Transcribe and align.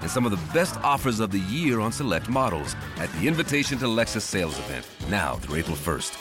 and 0.00 0.10
some 0.10 0.24
of 0.24 0.30
the 0.30 0.52
best 0.52 0.76
offers 0.80 1.20
of 1.20 1.30
the 1.30 1.40
year 1.40 1.80
on 1.80 1.92
select 1.92 2.28
models 2.28 2.74
at 2.96 3.12
the 3.14 3.28
Invitation 3.28 3.78
to 3.78 3.86
Lexus 3.86 4.22
sales 4.22 4.58
event, 4.58 4.86
now 5.08 5.36
through 5.36 5.56
April 5.56 5.76
1st. 5.76 6.16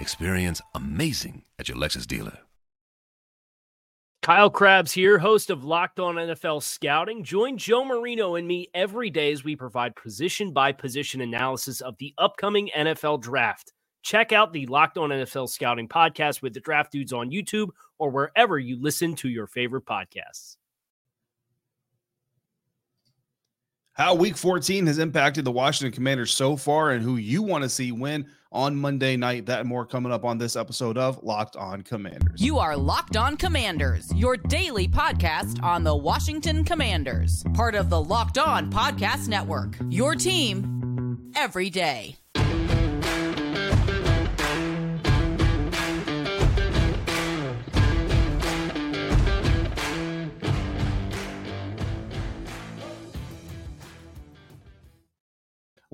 Experience 0.00 0.60
amazing 0.74 1.44
at 1.58 1.68
your 1.68 1.76
Lexus 1.76 2.06
dealer. 2.06 2.38
Kyle 4.22 4.50
Crabbs 4.50 4.92
here, 4.92 5.18
host 5.18 5.50
of 5.50 5.64
Locked 5.64 5.98
On 5.98 6.14
NFL 6.14 6.62
Scouting. 6.62 7.24
Join 7.24 7.58
Joe 7.58 7.84
Marino 7.84 8.36
and 8.36 8.46
me 8.46 8.68
every 8.72 9.10
day 9.10 9.32
as 9.32 9.42
we 9.42 9.56
provide 9.56 9.96
position 9.96 10.52
by 10.52 10.70
position 10.70 11.22
analysis 11.22 11.80
of 11.80 11.96
the 11.98 12.14
upcoming 12.18 12.70
NFL 12.76 13.20
draft. 13.20 13.72
Check 14.02 14.30
out 14.30 14.52
the 14.52 14.66
Locked 14.66 14.96
On 14.96 15.10
NFL 15.10 15.48
Scouting 15.48 15.88
podcast 15.88 16.40
with 16.40 16.54
the 16.54 16.60
draft 16.60 16.92
dudes 16.92 17.12
on 17.12 17.32
YouTube 17.32 17.70
or 17.98 18.10
wherever 18.10 18.60
you 18.60 18.80
listen 18.80 19.16
to 19.16 19.28
your 19.28 19.48
favorite 19.48 19.86
podcasts. 19.86 20.56
How 24.02 24.14
week 24.14 24.36
14 24.36 24.88
has 24.88 24.98
impacted 24.98 25.44
the 25.44 25.52
Washington 25.52 25.94
Commanders 25.94 26.34
so 26.34 26.56
far 26.56 26.90
and 26.90 27.04
who 27.04 27.18
you 27.18 27.40
want 27.40 27.62
to 27.62 27.68
see 27.68 27.92
win 27.92 28.26
on 28.50 28.74
Monday 28.74 29.16
night. 29.16 29.46
That 29.46 29.60
and 29.60 29.68
more 29.68 29.86
coming 29.86 30.10
up 30.10 30.24
on 30.24 30.38
this 30.38 30.56
episode 30.56 30.98
of 30.98 31.22
Locked 31.22 31.54
On 31.54 31.82
Commanders. 31.82 32.42
You 32.42 32.58
are 32.58 32.76
Locked 32.76 33.16
On 33.16 33.36
Commanders, 33.36 34.12
your 34.12 34.36
daily 34.36 34.88
podcast 34.88 35.62
on 35.62 35.84
the 35.84 35.94
Washington 35.94 36.64
Commanders, 36.64 37.44
part 37.54 37.76
of 37.76 37.90
the 37.90 38.02
Locked 38.02 38.38
On 38.38 38.72
Podcast 38.72 39.28
Network. 39.28 39.76
Your 39.88 40.16
team 40.16 41.30
every 41.36 41.70
day. 41.70 42.16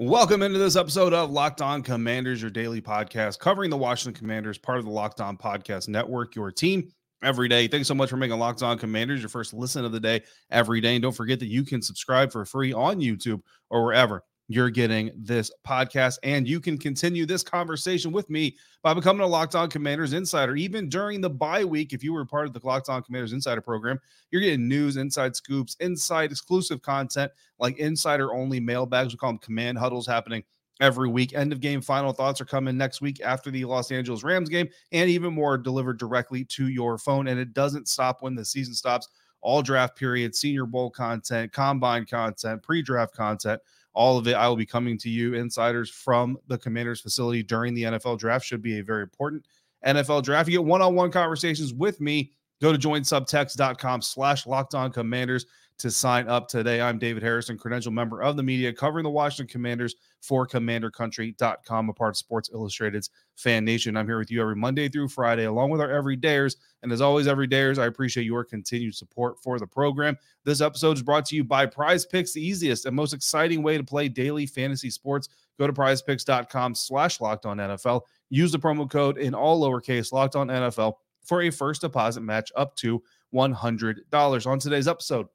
Welcome 0.01 0.43
into 0.43 0.61
this 0.61 0.77
episode 0.77 1.13
of 1.13 1.33
Locked 1.33 1.61
On 1.61 1.83
Commanders, 1.83 2.41
your 2.41 2.53
daily 2.53 2.81
podcast 2.81 3.41
covering 3.41 3.69
the 3.69 3.77
Washington 3.77 4.17
Commanders, 4.17 4.57
part 4.57 4.79
of 4.79 4.85
the 4.85 4.93
Locked 4.93 5.21
On 5.21 5.37
Podcast 5.37 5.89
Network, 5.89 6.37
your 6.37 6.53
team 6.53 6.93
every 7.21 7.49
day. 7.49 7.67
Thanks 7.67 7.89
so 7.89 7.97
much 7.97 8.09
for 8.09 8.17
making 8.17 8.39
Locked 8.39 8.63
On 8.63 8.79
Commanders 8.79 9.19
your 9.19 9.29
first 9.29 9.53
listen 9.53 9.85
of 9.85 9.91
the 9.91 9.99
day 9.99 10.23
every 10.53 10.81
day. 10.81 10.95
And 10.95 11.03
don't 11.03 11.11
forget 11.11 11.41
that 11.41 11.49
you 11.49 11.65
can 11.65 11.83
subscribe 11.83 12.31
for 12.31 12.45
free 12.45 12.73
on 12.73 13.01
YouTube 13.01 13.43
or 13.71 13.85
wherever 13.85 14.23
you're 14.49 14.71
getting 14.71 15.13
this 15.15 15.51
podcast. 15.67 16.19
And 16.23 16.49
you 16.49 16.59
can 16.59 16.79
continue 16.79 17.27
this 17.27 17.43
conversation 17.43 18.11
with 18.11 18.29
me 18.31 18.57
by 18.83 18.95
becoming 18.95 19.21
a 19.21 19.27
Locked 19.27 19.55
On 19.55 19.69
Commanders 19.69 20.15
Insider. 20.15 20.57
Even 20.57 20.89
during 20.89 21.21
the 21.21 21.31
bye 21.31 21.65
week, 21.65 21.93
if 21.93 22.03
you 22.03 22.15
were 22.15 22.25
part 22.25 22.47
of 22.47 22.55
the 22.55 22.61
Locked 22.65 22.89
On 22.89 23.03
Commanders 23.03 23.35
Insider 23.35 23.61
program, 23.61 24.01
you're 24.31 24.41
getting 24.41 24.67
news, 24.67 24.97
inside 24.97 25.37
scoops, 25.37 25.77
inside 25.81 26.31
exclusive 26.31 26.81
content 26.81 27.31
like 27.59 27.77
insider 27.79 28.33
only 28.33 28.59
mailbags. 28.59 29.13
We 29.13 29.19
call 29.19 29.31
them 29.31 29.39
command 29.39 29.77
huddles 29.79 30.07
happening 30.07 30.43
every 30.81 31.09
week. 31.09 31.35
End 31.35 31.53
of 31.53 31.61
game 31.61 31.83
final 31.83 32.13
thoughts 32.13 32.41
are 32.41 32.47
coming 32.47 32.79
next 32.79 33.03
week 33.03 33.21
after 33.21 33.51
the 33.51 33.67
Los 33.67 33.91
Angeles 33.91 34.25
Rams 34.25 34.49
game, 34.49 34.69
and 34.93 35.11
even 35.11 35.35
more 35.35 35.59
delivered 35.59 35.99
directly 35.99 36.45
to 36.47 36.69
your 36.69 36.97
phone. 36.97 37.29
And 37.29 37.39
it 37.39 37.53
doesn't 37.53 37.89
stop 37.89 38.23
when 38.23 38.35
the 38.35 38.45
season 38.45 38.75
stops. 38.75 39.09
All 39.41 39.63
draft 39.63 39.97
period, 39.97 40.35
Senior 40.35 40.67
Bowl 40.67 40.91
content, 40.91 41.53
combine 41.53 42.07
content, 42.07 42.63
pre 42.63 42.83
draft 42.83 43.15
content 43.15 43.61
all 43.99 44.17
of 44.17 44.29
it. 44.29 44.35
I 44.35 44.49
will 44.49 44.57
be 44.57 44.65
coming 44.65 44.97
to 44.99 45.11
you, 45.11 45.35
insiders 45.35 45.91
from 45.91 46.39
the 46.47 46.57
Commanders 46.57 47.01
facility 47.01 47.43
during 47.43 47.75
the 47.75 47.83
NFL 47.83 48.21
draft. 48.21 48.47
Should 48.47 48.63
be 48.63 48.79
a 48.79 48.85
very 48.85 49.03
important 49.03 49.45
NFL 49.85 50.23
draft. 50.23 50.49
You 50.49 50.59
get 50.59 50.65
one-on-one 50.65 51.11
conversations 51.11 51.75
with 51.75 52.01
me. 52.01 52.31
Go 52.63 52.73
to 52.73 52.79
joinsubtext.com 52.79 54.03
slash 54.03 54.47
locked 54.47 54.77
on 54.77 54.93
commanders 54.93 55.47
to 55.79 55.91
sign 55.91 56.29
up 56.29 56.49
today. 56.49 56.81
I'm 56.81 56.99
David 56.99 57.23
Harrison, 57.23 57.57
credential 57.57 57.93
member 57.93 58.21
of 58.21 58.37
the 58.37 58.43
media 58.43 58.73
covering 58.73 59.05
the 59.05 59.11
Washington 59.11 59.51
Commanders 59.51 59.95
for 60.21 60.47
commandercountry.com, 60.47 61.89
a 61.89 61.93
part 61.93 62.11
of 62.11 62.17
Sports 62.17 62.51
Illustrated's 62.53 63.11
Fan 63.37 63.65
Nation. 63.65 63.97
I'm 63.97 64.07
here 64.07 64.19
with 64.19 64.31
you 64.31 64.43
every 64.43 64.57
Monday 64.57 64.89
through 64.89 65.09
Friday, 65.09 65.45
along 65.45 65.71
with 65.71 65.81
our 65.81 65.89
everydayers. 65.89 66.57
And 66.83 66.91
as 66.91 67.01
always, 67.01 67.29
everydayers, 67.29 67.79
I 67.79 67.87
appreciate 67.87 68.25
your 68.25 68.45
continued 68.45 68.97
support 68.97 69.39
for 69.41 69.59
the 69.61 69.67
program. 69.67 70.17
This 70.45 70.61
episode 70.61 70.97
is 70.97 71.03
brought 71.03 71.27
to 71.27 71.37
you 71.37 71.45
by 71.45 71.65
Prize 71.67 72.05
Picks, 72.05 72.33
the 72.33 72.45
easiest 72.45 72.87
and 72.87 72.97
most 72.97 73.15
exciting 73.15 73.63
way 73.63 73.79
to 73.79 73.85
play 73.85 74.09
daily 74.09 74.47
fantasy 74.47 74.91
sports. 74.91 75.29
Go 75.59 75.67
to 75.69 75.73
prizepicks.com 75.73 76.75
slash 76.75 77.21
locked 77.21 77.47
on 77.47 77.59
NFL. 77.59 78.03
Use 78.31 78.51
the 78.51 78.59
promo 78.59 78.91
code 78.91 79.19
in 79.19 79.35
all 79.35 79.61
lowercase 79.61 80.13
locked 80.13 80.35
on 80.35 80.49
NFL 80.49 80.95
for 81.25 81.43
a 81.43 81.51
first 81.51 81.83
deposit 81.83 82.21
match 82.23 82.51
up 82.57 82.75
to 82.77 83.03
$100. 83.33 84.47
On 84.47 84.59
today's 84.59 84.89
episode, 84.89 85.27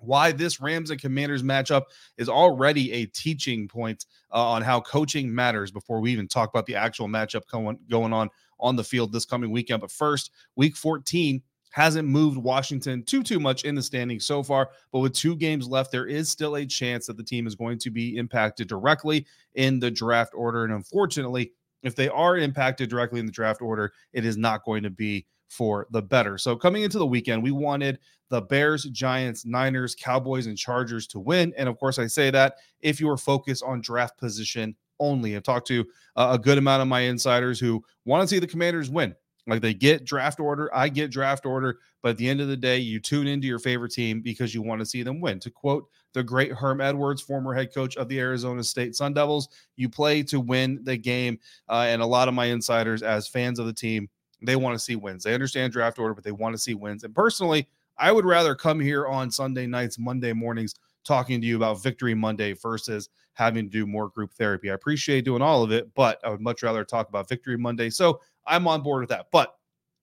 why 0.00 0.32
this 0.32 0.60
Rams 0.60 0.90
and 0.90 1.00
Commanders 1.00 1.42
matchup 1.42 1.84
is 2.16 2.28
already 2.28 2.92
a 2.92 3.06
teaching 3.06 3.68
point 3.68 4.06
uh, 4.32 4.46
on 4.46 4.62
how 4.62 4.80
coaching 4.80 5.34
matters 5.34 5.70
before 5.70 6.00
we 6.00 6.12
even 6.12 6.28
talk 6.28 6.50
about 6.50 6.66
the 6.66 6.74
actual 6.74 7.08
matchup 7.08 7.42
going, 7.50 7.78
going 7.88 8.12
on 8.12 8.28
on 8.58 8.76
the 8.76 8.84
field 8.84 9.12
this 9.12 9.24
coming 9.24 9.50
weekend. 9.50 9.80
But 9.80 9.90
first, 9.90 10.30
week 10.56 10.76
14 10.76 11.42
hasn't 11.70 12.08
moved 12.08 12.36
Washington 12.36 13.02
too 13.04 13.22
too 13.22 13.38
much 13.38 13.64
in 13.64 13.74
the 13.74 13.82
standings 13.82 14.26
so 14.26 14.42
far, 14.42 14.70
but 14.92 14.98
with 15.00 15.14
two 15.14 15.36
games 15.36 15.68
left, 15.68 15.92
there 15.92 16.06
is 16.06 16.28
still 16.28 16.56
a 16.56 16.66
chance 16.66 17.06
that 17.06 17.16
the 17.16 17.22
team 17.22 17.46
is 17.46 17.54
going 17.54 17.78
to 17.78 17.90
be 17.90 18.16
impacted 18.16 18.68
directly 18.68 19.26
in 19.54 19.78
the 19.78 19.90
draft 19.90 20.32
order. 20.34 20.64
And 20.64 20.72
unfortunately, 20.72 21.52
if 21.82 21.94
they 21.94 22.08
are 22.08 22.36
impacted 22.36 22.90
directly 22.90 23.20
in 23.20 23.26
the 23.26 23.32
draft 23.32 23.62
order, 23.62 23.92
it 24.12 24.24
is 24.24 24.36
not 24.36 24.64
going 24.64 24.82
to 24.82 24.90
be 24.90 25.26
for 25.50 25.86
the 25.90 26.00
better. 26.00 26.38
So 26.38 26.56
coming 26.56 26.84
into 26.84 26.98
the 26.98 27.06
weekend, 27.06 27.42
we 27.42 27.50
wanted 27.50 27.98
the 28.30 28.40
Bears, 28.40 28.84
Giants, 28.84 29.44
Niners, 29.44 29.94
Cowboys, 29.94 30.46
and 30.46 30.56
Chargers 30.56 31.06
to 31.08 31.18
win. 31.20 31.52
And 31.58 31.68
of 31.68 31.78
course, 31.78 31.98
I 31.98 32.06
say 32.06 32.30
that 32.30 32.54
if 32.80 33.00
you 33.00 33.10
are 33.10 33.18
focused 33.18 33.62
on 33.64 33.80
draft 33.80 34.16
position 34.16 34.76
only. 35.00 35.34
I've 35.34 35.42
talked 35.42 35.66
to 35.68 35.84
a 36.16 36.38
good 36.38 36.58
amount 36.58 36.82
of 36.82 36.88
my 36.88 37.00
insiders 37.00 37.58
who 37.58 37.82
want 38.04 38.22
to 38.22 38.28
see 38.28 38.38
the 38.38 38.46
Commanders 38.46 38.90
win. 38.90 39.14
Like 39.46 39.62
they 39.62 39.74
get 39.74 40.04
draft 40.04 40.38
order, 40.38 40.70
I 40.72 40.88
get 40.88 41.10
draft 41.10 41.46
order, 41.46 41.78
but 42.02 42.10
at 42.10 42.16
the 42.18 42.28
end 42.28 42.40
of 42.40 42.48
the 42.48 42.56
day, 42.56 42.78
you 42.78 43.00
tune 43.00 43.26
into 43.26 43.48
your 43.48 43.58
favorite 43.58 43.90
team 43.90 44.20
because 44.20 44.54
you 44.54 44.62
want 44.62 44.80
to 44.80 44.86
see 44.86 45.02
them 45.02 45.20
win. 45.20 45.40
To 45.40 45.50
quote 45.50 45.88
the 46.12 46.22
great 46.22 46.52
Herm 46.52 46.80
Edwards, 46.80 47.22
former 47.22 47.54
head 47.54 47.74
coach 47.74 47.96
of 47.96 48.08
the 48.08 48.20
Arizona 48.20 48.62
State 48.62 48.94
Sun 48.94 49.14
Devils, 49.14 49.48
you 49.76 49.88
play 49.88 50.22
to 50.24 50.38
win 50.38 50.80
the 50.84 50.96
game. 50.96 51.38
Uh, 51.68 51.86
and 51.88 52.02
a 52.02 52.06
lot 52.06 52.28
of 52.28 52.34
my 52.34 52.46
insiders, 52.46 53.02
as 53.02 53.26
fans 53.26 53.58
of 53.58 53.66
the 53.66 53.72
team, 53.72 54.08
they 54.42 54.56
want 54.56 54.74
to 54.74 54.78
see 54.78 54.96
wins. 54.96 55.24
They 55.24 55.34
understand 55.34 55.72
draft 55.72 55.98
order, 55.98 56.14
but 56.14 56.24
they 56.24 56.32
want 56.32 56.54
to 56.54 56.58
see 56.58 56.74
wins. 56.74 57.04
And 57.04 57.14
personally, 57.14 57.68
I 57.98 58.12
would 58.12 58.24
rather 58.24 58.54
come 58.54 58.80
here 58.80 59.06
on 59.06 59.30
Sunday 59.30 59.66
nights, 59.66 59.98
Monday 59.98 60.32
mornings, 60.32 60.74
talking 61.04 61.40
to 61.40 61.46
you 61.46 61.56
about 61.56 61.82
Victory 61.82 62.14
Monday 62.14 62.52
versus 62.54 63.08
having 63.34 63.66
to 63.66 63.70
do 63.70 63.86
more 63.86 64.08
group 64.08 64.32
therapy. 64.32 64.70
I 64.70 64.74
appreciate 64.74 65.24
doing 65.24 65.42
all 65.42 65.62
of 65.62 65.72
it, 65.72 65.92
but 65.94 66.20
I 66.24 66.30
would 66.30 66.40
much 66.40 66.62
rather 66.62 66.84
talk 66.84 67.08
about 67.08 67.28
Victory 67.28 67.56
Monday. 67.56 67.90
So 67.90 68.20
I'm 68.46 68.66
on 68.66 68.82
board 68.82 69.02
with 69.02 69.10
that. 69.10 69.26
But 69.30 69.54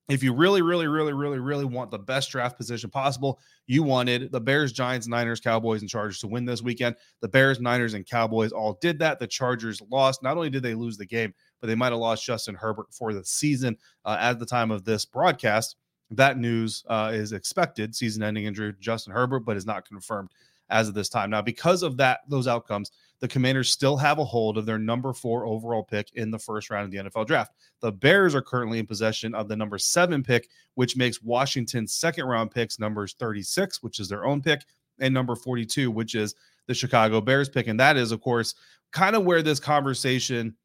if 0.09 0.23
you 0.23 0.33
really, 0.33 0.61
really, 0.61 0.87
really, 0.87 1.11
really, 1.11 1.39
really 1.39 1.65
want 1.65 1.91
the 1.91 1.99
best 1.99 2.31
draft 2.31 2.55
position 2.57 2.89
possible, 2.89 3.39
you 3.65 3.83
wanted 3.83 4.31
the 4.31 4.39
Bears, 4.39 4.71
Giants, 4.71 5.07
Niners, 5.07 5.41
Cowboys, 5.41 5.81
and 5.81 5.89
Chargers 5.89 6.19
to 6.19 6.27
win 6.27 6.45
this 6.45 6.61
weekend. 6.61 6.95
The 7.21 7.27
Bears, 7.27 7.59
Niners, 7.59 7.94
and 7.94 8.06
Cowboys 8.06 8.53
all 8.53 8.77
did 8.79 9.00
that. 9.00 9.19
The 9.19 9.27
Chargers 9.27 9.81
lost. 9.91 10.23
Not 10.23 10.38
only 10.38 10.50
did 10.50 10.63
they 10.63 10.75
lose 10.75 10.97
the 10.97 11.06
game, 11.06 11.33
but 11.59 11.68
they 11.68 11.75
might 11.75 11.92
have 11.92 12.00
lost 12.00 12.25
Justin 12.25 12.56
Herbert 12.56 12.88
for 12.92 13.13
the 13.13 13.24
season 13.24 13.77
uh, 14.06 14.18
at 14.19 14.39
the 14.39 14.45
time 14.45 14.71
of 14.71 14.83
this 14.83 15.06
broadcast. 15.06 15.75
That 16.12 16.38
news 16.38 16.83
uh, 16.88 17.12
is 17.13 17.33
expected 17.33 17.95
season 17.95 18.24
ending 18.24 18.45
injury 18.45 18.74
Justin 18.80 19.13
Herbert, 19.13 19.42
but 19.42 19.57
is 19.57 19.65
not 19.65 19.88
confirmed 19.88 20.30
as 20.69 20.88
of 20.88 20.94
this 20.94 21.09
time. 21.09 21.30
Now, 21.30 21.42
because 21.42 21.83
of 21.83 21.98
that, 21.98 22.21
those 22.27 22.48
outcomes, 22.48 22.92
the 23.19 23.27
Commanders 23.27 23.71
still 23.71 23.98
have 23.98 24.19
a 24.19 24.25
hold 24.25 24.57
of 24.57 24.65
their 24.65 24.77
number 24.77 25.12
four 25.13 25.45
overall 25.45 25.83
pick 25.83 26.12
in 26.13 26.30
the 26.30 26.38
first 26.38 26.69
round 26.69 26.86
of 26.86 26.92
the 26.92 27.09
NFL 27.09 27.25
draft. 27.25 27.54
The 27.81 27.92
Bears 27.92 28.36
are 28.36 28.42
currently 28.42 28.80
in 28.80 28.86
possession 28.86 29.33
of 29.33 29.48
the 29.48 29.56
number 29.56 29.77
seven 29.77 30.24
pick, 30.24 30.50
which 30.75 30.95
makes 30.95 31.21
Washington's 31.24 31.94
second 31.94 32.25
round 32.25 32.51
picks 32.51 32.80
numbers 32.80 33.15
36, 33.18 33.81
which 33.81 34.00
is 34.00 34.07
their 34.07 34.25
own 34.25 34.42
pick, 34.42 34.62
and 35.00 35.13
number 35.13 35.36
42, 35.36 35.89
which 35.89 36.15
is 36.15 36.36
the 36.68 36.74
Chicago 36.74 37.21
Bears 37.21 37.50
pick. 37.50 37.68
And 37.68 37.80
that 37.80 37.98
is, 37.98 38.12
of 38.12 38.21
course, 38.21 38.53
kind 38.92 39.15
of 39.15 39.24
where 39.24 39.42
this 39.42 39.60
conversation 39.60 40.56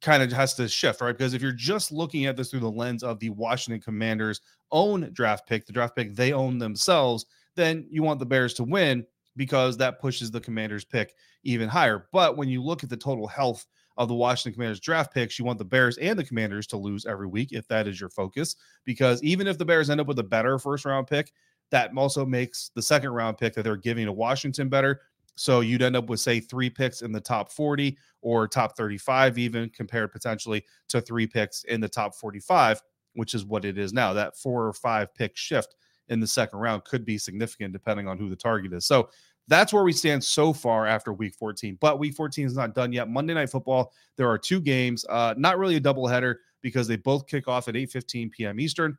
kind 0.00 0.22
of 0.22 0.32
has 0.32 0.54
to 0.54 0.68
shift, 0.68 1.00
right? 1.00 1.16
Because 1.16 1.34
if 1.34 1.42
you're 1.42 1.52
just 1.52 1.92
looking 1.92 2.26
at 2.26 2.36
this 2.36 2.50
through 2.50 2.60
the 2.60 2.70
lens 2.70 3.02
of 3.02 3.18
the 3.20 3.30
Washington 3.30 3.80
Commanders' 3.80 4.40
own 4.72 5.10
draft 5.12 5.46
pick, 5.46 5.66
the 5.66 5.72
draft 5.72 5.96
pick 5.96 6.14
they 6.14 6.32
own 6.32 6.58
themselves, 6.58 7.26
then 7.54 7.86
you 7.90 8.02
want 8.02 8.18
the 8.18 8.26
Bears 8.26 8.54
to 8.54 8.64
win. 8.64 9.06
because 9.36 9.76
that 9.76 10.00
pushes 10.00 10.30
the 10.30 10.40
Commanders 10.40 10.84
pick 10.84 11.14
even 11.44 11.68
higher. 11.68 12.08
But 12.12 12.36
when 12.36 12.48
you 12.48 12.62
look 12.62 12.82
at 12.82 12.90
the 12.90 12.96
total 12.96 13.26
health 13.26 13.66
of 13.98 14.08
the 14.08 14.14
Washington 14.14 14.54
Commanders 14.54 14.80
draft 14.80 15.12
picks, 15.12 15.38
you 15.38 15.44
want 15.44 15.58
the 15.58 15.64
Bears 15.64 15.98
and 15.98 16.18
the 16.18 16.24
Commanders 16.24 16.66
to 16.68 16.76
lose 16.76 17.06
every 17.06 17.26
week 17.26 17.52
if 17.52 17.66
that 17.68 17.86
is 17.86 18.00
your 18.00 18.10
focus. 18.10 18.56
Because 18.84 19.22
even 19.22 19.46
if 19.46 19.58
the 19.58 19.64
Bears 19.64 19.90
end 19.90 20.00
up 20.00 20.06
with 20.06 20.18
a 20.18 20.22
better 20.24 20.58
first 20.58 20.84
round 20.84 21.06
pick, 21.06 21.32
that 21.70 21.90
also 21.96 22.24
makes 22.24 22.70
the 22.74 22.82
second 22.82 23.10
round 23.10 23.38
pick 23.38 23.54
that 23.54 23.62
they're 23.62 23.76
giving 23.76 24.06
to 24.06 24.12
Washington 24.12 24.68
better. 24.68 25.00
So 25.36 25.60
you'd 25.60 25.82
end 25.82 25.96
up 25.96 26.08
with, 26.08 26.20
say, 26.20 26.40
three 26.40 26.70
picks 26.70 27.02
in 27.02 27.12
the 27.12 27.20
top 27.20 27.52
40 27.52 27.96
or 28.22 28.48
top 28.48 28.76
35, 28.76 29.38
even 29.38 29.70
compared 29.70 30.10
potentially 30.10 30.64
to 30.88 31.00
three 31.00 31.26
picks 31.26 31.62
in 31.64 31.80
the 31.80 31.88
top 31.88 32.14
45, 32.14 32.82
which 33.14 33.34
is 33.34 33.44
what 33.44 33.64
it 33.64 33.78
is 33.78 33.92
now. 33.92 34.12
That 34.12 34.36
four 34.36 34.66
or 34.66 34.72
five 34.72 35.14
pick 35.14 35.36
shift 35.36 35.76
in 36.08 36.20
the 36.20 36.26
second 36.26 36.58
round 36.58 36.84
could 36.84 37.04
be 37.04 37.18
significant 37.18 37.72
depending 37.72 38.08
on 38.08 38.18
who 38.18 38.28
the 38.28 38.36
target 38.36 38.72
is. 38.72 38.86
So 38.86 39.10
that's 39.48 39.72
where 39.72 39.84
we 39.84 39.92
stand 39.92 40.24
so 40.24 40.52
far 40.52 40.86
after 40.86 41.12
week 41.12 41.34
14. 41.34 41.78
But 41.80 41.98
week 41.98 42.14
14 42.14 42.46
is 42.46 42.56
not 42.56 42.74
done 42.74 42.92
yet. 42.92 43.08
Monday 43.08 43.34
Night 43.34 43.50
Football, 43.50 43.92
there 44.16 44.28
are 44.28 44.38
two 44.38 44.60
games, 44.60 45.04
uh, 45.08 45.34
not 45.36 45.58
really 45.58 45.76
a 45.76 45.80
doubleheader 45.80 46.36
because 46.62 46.88
they 46.88 46.96
both 46.96 47.26
kick 47.26 47.46
off 47.46 47.68
at 47.68 47.76
8 47.76 47.90
15 47.90 48.30
p.m. 48.30 48.58
Eastern. 48.58 48.98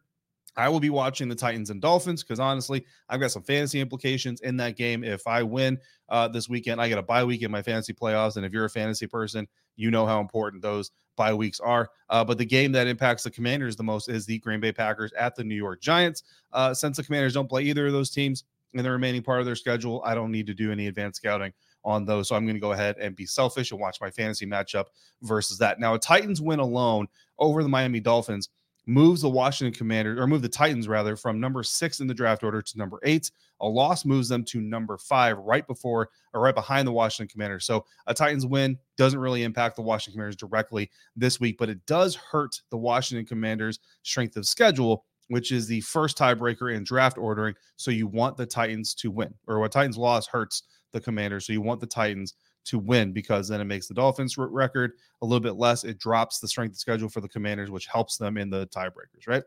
I 0.58 0.70
will 0.70 0.80
be 0.80 0.90
watching 0.90 1.30
the 1.30 1.36
Titans 1.36 1.70
and 1.70 1.80
Dolphins 1.80 2.24
because 2.24 2.40
honestly, 2.40 2.84
I've 3.08 3.20
got 3.20 3.32
some 3.32 3.44
fantasy 3.44 3.80
implications 3.80 4.42
in 4.42 4.58
that 4.58 4.76
game. 4.76 5.04
If 5.04 5.28
I 5.28 5.44
win 5.44 5.78
uh, 6.10 6.28
this 6.28 6.50
weekend, 6.50 6.82
I 6.82 6.90
get 6.90 6.98
a 6.98 7.04
bye 7.04 7.24
week 7.24 7.44
in 7.44 7.52
my 7.52 7.62
fantasy 7.62 7.94
playoffs. 7.94 8.38
And 8.38 8.46
if 8.46 8.52
you're 8.52 8.66
a 8.66 8.70
fantasy 8.70 9.06
person, 9.06 9.48
you 9.76 9.92
know 9.92 10.08
how 10.08 10.20
important 10.20 10.64
those 10.64 10.92
bye 11.16 11.34
weeks 11.34 11.60
are. 11.60 11.90
Uh, 12.10 12.24
but 12.24 12.40
the 12.40 12.46
game 12.46 12.72
that 12.72 12.88
impacts 12.88 13.24
the 13.24 13.32
Commanders 13.32 13.76
the 13.76 13.84
most 13.84 14.10
is 14.10 14.26
the 14.26 14.40
Green 14.40 14.60
Bay 14.60 14.72
Packers 14.72 15.14
at 15.14 15.36
the 15.36 15.44
New 15.44 15.56
York 15.56 15.80
Giants. 15.80 16.24
Uh, 16.52 16.74
since 16.74 16.98
the 16.98 17.04
Commanders 17.04 17.36
don't 17.36 17.48
play 17.48 17.62
either 17.62 17.86
of 17.88 17.94
those 17.94 18.10
teams 18.10 18.44
in 18.74 18.84
the 18.84 18.92
remaining 18.92 19.22
part 19.22 19.40
of 19.40 19.46
their 19.46 19.56
schedule, 19.56 20.02
I 20.04 20.16
don't 20.16 20.32
need 20.32 20.48
to 20.48 20.54
do 20.56 20.72
any 20.72 20.88
advanced 20.88 21.18
scouting 21.18 21.54
on 21.86 22.04
those. 22.06 22.28
So 22.28 22.36
I'm 22.36 22.46
going 22.46 22.56
to 22.56 22.62
go 22.62 22.72
ahead 22.72 22.98
and 22.98 23.16
be 23.16 23.26
selfish 23.26 23.72
and 23.72 23.80
watch 23.80 24.02
my 24.02 24.10
fantasy 24.10 24.46
matchup 24.46 24.86
versus 25.22 25.58
that. 25.60 25.80
Now, 25.80 25.94
a 25.94 26.00
Titans 26.00 26.42
win 26.42 26.60
alone 26.60 27.08
over 27.38 27.62
the 27.62 27.70
Miami 27.70 28.00
Dolphins 28.00 28.50
moves 28.88 29.22
the 29.22 29.30
Washington 29.30 29.78
Commanders, 29.78 30.20
or 30.20 30.26
move 30.26 30.42
the 30.42 30.50
Titans 30.50 30.88
rather, 30.88 31.16
from 31.16 31.40
number 31.40 31.62
six 31.62 32.00
in 32.00 32.08
the 32.08 32.14
draft 32.14 32.44
order 32.44 32.62
to 32.62 32.78
number 32.78 33.00
eight. 33.04 33.30
A 33.60 33.68
loss 33.68 34.06
moves 34.06 34.30
them 34.30 34.44
to 34.46 34.62
number 34.62 34.98
five, 34.98 35.38
right 35.40 35.68
before 35.68 36.10
or 36.34 36.42
right 36.42 36.56
behind 36.56 36.88
the 36.88 36.92
Washington 36.92 37.32
Commanders. 37.32 37.66
So 37.66 37.86
a 38.08 38.14
Titans 38.14 38.46
win 38.46 38.78
doesn't 38.98 39.20
really 39.20 39.44
impact 39.44 39.76
the 39.76 39.82
Washington 39.82 40.14
Commanders 40.14 40.38
directly 40.38 40.90
this 41.16 41.40
week, 41.40 41.58
but 41.58 41.70
it 41.70 41.86
does 41.86 42.16
hurt 42.16 42.62
the 42.72 42.78
Washington 42.78 43.26
Commanders' 43.26 43.80
strength 44.04 44.38
of 44.38 44.48
schedule, 44.48 45.06
which 45.28 45.52
is 45.52 45.68
the 45.68 45.82
first 45.82 46.18
tiebreaker 46.18 46.74
in 46.74 46.84
draft 46.84 47.18
ordering. 47.18 47.56
So 47.76 47.92
you 47.92 48.08
want 48.08 48.38
the 48.38 48.46
Titans 48.46 48.94
to 48.96 49.12
win, 49.12 49.34
or 49.48 49.60
what 49.60 49.72
Titans 49.74 49.98
loss 49.98 50.28
hurts 50.28 50.64
the 50.94 51.02
Commanders. 51.02 51.46
So 51.46 51.52
you 51.52 51.62
want 51.62 51.82
the 51.82 51.88
Titans 51.88 52.36
to 52.68 52.80
win 52.80 53.12
because 53.12 53.48
then 53.48 53.62
it 53.62 53.66
makes 53.66 53.88
the 53.88 53.94
Dolphins 53.94 54.38
record 54.38 54.94
a 55.22 55.26
little 55.26 55.40
bit 55.40 55.56
less. 55.56 55.84
It 55.84 56.00
drops 56.00 56.40
the 56.40 56.48
strength 56.48 56.74
of 56.74 56.80
schedule 56.80 57.10
for 57.10 57.22
the 57.22 57.30
Commanders, 57.30 57.72
which 57.72 57.88
helps 57.88 58.18
them 58.18 58.38
in 58.38 58.50
the 58.50 58.68
tiebreakers, 58.68 59.28
right? 59.28 59.44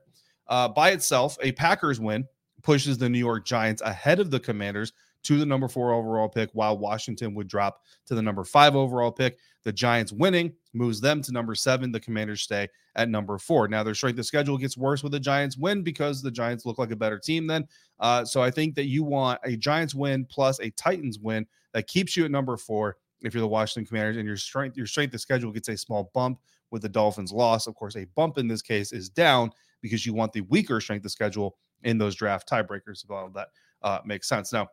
Uh, 0.49 0.69
by 0.69 0.90
itself, 0.90 1.37
a 1.43 1.52
Packers 1.52 2.00
win 2.00 2.26
pushes 2.62 2.99
the 2.99 3.08
New 3.08 3.19
York 3.19 3.46
Giants 3.46 3.82
ahead 3.82 4.20
of 4.20 4.31
the 4.31 4.40
Commanders 4.40 4.93
to 5.22 5.38
the 5.38 5.46
number 5.46 5.69
four 5.69 5.93
overall 5.93 6.28
pick, 6.28 6.50
while 6.52 6.78
Washington 6.78 7.34
would 7.34 7.49
drop 7.49 7.82
to 8.06 8.14
the 8.14 8.22
number 8.22 8.44
five 8.44 8.75
overall 8.75 9.12
pick. 9.12 9.38
The 9.64 9.73
Giants 9.73 10.12
winning 10.12 10.52
moves 10.73 11.00
them 11.00 11.20
to 11.23 11.32
number 11.32 11.55
seven. 11.55 11.93
The 11.93 12.00
Commanders 12.00 12.40
stay 12.40 12.69
at 12.96 13.11
number 13.11 13.37
four. 13.37 13.69
Now, 13.69 13.82
their 13.82 13.94
strength 13.94 14.19
of 14.19 14.25
schedule 14.25 14.56
gets 14.56 14.78
worse 14.78 15.02
with 15.02 15.12
the 15.12 15.20
Giants 15.20 15.58
win 15.58 15.82
because 15.82 16.23
the 16.23 16.31
Giants 16.31 16.64
look 16.64 16.78
like 16.78 16.90
a 16.90 16.96
better 16.96 17.19
team 17.19 17.46
then. 17.46 17.69
Uh, 17.99 18.25
so 18.25 18.43
I 18.43 18.50
think 18.50 18.75
that 18.76 18.87
you 18.87 19.05
want 19.05 19.38
a 19.44 19.56
Giants 19.56 19.94
win 19.94 20.25
plus 20.25 20.58
a 20.61 20.70
Titans 20.70 21.19
win 21.19 21.46
that 21.75 21.87
keeps 21.87 22.16
you 22.16 22.25
at 22.25 22.31
number 22.31 22.56
four 22.56 22.96
if 23.22 23.34
you're 23.34 23.40
the 23.40 23.49
Washington 23.49 23.87
Commanders 23.87 24.17
and 24.17 24.26
your 24.26 24.37
strength 24.37 24.76
your 24.76 24.87
strength 24.87 25.14
of 25.14 25.20
schedule 25.20 25.52
gets 25.52 25.69
a 25.69 25.76
small 25.76 26.11
bump 26.14 26.38
with 26.70 26.82
the 26.82 26.88
Dolphins 26.88 27.32
loss. 27.32 27.67
Of 27.67 27.75
course, 27.75 27.96
a 27.96 28.06
bump 28.17 28.38
in 28.38 28.49
this 28.49 28.62
case 28.62 28.93
is 28.93 29.08
down 29.08 29.50
because 29.82 30.06
you 30.06 30.14
want 30.14 30.32
the 30.32 30.43
weaker 30.43 30.81
strength 30.81 31.05
of 31.05 31.11
schedule 31.11 31.56
in 31.82 31.99
those 31.99 32.14
draft 32.14 32.49
tiebreakers. 32.49 33.05
If 33.05 33.11
all 33.11 33.26
of 33.26 33.34
that 33.34 33.49
uh, 33.82 33.99
makes 34.05 34.28
sense. 34.28 34.52
Now, 34.52 34.69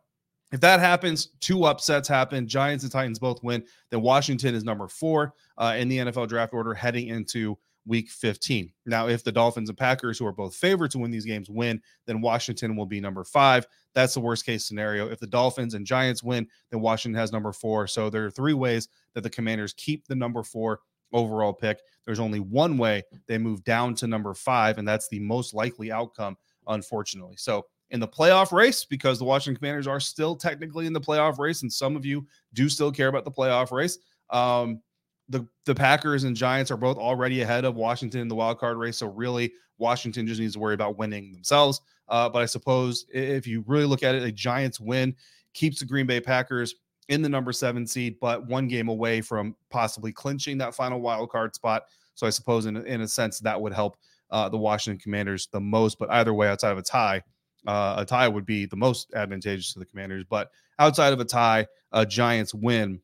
if 0.51 0.61
that 0.61 0.79
happens, 0.79 1.29
two 1.41 1.65
upsets 1.65 2.07
happen. 2.07 2.47
Giants 2.47 2.83
and 2.83 2.91
Titans 2.91 3.19
both 3.19 3.43
win. 3.43 3.63
Then 3.91 4.01
Washington 4.01 4.55
is 4.55 4.63
number 4.63 4.87
four 4.87 5.33
uh, 5.57 5.75
in 5.77 5.89
the 5.89 5.97
NFL 5.97 6.29
draft 6.29 6.53
order 6.53 6.73
heading 6.73 7.07
into 7.07 7.57
week 7.87 8.09
15. 8.09 8.71
Now, 8.85 9.07
if 9.07 9.23
the 9.23 9.31
Dolphins 9.31 9.69
and 9.69 9.77
Packers, 9.77 10.19
who 10.19 10.25
are 10.25 10.33
both 10.33 10.55
favored 10.55 10.91
to 10.91 10.99
win 10.99 11.11
these 11.11 11.25
games, 11.25 11.49
win, 11.49 11.81
then 12.05 12.21
Washington 12.21 12.75
will 12.75 12.85
be 12.85 12.99
number 12.99 13.23
five. 13.23 13.65
That's 13.93 14.13
the 14.13 14.19
worst 14.19 14.45
case 14.45 14.65
scenario. 14.65 15.09
If 15.09 15.19
the 15.19 15.27
Dolphins 15.27 15.73
and 15.73 15.85
Giants 15.85 16.21
win, 16.21 16.47
then 16.69 16.81
Washington 16.81 17.19
has 17.19 17.31
number 17.31 17.53
four. 17.53 17.87
So 17.87 18.09
there 18.09 18.25
are 18.25 18.31
three 18.31 18.53
ways 18.53 18.89
that 19.13 19.21
the 19.21 19.29
Commanders 19.29 19.73
keep 19.73 20.05
the 20.07 20.15
number 20.15 20.43
four 20.43 20.81
overall 21.13 21.53
pick. 21.53 21.79
There's 22.05 22.19
only 22.19 22.39
one 22.39 22.77
way 22.77 23.03
they 23.27 23.37
move 23.37 23.63
down 23.63 23.95
to 23.95 24.07
number 24.07 24.33
five, 24.33 24.77
and 24.77 24.87
that's 24.87 25.07
the 25.07 25.19
most 25.19 25.53
likely 25.53 25.91
outcome, 25.91 26.37
unfortunately. 26.67 27.35
So 27.37 27.65
in 27.89 27.99
the 27.99 28.07
playoff 28.07 28.51
race, 28.51 28.83
because 28.83 29.17
the 29.17 29.25
Washington 29.25 29.57
Commanders 29.57 29.87
are 29.87 29.99
still 29.99 30.35
technically 30.35 30.85
in 30.85 30.93
the 30.93 31.01
playoff 31.01 31.39
race, 31.39 31.61
and 31.61 31.71
some 31.71 31.95
of 31.95 32.05
you 32.05 32.27
do 32.53 32.69
still 32.69 32.91
care 32.91 33.07
about 33.07 33.25
the 33.25 33.31
playoff 33.31 33.71
race. 33.71 33.97
Um, 34.29 34.81
the 35.29 35.47
the 35.65 35.75
Packers 35.75 36.23
and 36.23 36.35
Giants 36.35 36.71
are 36.71 36.77
both 36.77 36.97
already 36.97 37.41
ahead 37.41 37.65
of 37.65 37.75
Washington 37.75 38.21
in 38.21 38.27
the 38.27 38.35
wild 38.35 38.59
card 38.59 38.77
race. 38.77 38.97
So 38.97 39.07
really, 39.07 39.51
Washington 39.77 40.27
just 40.27 40.39
needs 40.39 40.53
to 40.53 40.59
worry 40.59 40.73
about 40.73 40.97
winning 40.97 41.31
themselves. 41.31 41.81
Uh, 42.07 42.29
but 42.29 42.41
I 42.41 42.45
suppose 42.45 43.05
if 43.11 43.45
you 43.45 43.63
really 43.67 43.85
look 43.85 44.03
at 44.03 44.15
it, 44.15 44.23
a 44.23 44.31
Giants 44.31 44.79
win 44.79 45.15
keeps 45.53 45.79
the 45.79 45.85
Green 45.85 46.05
Bay 46.05 46.21
Packers 46.21 46.75
in 47.09 47.21
the 47.21 47.29
number 47.29 47.51
seven 47.51 47.85
seed, 47.85 48.17
but 48.19 48.47
one 48.47 48.67
game 48.67 48.87
away 48.89 49.21
from 49.21 49.55
possibly 49.69 50.11
clinching 50.11 50.57
that 50.57 50.75
final 50.75 51.01
wild 51.01 51.29
card 51.29 51.55
spot. 51.55 51.83
So 52.15 52.25
I 52.25 52.29
suppose 52.29 52.65
in 52.65 52.77
in 52.77 53.01
a 53.01 53.07
sense 53.07 53.39
that 53.39 53.59
would 53.59 53.73
help 53.73 53.97
uh, 54.31 54.49
the 54.49 54.57
Washington 54.57 54.99
Commanders 54.99 55.47
the 55.51 55.61
most. 55.61 55.99
But 55.99 56.09
either 56.11 56.33
way, 56.33 56.47
outside 56.47 56.71
of 56.71 56.77
a 56.77 56.83
tie, 56.83 57.21
uh, 57.65 57.95
a 57.97 58.05
tie 58.05 58.27
would 58.27 58.45
be 58.45 58.65
the 58.65 58.75
most 58.75 59.13
advantageous 59.13 59.73
to 59.73 59.79
the 59.79 59.85
Commanders. 59.85 60.25
But 60.29 60.49
outside 60.79 61.13
of 61.13 61.19
a 61.19 61.25
tie, 61.25 61.67
a 61.91 62.05
Giants 62.05 62.53
win 62.53 63.01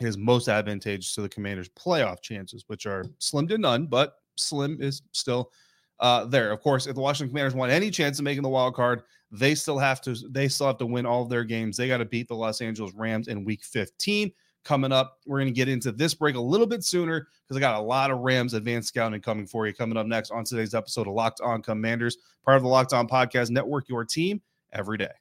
is 0.00 0.16
most 0.16 0.48
advantageous 0.48 1.14
to 1.14 1.22
the 1.22 1.28
Commanders' 1.28 1.68
playoff 1.70 2.20
chances, 2.20 2.64
which 2.68 2.86
are 2.86 3.04
slim 3.18 3.48
to 3.48 3.58
none, 3.58 3.86
but 3.86 4.14
slim 4.36 4.78
is 4.80 5.02
still 5.12 5.50
uh, 6.00 6.24
there. 6.24 6.52
Of 6.52 6.60
course, 6.60 6.86
if 6.86 6.94
the 6.94 7.00
Washington 7.00 7.30
Commanders 7.30 7.54
want 7.54 7.72
any 7.72 7.90
chance 7.90 8.18
of 8.18 8.24
making 8.24 8.42
the 8.42 8.48
wild 8.48 8.74
card, 8.74 9.02
they 9.30 9.54
still 9.54 9.78
have 9.78 10.00
to 10.02 10.14
they 10.30 10.48
still 10.48 10.68
have 10.68 10.78
to 10.78 10.86
win 10.86 11.06
all 11.06 11.22
of 11.22 11.28
their 11.28 11.44
games. 11.44 11.76
They 11.76 11.88
got 11.88 11.98
to 11.98 12.04
beat 12.04 12.28
the 12.28 12.34
Los 12.34 12.60
Angeles 12.60 12.94
Rams 12.94 13.28
in 13.28 13.44
Week 13.44 13.62
15. 13.64 14.32
Coming 14.64 14.92
up, 14.92 15.18
we're 15.26 15.38
going 15.38 15.48
to 15.48 15.54
get 15.54 15.68
into 15.68 15.92
this 15.92 16.14
break 16.14 16.36
a 16.36 16.40
little 16.40 16.66
bit 16.66 16.84
sooner 16.84 17.26
because 17.46 17.56
I 17.56 17.60
got 17.60 17.78
a 17.78 17.82
lot 17.82 18.10
of 18.10 18.18
Rams 18.18 18.54
advanced 18.54 18.88
scouting 18.88 19.20
coming 19.20 19.46
for 19.46 19.66
you. 19.66 19.72
Coming 19.72 19.96
up 19.96 20.06
next 20.06 20.30
on 20.30 20.44
today's 20.44 20.74
episode 20.74 21.06
of 21.06 21.14
Locked 21.14 21.40
On 21.40 21.62
Commanders, 21.62 22.18
part 22.44 22.56
of 22.56 22.62
the 22.62 22.68
Locked 22.68 22.92
On 22.92 23.08
Podcast 23.08 23.50
Network, 23.50 23.88
your 23.88 24.04
team 24.04 24.42
every 24.72 24.98
day. 24.98 25.12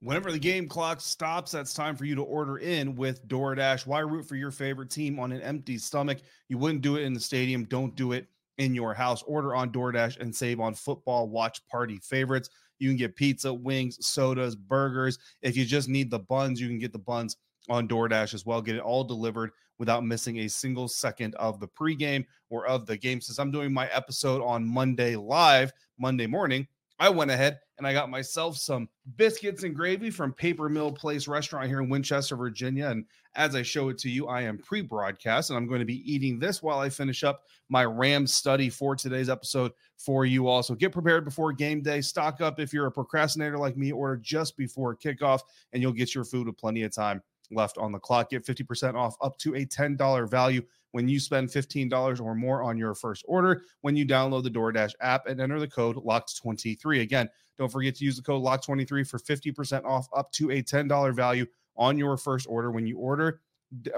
Whenever 0.00 0.30
the 0.30 0.38
game 0.38 0.68
clock 0.68 1.00
stops, 1.00 1.50
that's 1.50 1.74
time 1.74 1.96
for 1.96 2.04
you 2.04 2.14
to 2.14 2.22
order 2.22 2.58
in 2.58 2.94
with 2.94 3.26
DoorDash. 3.26 3.84
Why 3.84 3.98
root 4.00 4.28
for 4.28 4.36
your 4.36 4.52
favorite 4.52 4.90
team 4.90 5.18
on 5.18 5.32
an 5.32 5.40
empty 5.40 5.76
stomach? 5.76 6.18
You 6.48 6.56
wouldn't 6.56 6.82
do 6.82 6.96
it 6.96 7.02
in 7.02 7.14
the 7.14 7.20
stadium. 7.20 7.64
Don't 7.64 7.96
do 7.96 8.12
it 8.12 8.28
in 8.58 8.76
your 8.76 8.94
house. 8.94 9.24
Order 9.24 9.56
on 9.56 9.72
DoorDash 9.72 10.20
and 10.20 10.34
save 10.34 10.60
on 10.60 10.74
football 10.74 11.28
watch 11.28 11.66
party 11.66 11.98
favorites. 11.98 12.48
You 12.78 12.88
can 12.88 12.96
get 12.96 13.16
pizza, 13.16 13.52
wings, 13.52 13.98
sodas, 14.06 14.54
burgers. 14.54 15.18
If 15.42 15.56
you 15.56 15.64
just 15.64 15.88
need 15.88 16.10
the 16.10 16.20
buns, 16.20 16.60
you 16.60 16.68
can 16.68 16.78
get 16.78 16.92
the 16.92 16.98
buns 17.00 17.36
on 17.68 17.88
DoorDash 17.88 18.34
as 18.34 18.46
well. 18.46 18.62
Get 18.62 18.76
it 18.76 18.82
all 18.82 19.02
delivered 19.02 19.50
without 19.80 20.04
missing 20.04 20.38
a 20.38 20.48
single 20.48 20.86
second 20.86 21.34
of 21.36 21.58
the 21.58 21.68
pregame 21.68 22.24
or 22.50 22.68
of 22.68 22.86
the 22.86 22.96
game. 22.96 23.20
Since 23.20 23.40
I'm 23.40 23.50
doing 23.50 23.72
my 23.72 23.88
episode 23.88 24.42
on 24.44 24.64
Monday 24.64 25.16
live, 25.16 25.72
Monday 25.98 26.28
morning, 26.28 26.68
I 27.00 27.08
went 27.08 27.32
ahead 27.32 27.58
and 27.78 27.86
I 27.86 27.92
got 27.92 28.10
myself 28.10 28.56
some 28.56 28.88
biscuits 29.16 29.62
and 29.62 29.74
gravy 29.74 30.10
from 30.10 30.32
Paper 30.32 30.68
Mill 30.68 30.92
Place 30.92 31.28
restaurant 31.28 31.68
here 31.68 31.80
in 31.80 31.88
Winchester, 31.88 32.36
Virginia. 32.36 32.88
And 32.88 33.04
as 33.36 33.54
I 33.54 33.62
show 33.62 33.88
it 33.88 33.98
to 33.98 34.10
you, 34.10 34.26
I 34.26 34.42
am 34.42 34.58
pre 34.58 34.82
broadcast 34.82 35.50
and 35.50 35.56
I'm 35.56 35.68
going 35.68 35.78
to 35.78 35.86
be 35.86 36.12
eating 36.12 36.38
this 36.38 36.62
while 36.62 36.80
I 36.80 36.88
finish 36.88 37.22
up 37.22 37.44
my 37.68 37.84
Ram 37.84 38.26
study 38.26 38.68
for 38.68 38.96
today's 38.96 39.28
episode 39.28 39.72
for 39.96 40.26
you 40.26 40.48
all. 40.48 40.62
So 40.62 40.74
get 40.74 40.92
prepared 40.92 41.24
before 41.24 41.52
game 41.52 41.80
day. 41.80 42.00
Stock 42.00 42.40
up 42.40 42.58
if 42.58 42.72
you're 42.72 42.86
a 42.86 42.92
procrastinator 42.92 43.58
like 43.58 43.76
me, 43.76 43.92
order 43.92 44.16
just 44.16 44.56
before 44.56 44.96
kickoff, 44.96 45.40
and 45.72 45.80
you'll 45.80 45.92
get 45.92 46.14
your 46.14 46.24
food 46.24 46.48
with 46.48 46.58
plenty 46.58 46.82
of 46.82 46.92
time 46.92 47.22
left 47.50 47.78
on 47.78 47.92
the 47.92 47.98
clock. 47.98 48.30
Get 48.30 48.44
50% 48.44 48.94
off 48.94 49.16
up 49.22 49.38
to 49.38 49.54
a 49.54 49.64
$10 49.64 50.28
value 50.28 50.62
when 50.92 51.08
you 51.08 51.20
spend 51.20 51.48
$15 51.48 52.20
or 52.20 52.34
more 52.34 52.62
on 52.62 52.78
your 52.78 52.94
first 52.94 53.24
order 53.28 53.62
when 53.82 53.94
you 53.94 54.06
download 54.06 54.42
the 54.42 54.50
DoorDash 54.50 54.94
app 55.00 55.26
and 55.26 55.40
enter 55.40 55.60
the 55.60 55.68
code 55.68 55.96
LOCKED23. 55.96 57.02
Again, 57.02 57.28
don't 57.58 57.70
forget 57.70 57.96
to 57.96 58.04
use 58.04 58.16
the 58.16 58.22
code 58.22 58.42
LOCK23 58.42 59.08
for 59.08 59.18
50% 59.18 59.84
off 59.84 60.08
up 60.16 60.30
to 60.32 60.50
a 60.50 60.62
$10 60.62 61.14
value 61.14 61.46
on 61.76 61.98
your 61.98 62.16
first 62.16 62.46
order 62.48 62.70
when 62.70 62.86
you 62.86 62.98
order 62.98 63.40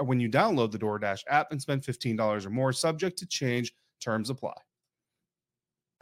when 0.01 0.19
you 0.19 0.29
download 0.29 0.71
the 0.71 0.77
DoorDash 0.77 1.21
app 1.29 1.51
and 1.51 1.61
spend 1.61 1.81
$15 1.81 2.45
or 2.45 2.49
more 2.49 2.73
subject 2.73 3.17
to 3.19 3.25
change 3.25 3.73
terms 4.01 4.29
apply. 4.29 4.53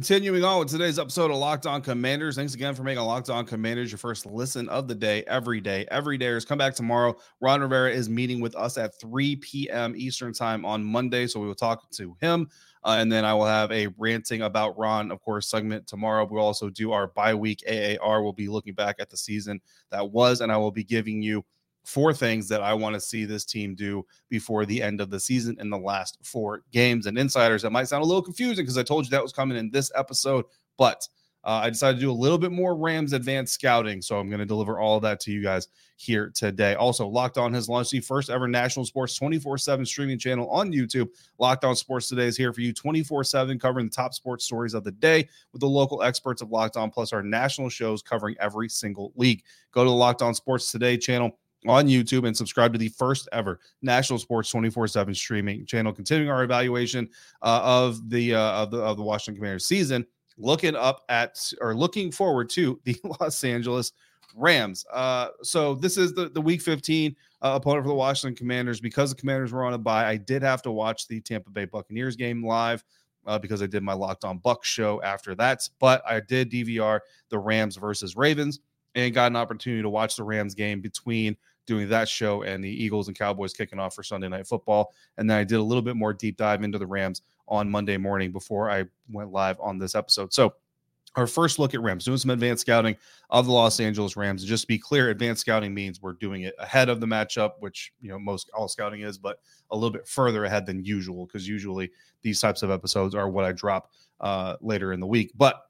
Continuing 0.00 0.42
on 0.44 0.60
with 0.60 0.70
today's 0.70 0.98
episode 0.98 1.30
of 1.30 1.36
Locked 1.36 1.66
On 1.66 1.82
Commanders. 1.82 2.34
Thanks 2.34 2.54
again 2.54 2.74
for 2.74 2.82
making 2.82 3.02
Locked 3.02 3.28
On 3.28 3.44
Commanders 3.44 3.90
your 3.90 3.98
first 3.98 4.24
listen 4.24 4.66
of 4.70 4.88
the 4.88 4.94
day 4.94 5.22
every 5.26 5.60
day. 5.60 5.86
Every 5.90 6.16
day 6.16 6.28
is 6.28 6.46
come 6.46 6.56
back 6.56 6.74
tomorrow. 6.74 7.14
Ron 7.42 7.60
Rivera 7.60 7.90
is 7.90 8.08
meeting 8.08 8.40
with 8.40 8.56
us 8.56 8.78
at 8.78 8.98
3 8.98 9.36
p.m. 9.36 9.92
Eastern 9.94 10.32
time 10.32 10.64
on 10.64 10.82
Monday. 10.82 11.26
So 11.26 11.38
we 11.38 11.46
will 11.46 11.54
talk 11.54 11.90
to 11.90 12.16
him. 12.18 12.48
Uh, 12.82 12.96
and 12.98 13.12
then 13.12 13.26
I 13.26 13.34
will 13.34 13.44
have 13.44 13.70
a 13.72 13.88
ranting 13.98 14.40
about 14.40 14.78
Ron, 14.78 15.12
of 15.12 15.20
course, 15.20 15.50
segment 15.50 15.86
tomorrow. 15.86 16.24
We'll 16.24 16.42
also 16.42 16.70
do 16.70 16.92
our 16.92 17.08
bye 17.08 17.34
week 17.34 17.62
AAR. 17.68 18.22
We'll 18.22 18.32
be 18.32 18.48
looking 18.48 18.72
back 18.72 18.96
at 19.00 19.10
the 19.10 19.18
season 19.18 19.60
that 19.90 20.10
was, 20.10 20.40
and 20.40 20.50
I 20.50 20.56
will 20.56 20.72
be 20.72 20.82
giving 20.82 21.20
you 21.20 21.44
four 21.84 22.12
things 22.12 22.48
that 22.48 22.62
I 22.62 22.74
want 22.74 22.94
to 22.94 23.00
see 23.00 23.24
this 23.24 23.44
team 23.44 23.74
do 23.74 24.04
before 24.28 24.66
the 24.66 24.82
end 24.82 25.00
of 25.00 25.10
the 25.10 25.20
season 25.20 25.56
in 25.60 25.70
the 25.70 25.78
last 25.78 26.18
four 26.22 26.62
games. 26.72 27.06
And 27.06 27.18
insiders, 27.18 27.62
that 27.62 27.70
might 27.70 27.88
sound 27.88 28.02
a 28.02 28.06
little 28.06 28.22
confusing 28.22 28.64
because 28.64 28.78
I 28.78 28.82
told 28.82 29.04
you 29.04 29.10
that 29.10 29.22
was 29.22 29.32
coming 29.32 29.58
in 29.58 29.70
this 29.70 29.90
episode, 29.94 30.44
but 30.76 31.06
uh, 31.42 31.62
I 31.64 31.70
decided 31.70 31.96
to 31.96 32.00
do 32.02 32.10
a 32.10 32.12
little 32.12 32.36
bit 32.36 32.52
more 32.52 32.76
Rams 32.76 33.14
advanced 33.14 33.54
scouting. 33.54 34.02
So 34.02 34.18
I'm 34.18 34.28
going 34.28 34.40
to 34.40 34.46
deliver 34.46 34.78
all 34.78 34.96
of 34.96 35.02
that 35.02 35.20
to 35.20 35.32
you 35.32 35.42
guys 35.42 35.68
here 35.96 36.30
today. 36.34 36.74
Also, 36.74 37.06
Locked 37.06 37.38
On 37.38 37.52
has 37.54 37.68
launched 37.68 37.92
the 37.92 38.00
first 38.00 38.28
ever 38.28 38.46
national 38.46 38.84
sports 38.84 39.16
24 39.16 39.56
7 39.56 39.86
streaming 39.86 40.18
channel 40.18 40.50
on 40.50 40.70
YouTube. 40.70 41.08
Locked 41.38 41.64
On 41.64 41.74
Sports 41.74 42.08
Today 42.08 42.26
is 42.26 42.36
here 42.36 42.52
for 42.52 42.60
you 42.60 42.74
24 42.74 43.24
7, 43.24 43.58
covering 43.58 43.86
the 43.86 43.92
top 43.92 44.12
sports 44.12 44.44
stories 44.44 44.74
of 44.74 44.84
the 44.84 44.92
day 44.92 45.26
with 45.52 45.60
the 45.60 45.66
local 45.66 46.02
experts 46.02 46.42
of 46.42 46.50
Locked 46.50 46.76
On, 46.76 46.90
plus 46.90 47.12
our 47.12 47.22
national 47.22 47.70
shows 47.70 48.02
covering 48.02 48.36
every 48.38 48.68
single 48.68 49.12
league. 49.16 49.42
Go 49.72 49.82
to 49.82 49.88
the 49.88 49.96
Locked 49.96 50.20
On 50.20 50.34
Sports 50.34 50.70
Today 50.70 50.98
channel 50.98 51.38
on 51.66 51.86
YouTube 51.86 52.26
and 52.26 52.36
subscribe 52.36 52.72
to 52.72 52.78
the 52.78 52.88
first 52.88 53.28
ever 53.32 53.60
National 53.82 54.18
Sports 54.18 54.52
24/7 54.52 55.14
streaming 55.14 55.66
channel. 55.66 55.92
Continuing 55.92 56.30
our 56.30 56.42
evaluation 56.42 57.08
uh, 57.42 57.60
of 57.62 58.08
the 58.08 58.34
uh, 58.34 58.62
of 58.62 58.70
the 58.70 58.78
of 58.78 58.96
the 58.96 59.02
Washington 59.02 59.36
Commanders 59.36 59.66
season, 59.66 60.06
looking 60.38 60.74
up 60.74 61.04
at 61.08 61.52
or 61.60 61.74
looking 61.74 62.10
forward 62.10 62.48
to 62.50 62.80
the 62.84 62.98
Los 63.20 63.42
Angeles 63.44 63.92
Rams. 64.34 64.84
Uh, 64.92 65.28
so 65.42 65.74
this 65.74 65.96
is 65.96 66.14
the 66.14 66.28
the 66.30 66.40
Week 66.40 66.62
15 66.62 67.14
uh, 67.42 67.52
opponent 67.54 67.84
for 67.84 67.88
the 67.88 67.94
Washington 67.94 68.36
Commanders. 68.36 68.80
Because 68.80 69.10
the 69.10 69.16
Commanders 69.16 69.52
were 69.52 69.64
on 69.64 69.74
a 69.74 69.78
bye, 69.78 70.06
I 70.06 70.16
did 70.16 70.42
have 70.42 70.62
to 70.62 70.70
watch 70.70 71.08
the 71.08 71.20
Tampa 71.20 71.50
Bay 71.50 71.64
Buccaneers 71.66 72.16
game 72.16 72.44
live. 72.44 72.84
Uh, 73.26 73.38
because 73.38 73.60
I 73.62 73.66
did 73.66 73.82
my 73.82 73.92
Locked 73.92 74.24
On 74.24 74.38
Bucks 74.38 74.66
show 74.66 75.02
after 75.02 75.34
that, 75.34 75.68
but 75.78 76.02
I 76.08 76.20
did 76.20 76.50
DVR 76.50 77.00
the 77.28 77.38
Rams 77.38 77.76
versus 77.76 78.16
Ravens 78.16 78.60
and 78.94 79.14
got 79.14 79.30
an 79.30 79.36
opportunity 79.36 79.82
to 79.82 79.88
watch 79.88 80.16
the 80.16 80.24
Rams 80.24 80.54
game 80.54 80.80
between 80.80 81.36
doing 81.70 81.88
that 81.88 82.08
show 82.08 82.42
and 82.42 82.64
the 82.64 82.68
Eagles 82.68 83.06
and 83.06 83.16
Cowboys 83.16 83.52
kicking 83.52 83.78
off 83.78 83.94
for 83.94 84.02
Sunday 84.02 84.28
Night 84.28 84.44
Football. 84.44 84.92
And 85.16 85.30
then 85.30 85.38
I 85.38 85.44
did 85.44 85.58
a 85.58 85.62
little 85.62 85.82
bit 85.82 85.94
more 85.94 86.12
deep 86.12 86.36
dive 86.36 86.64
into 86.64 86.78
the 86.78 86.86
Rams 86.86 87.22
on 87.46 87.70
Monday 87.70 87.96
morning 87.96 88.32
before 88.32 88.68
I 88.68 88.86
went 89.08 89.30
live 89.30 89.56
on 89.60 89.78
this 89.78 89.94
episode. 89.94 90.32
So, 90.32 90.54
our 91.16 91.26
first 91.26 91.58
look 91.58 91.74
at 91.74 91.80
Rams, 91.80 92.04
doing 92.04 92.18
some 92.18 92.30
advanced 92.30 92.60
scouting 92.60 92.96
of 93.30 93.46
the 93.46 93.52
Los 93.52 93.80
Angeles 93.80 94.16
Rams. 94.16 94.44
just 94.44 94.62
to 94.62 94.68
be 94.68 94.78
clear, 94.78 95.10
advanced 95.10 95.40
scouting 95.40 95.74
means 95.74 96.00
we're 96.00 96.12
doing 96.12 96.42
it 96.42 96.54
ahead 96.60 96.88
of 96.88 97.00
the 97.00 97.06
matchup, 97.06 97.52
which 97.58 97.92
you 98.00 98.08
know 98.08 98.18
most 98.18 98.48
all 98.54 98.68
scouting 98.68 99.00
is, 99.00 99.18
but 99.18 99.40
a 99.70 99.76
little 99.76 99.90
bit 99.90 100.06
further 100.06 100.44
ahead 100.44 100.66
than 100.66 100.84
usual 100.84 101.26
because 101.26 101.48
usually 101.48 101.90
these 102.22 102.40
types 102.40 102.62
of 102.62 102.70
episodes 102.70 103.16
are 103.16 103.28
what 103.28 103.44
I 103.44 103.50
drop 103.50 103.90
uh, 104.20 104.56
later 104.60 104.92
in 104.92 105.00
the 105.00 105.06
week. 105.06 105.32
But 105.36 105.60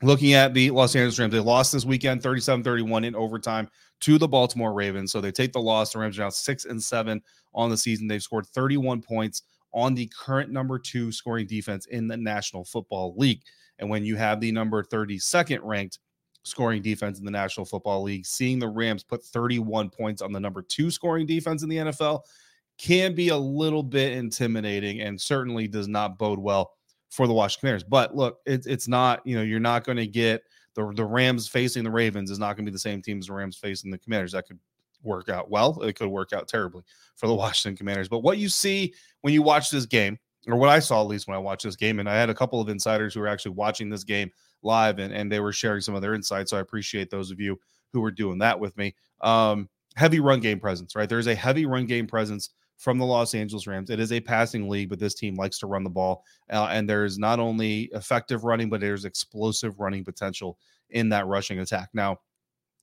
looking 0.00 0.34
at 0.34 0.54
the 0.54 0.70
Los 0.70 0.96
Angeles 0.96 1.18
Rams, 1.18 1.32
they 1.32 1.40
lost 1.40 1.72
this 1.72 1.84
weekend 1.84 2.22
37 2.22 2.64
31 2.64 3.04
in 3.04 3.14
overtime 3.14 3.68
to 4.00 4.18
the 4.18 4.28
Baltimore 4.28 4.72
Ravens. 4.72 5.12
So 5.12 5.20
they 5.20 5.32
take 5.32 5.52
the 5.52 5.60
loss. 5.60 5.92
The 5.92 5.98
Rams 5.98 6.18
are 6.18 6.22
now 6.22 6.30
six 6.30 6.64
and 6.64 6.82
seven 6.82 7.22
on 7.54 7.70
the 7.70 7.76
season. 7.76 8.06
They've 8.06 8.22
scored 8.22 8.46
31 8.46 9.02
points 9.02 9.42
on 9.74 9.94
the 9.94 10.10
current 10.18 10.50
number 10.50 10.78
two 10.78 11.12
scoring 11.12 11.46
defense 11.46 11.86
in 11.86 12.08
the 12.08 12.16
National 12.16 12.64
Football 12.64 13.14
League. 13.16 13.42
And 13.78 13.88
when 13.88 14.04
you 14.04 14.16
have 14.16 14.40
the 14.40 14.52
number 14.52 14.82
32nd 14.82 15.60
ranked 15.62 15.98
scoring 16.44 16.82
defense 16.82 17.18
in 17.18 17.24
the 17.24 17.30
National 17.30 17.64
Football 17.64 18.02
League, 18.02 18.26
seeing 18.26 18.58
the 18.58 18.68
Rams 18.68 19.04
put 19.04 19.24
31 19.24 19.90
points 19.90 20.20
on 20.22 20.32
the 20.32 20.40
number 20.40 20.62
two 20.62 20.90
scoring 20.90 21.26
defense 21.26 21.62
in 21.62 21.68
the 21.68 21.76
NFL 21.76 22.20
can 22.78 23.14
be 23.14 23.28
a 23.28 23.36
little 23.36 23.82
bit 23.82 24.12
intimidating 24.12 25.00
and 25.00 25.20
certainly 25.20 25.68
does 25.68 25.88
not 25.88 26.18
bode 26.18 26.38
well 26.38 26.72
for 27.12 27.26
the 27.26 27.32
Washington 27.34 27.60
Commanders. 27.60 27.84
But 27.84 28.16
look, 28.16 28.38
it, 28.46 28.66
it's 28.66 28.88
not, 28.88 29.24
you 29.26 29.36
know, 29.36 29.42
you're 29.42 29.60
not 29.60 29.84
going 29.84 29.98
to 29.98 30.06
get 30.06 30.42
the 30.74 30.90
the 30.96 31.04
Rams 31.04 31.46
facing 31.46 31.84
the 31.84 31.90
Ravens 31.90 32.30
is 32.30 32.38
not 32.38 32.56
going 32.56 32.64
to 32.64 32.70
be 32.70 32.74
the 32.74 32.78
same 32.78 33.02
team 33.02 33.18
as 33.18 33.26
the 33.26 33.34
Rams 33.34 33.58
facing 33.58 33.90
the 33.90 33.98
Commanders. 33.98 34.32
That 34.32 34.46
could 34.46 34.58
work 35.02 35.28
out 35.28 35.50
well. 35.50 35.82
It 35.82 35.94
could 35.94 36.08
work 36.08 36.32
out 36.32 36.48
terribly 36.48 36.82
for 37.16 37.26
the 37.26 37.34
Washington 37.42 37.76
Commanders. 37.76 38.08
But 38.08 38.20
what 38.20 38.38
you 38.38 38.48
see 38.48 38.94
when 39.20 39.34
you 39.34 39.42
watch 39.42 39.70
this 39.70 39.84
game, 39.84 40.18
or 40.48 40.56
what 40.56 40.70
I 40.70 40.78
saw 40.78 41.02
at 41.02 41.08
least 41.08 41.28
when 41.28 41.36
I 41.36 41.40
watched 41.40 41.64
this 41.64 41.76
game, 41.76 42.00
and 42.00 42.08
I 42.08 42.14
had 42.14 42.30
a 42.30 42.34
couple 42.34 42.60
of 42.60 42.70
insiders 42.70 43.12
who 43.12 43.20
were 43.20 43.28
actually 43.28 43.52
watching 43.52 43.90
this 43.90 44.04
game 44.04 44.30
live 44.62 44.98
and, 44.98 45.12
and 45.12 45.30
they 45.30 45.40
were 45.40 45.52
sharing 45.52 45.82
some 45.82 45.94
of 45.94 46.00
their 46.00 46.14
insights. 46.14 46.50
So 46.50 46.56
I 46.56 46.60
appreciate 46.60 47.10
those 47.10 47.30
of 47.30 47.38
you 47.38 47.60
who 47.92 48.00
were 48.00 48.10
doing 48.10 48.38
that 48.38 48.58
with 48.58 48.74
me. 48.78 48.94
Um, 49.20 49.68
heavy 49.96 50.20
run 50.20 50.40
game 50.40 50.58
presence, 50.58 50.96
right? 50.96 51.08
There's 51.08 51.26
a 51.26 51.34
heavy 51.34 51.66
run 51.66 51.84
game 51.84 52.06
presence 52.06 52.50
from 52.82 52.98
the 52.98 53.06
Los 53.06 53.32
Angeles 53.32 53.68
Rams. 53.68 53.90
It 53.90 54.00
is 54.00 54.10
a 54.10 54.18
passing 54.18 54.68
league, 54.68 54.88
but 54.88 54.98
this 54.98 55.14
team 55.14 55.36
likes 55.36 55.56
to 55.60 55.68
run 55.68 55.84
the 55.84 55.90
ball. 55.90 56.24
Uh, 56.50 56.66
and 56.68 56.90
there's 56.90 57.16
not 57.16 57.38
only 57.38 57.82
effective 57.94 58.42
running, 58.42 58.68
but 58.68 58.80
there's 58.80 59.04
explosive 59.04 59.78
running 59.78 60.04
potential 60.04 60.58
in 60.90 61.08
that 61.10 61.28
rushing 61.28 61.60
attack. 61.60 61.90
Now, 61.94 62.18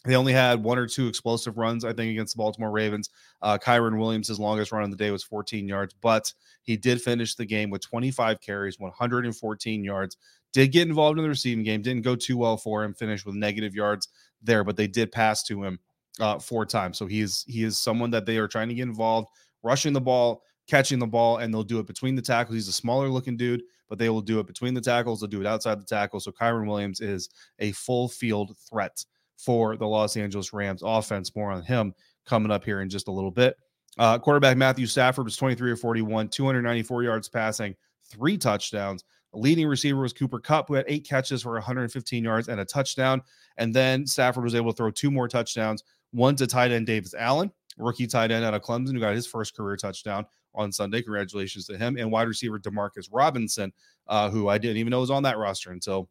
they 0.05 0.15
only 0.15 0.31
had 0.31 0.63
one 0.63 0.77
or 0.77 0.87
two 0.87 1.07
explosive 1.07 1.57
runs, 1.57 1.83
I 1.83 1.91
think, 1.91 2.11
against 2.11 2.33
the 2.33 2.37
Baltimore 2.37 2.71
Ravens. 2.71 3.09
Uh, 3.41 3.57
Kyren 3.57 3.99
Williams, 3.99 4.29
his 4.29 4.39
longest 4.39 4.71
run 4.71 4.83
of 4.83 4.89
the 4.89 4.95
day 4.95 5.11
was 5.11 5.25
14 5.25 5.67
yards, 5.67 5.93
but 5.99 6.33
he 6.63 6.77
did 6.77 7.01
finish 7.01 7.35
the 7.35 7.45
game 7.45 7.69
with 7.69 7.81
25 7.81 8.39
carries, 8.39 8.79
114 8.79 9.83
yards. 9.83 10.15
Did 10.53 10.71
get 10.71 10.87
involved 10.87 11.19
in 11.19 11.23
the 11.23 11.29
receiving 11.29 11.65
game, 11.65 11.81
didn't 11.81 12.03
go 12.03 12.15
too 12.15 12.37
well 12.37 12.55
for 12.55 12.85
him, 12.85 12.93
finished 12.93 13.25
with 13.25 13.35
negative 13.35 13.75
yards 13.75 14.07
there, 14.41 14.63
but 14.63 14.77
they 14.77 14.87
did 14.87 15.11
pass 15.11 15.43
to 15.43 15.61
him 15.61 15.77
uh, 16.21 16.39
four 16.39 16.65
times. 16.65 16.97
So 16.97 17.05
he 17.05 17.19
is 17.19 17.43
he 17.49 17.65
is 17.65 17.77
someone 17.77 18.11
that 18.11 18.25
they 18.25 18.37
are 18.37 18.47
trying 18.47 18.69
to 18.69 18.75
get 18.75 18.83
involved 18.83 19.27
rushing 19.63 19.93
the 19.93 20.01
ball, 20.01 20.43
catching 20.67 20.99
the 20.99 21.07
ball, 21.07 21.37
and 21.37 21.53
they'll 21.53 21.63
do 21.63 21.79
it 21.79 21.87
between 21.87 22.15
the 22.15 22.21
tackles. 22.21 22.55
He's 22.55 22.67
a 22.67 22.73
smaller 22.73 23.09
looking 23.09 23.37
dude, 23.37 23.63
but 23.87 23.97
they 23.97 24.09
will 24.09 24.21
do 24.21 24.39
it 24.39 24.47
between 24.47 24.73
the 24.73 24.81
tackles. 24.81 25.19
They'll 25.19 25.29
do 25.29 25.41
it 25.41 25.47
outside 25.47 25.79
the 25.79 25.85
tackle. 25.85 26.19
So 26.19 26.31
Kyren 26.31 26.67
Williams 26.67 27.01
is 27.01 27.29
a 27.59 27.71
full 27.73 28.07
field 28.07 28.55
threat 28.69 29.03
for 29.37 29.77
the 29.77 29.87
Los 29.87 30.17
Angeles 30.17 30.53
Rams 30.53 30.81
offense. 30.83 31.35
More 31.35 31.51
on 31.51 31.63
him 31.63 31.93
coming 32.25 32.51
up 32.51 32.63
here 32.63 32.81
in 32.81 32.89
just 32.89 33.07
a 33.07 33.11
little 33.11 33.31
bit. 33.31 33.57
Uh, 33.97 34.17
quarterback 34.17 34.55
Matthew 34.55 34.85
Stafford 34.85 35.25
was 35.25 35.35
23 35.35 35.71
or 35.71 35.75
41, 35.75 36.29
294 36.29 37.03
yards 37.03 37.27
passing, 37.27 37.75
three 38.09 38.37
touchdowns. 38.37 39.03
The 39.33 39.39
leading 39.39 39.67
receiver 39.67 40.01
was 40.01 40.13
Cooper 40.13 40.39
Kupp, 40.39 40.67
who 40.67 40.73
had 40.75 40.85
eight 40.87 41.07
catches 41.07 41.43
for 41.43 41.53
115 41.53 42.23
yards 42.23 42.47
and 42.47 42.59
a 42.59 42.65
touchdown. 42.65 43.21
And 43.57 43.73
then 43.73 44.05
Stafford 44.07 44.43
was 44.43 44.55
able 44.55 44.71
to 44.71 44.77
throw 44.77 44.91
two 44.91 45.11
more 45.11 45.27
touchdowns, 45.27 45.83
one 46.11 46.35
to 46.37 46.47
tight 46.47 46.71
end 46.71 46.87
Davis 46.87 47.13
Allen, 47.13 47.51
rookie 47.79 48.07
tight 48.07 48.31
end 48.31 48.45
out 48.45 48.53
of 48.53 48.61
Clemson, 48.61 48.93
who 48.93 48.99
got 48.99 49.15
his 49.15 49.25
first 49.25 49.55
career 49.55 49.75
touchdown 49.75 50.25
on 50.53 50.71
Sunday. 50.71 51.01
Congratulations 51.01 51.65
to 51.67 51.77
him. 51.77 51.97
And 51.97 52.11
wide 52.11 52.27
receiver 52.27 52.59
Demarcus 52.59 53.07
Robinson, 53.11 53.71
uh, 54.07 54.29
who 54.29 54.47
I 54.47 54.57
didn't 54.57 54.77
even 54.77 54.91
know 54.91 54.99
was 54.99 55.11
on 55.11 55.23
that 55.23 55.37
roster 55.37 55.71
until 55.71 56.09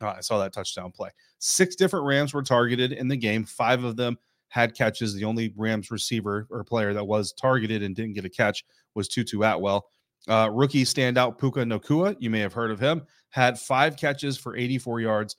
uh, 0.00 0.14
I 0.16 0.20
saw 0.20 0.38
that 0.38 0.52
touchdown 0.52 0.92
play. 0.92 1.10
Six 1.38 1.76
different 1.76 2.06
Rams 2.06 2.34
were 2.34 2.42
targeted 2.42 2.92
in 2.92 3.08
the 3.08 3.16
game. 3.16 3.44
Five 3.44 3.84
of 3.84 3.96
them 3.96 4.16
had 4.48 4.74
catches. 4.74 5.14
The 5.14 5.24
only 5.24 5.52
Rams 5.56 5.90
receiver 5.90 6.46
or 6.50 6.64
player 6.64 6.92
that 6.94 7.04
was 7.04 7.32
targeted 7.32 7.82
and 7.82 7.94
didn't 7.94 8.14
get 8.14 8.24
a 8.24 8.30
catch 8.30 8.64
was 8.94 9.08
Tutu 9.08 9.42
Atwell. 9.42 9.88
Uh, 10.28 10.50
rookie 10.52 10.84
standout 10.84 11.38
Puka 11.38 11.60
Nacua, 11.60 12.16
you 12.18 12.28
may 12.28 12.40
have 12.40 12.52
heard 12.52 12.70
of 12.70 12.80
him, 12.80 13.02
had 13.30 13.58
five 13.58 13.96
catches 13.96 14.36
for 14.36 14.56
84 14.56 15.00
yards 15.00 15.36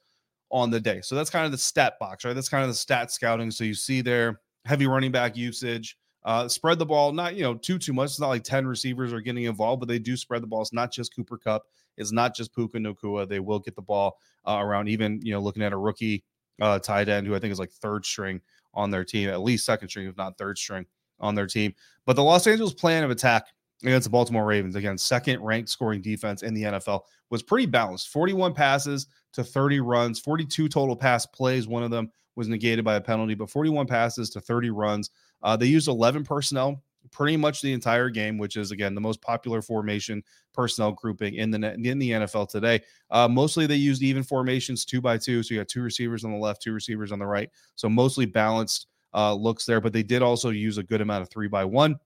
on 0.51 0.71
the 0.71 0.79
day. 0.79 1.01
So 1.01 1.15
that's 1.15 1.29
kind 1.29 1.45
of 1.45 1.51
the 1.51 1.57
stat 1.57 1.93
box, 1.99 2.25
right? 2.25 2.33
That's 2.33 2.49
kind 2.49 2.63
of 2.63 2.69
the 2.69 2.75
stat 2.75 3.11
scouting. 3.11 3.51
So 3.51 3.63
you 3.63 3.75
see 3.75 4.01
there 4.01 4.41
heavy 4.65 4.87
running 4.87 5.11
back 5.11 5.35
usage. 5.35 5.97
Uh, 6.25 6.47
spread 6.47 6.77
the 6.77 6.85
ball, 6.85 7.11
not 7.11 7.35
you 7.35 7.43
know 7.43 7.55
too 7.55 7.79
too 7.79 7.93
much. 7.93 8.09
It's 8.11 8.19
not 8.19 8.27
like 8.27 8.43
ten 8.43 8.67
receivers 8.67 9.13
are 9.13 9.21
getting 9.21 9.45
involved, 9.45 9.79
but 9.79 9.87
they 9.87 9.99
do 9.99 10.17
spread 10.17 10.43
the 10.43 10.47
ball. 10.47 10.61
It's 10.61 10.73
not 10.73 10.91
just 10.91 11.15
Cooper 11.15 11.37
Kupp. 11.37 11.63
It's 11.97 12.11
not 12.11 12.35
just 12.35 12.53
Puka 12.53 12.77
Nacua. 12.77 13.27
They 13.27 13.39
will 13.39 13.59
get 13.59 13.75
the 13.75 13.81
ball 13.81 14.17
uh, 14.45 14.57
around. 14.59 14.89
Even 14.89 15.21
you 15.23 15.31
know 15.31 15.39
looking 15.39 15.63
at 15.63 15.73
a 15.73 15.77
rookie 15.77 16.23
uh, 16.61 16.79
tight 16.79 17.09
end 17.09 17.25
who 17.25 17.35
I 17.35 17.39
think 17.39 17.51
is 17.51 17.59
like 17.59 17.71
third 17.71 18.05
string 18.05 18.41
on 18.73 18.91
their 18.91 19.05
team, 19.05 19.29
at 19.29 19.41
least 19.41 19.65
second 19.65 19.89
string, 19.89 20.07
if 20.07 20.17
not 20.17 20.37
third 20.37 20.57
string 20.57 20.85
on 21.19 21.35
their 21.35 21.47
team. 21.47 21.73
But 22.05 22.15
the 22.15 22.23
Los 22.23 22.47
Angeles 22.47 22.73
plan 22.73 23.03
of 23.03 23.11
attack 23.11 23.47
against 23.83 24.05
the 24.05 24.11
Baltimore 24.11 24.45
Ravens, 24.45 24.75
again, 24.75 24.97
second 24.97 25.41
ranked 25.41 25.69
scoring 25.69 26.01
defense 26.01 26.43
in 26.43 26.53
the 26.53 26.63
NFL, 26.63 27.01
was 27.29 27.43
pretty 27.43 27.65
balanced 27.65 28.09
41 28.09 28.53
passes 28.53 29.07
to 29.33 29.43
30 29.43 29.79
runs, 29.79 30.19
42 30.19 30.67
total 30.67 30.95
pass 30.95 31.25
plays. 31.25 31.67
One 31.67 31.83
of 31.83 31.91
them 31.91 32.11
was 32.39 32.47
negated 32.47 32.85
by 32.85 32.95
a 32.95 33.01
penalty, 33.01 33.35
but 33.35 33.49
41 33.49 33.85
passes 33.85 34.29
to 34.31 34.39
30 34.39 34.69
runs. 34.69 35.09
Uh, 35.43 35.57
they 35.57 35.65
used 35.65 35.89
11 35.89 36.23
personnel 36.23 36.81
pretty 37.11 37.35
much 37.35 37.61
the 37.61 37.73
entire 37.73 38.09
game, 38.09 38.37
which 38.37 38.55
is 38.55 38.71
again 38.71 38.95
the 38.95 39.01
most 39.01 39.21
popular 39.21 39.61
formation 39.61 40.23
personnel 40.53 40.93
grouping 40.93 41.35
in 41.35 41.51
the 41.51 41.73
in 41.73 41.99
the 41.99 42.11
NFL 42.11 42.49
today. 42.49 42.81
Uh, 43.11 43.27
mostly 43.27 43.67
they 43.67 43.75
used 43.75 44.01
even 44.01 44.23
formations, 44.23 44.85
two 44.85 45.01
by 45.01 45.17
two. 45.17 45.43
So 45.43 45.53
you 45.53 45.59
got 45.59 45.67
two 45.67 45.81
receivers 45.81 46.23
on 46.23 46.31
the 46.31 46.37
left, 46.37 46.61
two 46.61 46.73
receivers 46.73 47.11
on 47.11 47.19
the 47.19 47.25
right. 47.25 47.49
So 47.75 47.89
mostly 47.89 48.25
balanced 48.25 48.87
uh, 49.13 49.33
looks 49.33 49.65
there, 49.65 49.81
but 49.81 49.91
they 49.91 50.03
did 50.03 50.21
also 50.21 50.49
use 50.49 50.77
a 50.77 50.83
good 50.83 51.01
amount 51.01 51.23
of 51.23 51.29
three 51.29 51.47
by 51.47 51.65
one. 51.65 51.99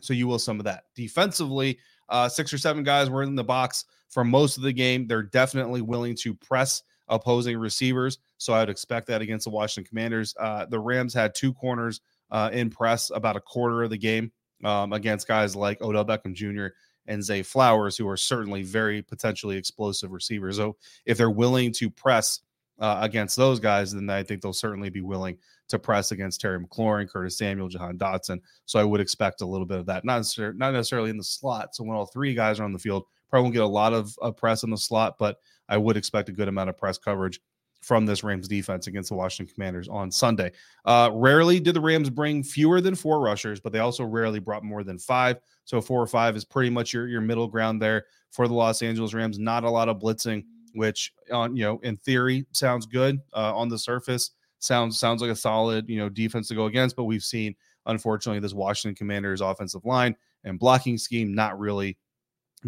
So 0.00 0.14
you 0.14 0.26
will 0.26 0.38
some 0.40 0.58
of 0.58 0.64
that 0.64 0.84
defensively. 0.96 1.78
Uh, 2.08 2.28
six 2.28 2.52
or 2.52 2.58
seven 2.58 2.82
guys 2.82 3.08
were 3.08 3.22
in 3.22 3.36
the 3.36 3.44
box 3.44 3.84
for 4.08 4.24
most 4.24 4.56
of 4.56 4.64
the 4.64 4.72
game. 4.72 5.06
They're 5.06 5.22
definitely 5.22 5.80
willing 5.80 6.16
to 6.16 6.34
press 6.34 6.82
opposing 7.08 7.56
receivers. 7.56 8.18
So 8.40 8.54
I 8.54 8.60
would 8.60 8.70
expect 8.70 9.06
that 9.08 9.20
against 9.20 9.44
the 9.44 9.50
Washington 9.50 9.86
Commanders. 9.88 10.34
Uh, 10.40 10.64
the 10.64 10.80
Rams 10.80 11.12
had 11.12 11.34
two 11.34 11.52
corners 11.52 12.00
uh, 12.30 12.48
in 12.52 12.70
press 12.70 13.10
about 13.14 13.36
a 13.36 13.40
quarter 13.40 13.82
of 13.82 13.90
the 13.90 13.98
game 13.98 14.32
um, 14.64 14.94
against 14.94 15.28
guys 15.28 15.54
like 15.54 15.82
Odell 15.82 16.06
Beckham 16.06 16.32
Jr. 16.32 16.74
and 17.06 17.22
Zay 17.22 17.42
Flowers, 17.42 17.98
who 17.98 18.08
are 18.08 18.16
certainly 18.16 18.62
very 18.62 19.02
potentially 19.02 19.58
explosive 19.58 20.10
receivers. 20.10 20.56
So 20.56 20.76
if 21.04 21.18
they're 21.18 21.30
willing 21.30 21.70
to 21.72 21.90
press 21.90 22.40
uh, 22.78 23.00
against 23.02 23.36
those 23.36 23.60
guys, 23.60 23.92
then 23.92 24.08
I 24.08 24.22
think 24.22 24.40
they'll 24.40 24.54
certainly 24.54 24.88
be 24.88 25.02
willing 25.02 25.36
to 25.68 25.78
press 25.78 26.10
against 26.10 26.40
Terry 26.40 26.58
McLaurin, 26.58 27.10
Curtis 27.10 27.36
Samuel, 27.36 27.68
Jahan 27.68 27.98
Dotson. 27.98 28.40
So 28.64 28.80
I 28.80 28.84
would 28.84 29.02
expect 29.02 29.42
a 29.42 29.46
little 29.46 29.66
bit 29.66 29.80
of 29.80 29.86
that, 29.86 30.02
not 30.02 30.16
necessarily, 30.16 30.56
not 30.56 30.72
necessarily 30.72 31.10
in 31.10 31.18
the 31.18 31.24
slot. 31.24 31.76
So 31.76 31.84
when 31.84 31.94
all 31.94 32.06
three 32.06 32.32
guys 32.32 32.58
are 32.58 32.64
on 32.64 32.72
the 32.72 32.78
field, 32.78 33.04
probably 33.28 33.44
won't 33.44 33.54
get 33.54 33.62
a 33.64 33.66
lot 33.66 33.92
of 33.92 34.18
uh, 34.22 34.30
press 34.30 34.62
in 34.62 34.70
the 34.70 34.78
slot, 34.78 35.16
but 35.18 35.36
I 35.68 35.76
would 35.76 35.98
expect 35.98 36.30
a 36.30 36.32
good 36.32 36.48
amount 36.48 36.70
of 36.70 36.78
press 36.78 36.96
coverage 36.96 37.38
from 37.80 38.04
this 38.04 38.22
Rams 38.22 38.46
defense 38.46 38.86
against 38.86 39.08
the 39.08 39.14
Washington 39.14 39.52
Commanders 39.54 39.88
on 39.88 40.10
Sunday. 40.10 40.52
Uh, 40.84 41.10
rarely 41.12 41.60
did 41.60 41.74
the 41.74 41.80
Rams 41.80 42.10
bring 42.10 42.42
fewer 42.42 42.80
than 42.80 42.94
four 42.94 43.20
rushers, 43.20 43.58
but 43.58 43.72
they 43.72 43.78
also 43.78 44.04
rarely 44.04 44.38
brought 44.38 44.62
more 44.62 44.84
than 44.84 44.98
five. 44.98 45.38
So 45.64 45.80
four 45.80 46.00
or 46.00 46.06
five 46.06 46.36
is 46.36 46.44
pretty 46.44 46.70
much 46.70 46.92
your, 46.92 47.08
your 47.08 47.20
middle 47.20 47.48
ground 47.48 47.80
there 47.80 48.04
for 48.30 48.46
the 48.46 48.54
Los 48.54 48.82
Angeles 48.82 49.14
Rams. 49.14 49.38
Not 49.38 49.64
a 49.64 49.70
lot 49.70 49.88
of 49.88 49.98
blitzing, 49.98 50.44
which 50.74 51.12
on 51.32 51.56
you 51.56 51.64
know 51.64 51.80
in 51.82 51.96
theory 51.96 52.46
sounds 52.52 52.86
good 52.86 53.18
uh, 53.34 53.56
on 53.56 53.68
the 53.68 53.78
surface. 53.78 54.32
Sounds 54.58 54.98
sounds 54.98 55.22
like 55.22 55.30
a 55.30 55.36
solid 55.36 55.88
you 55.88 55.98
know 55.98 56.08
defense 56.08 56.48
to 56.48 56.54
go 56.54 56.66
against, 56.66 56.96
but 56.96 57.04
we've 57.04 57.24
seen 57.24 57.54
unfortunately 57.86 58.40
this 58.40 58.52
Washington 58.52 58.94
Commanders 58.94 59.40
offensive 59.40 59.84
line 59.86 60.14
and 60.44 60.58
blocking 60.58 60.98
scheme 60.98 61.34
not 61.34 61.58
really 61.58 61.96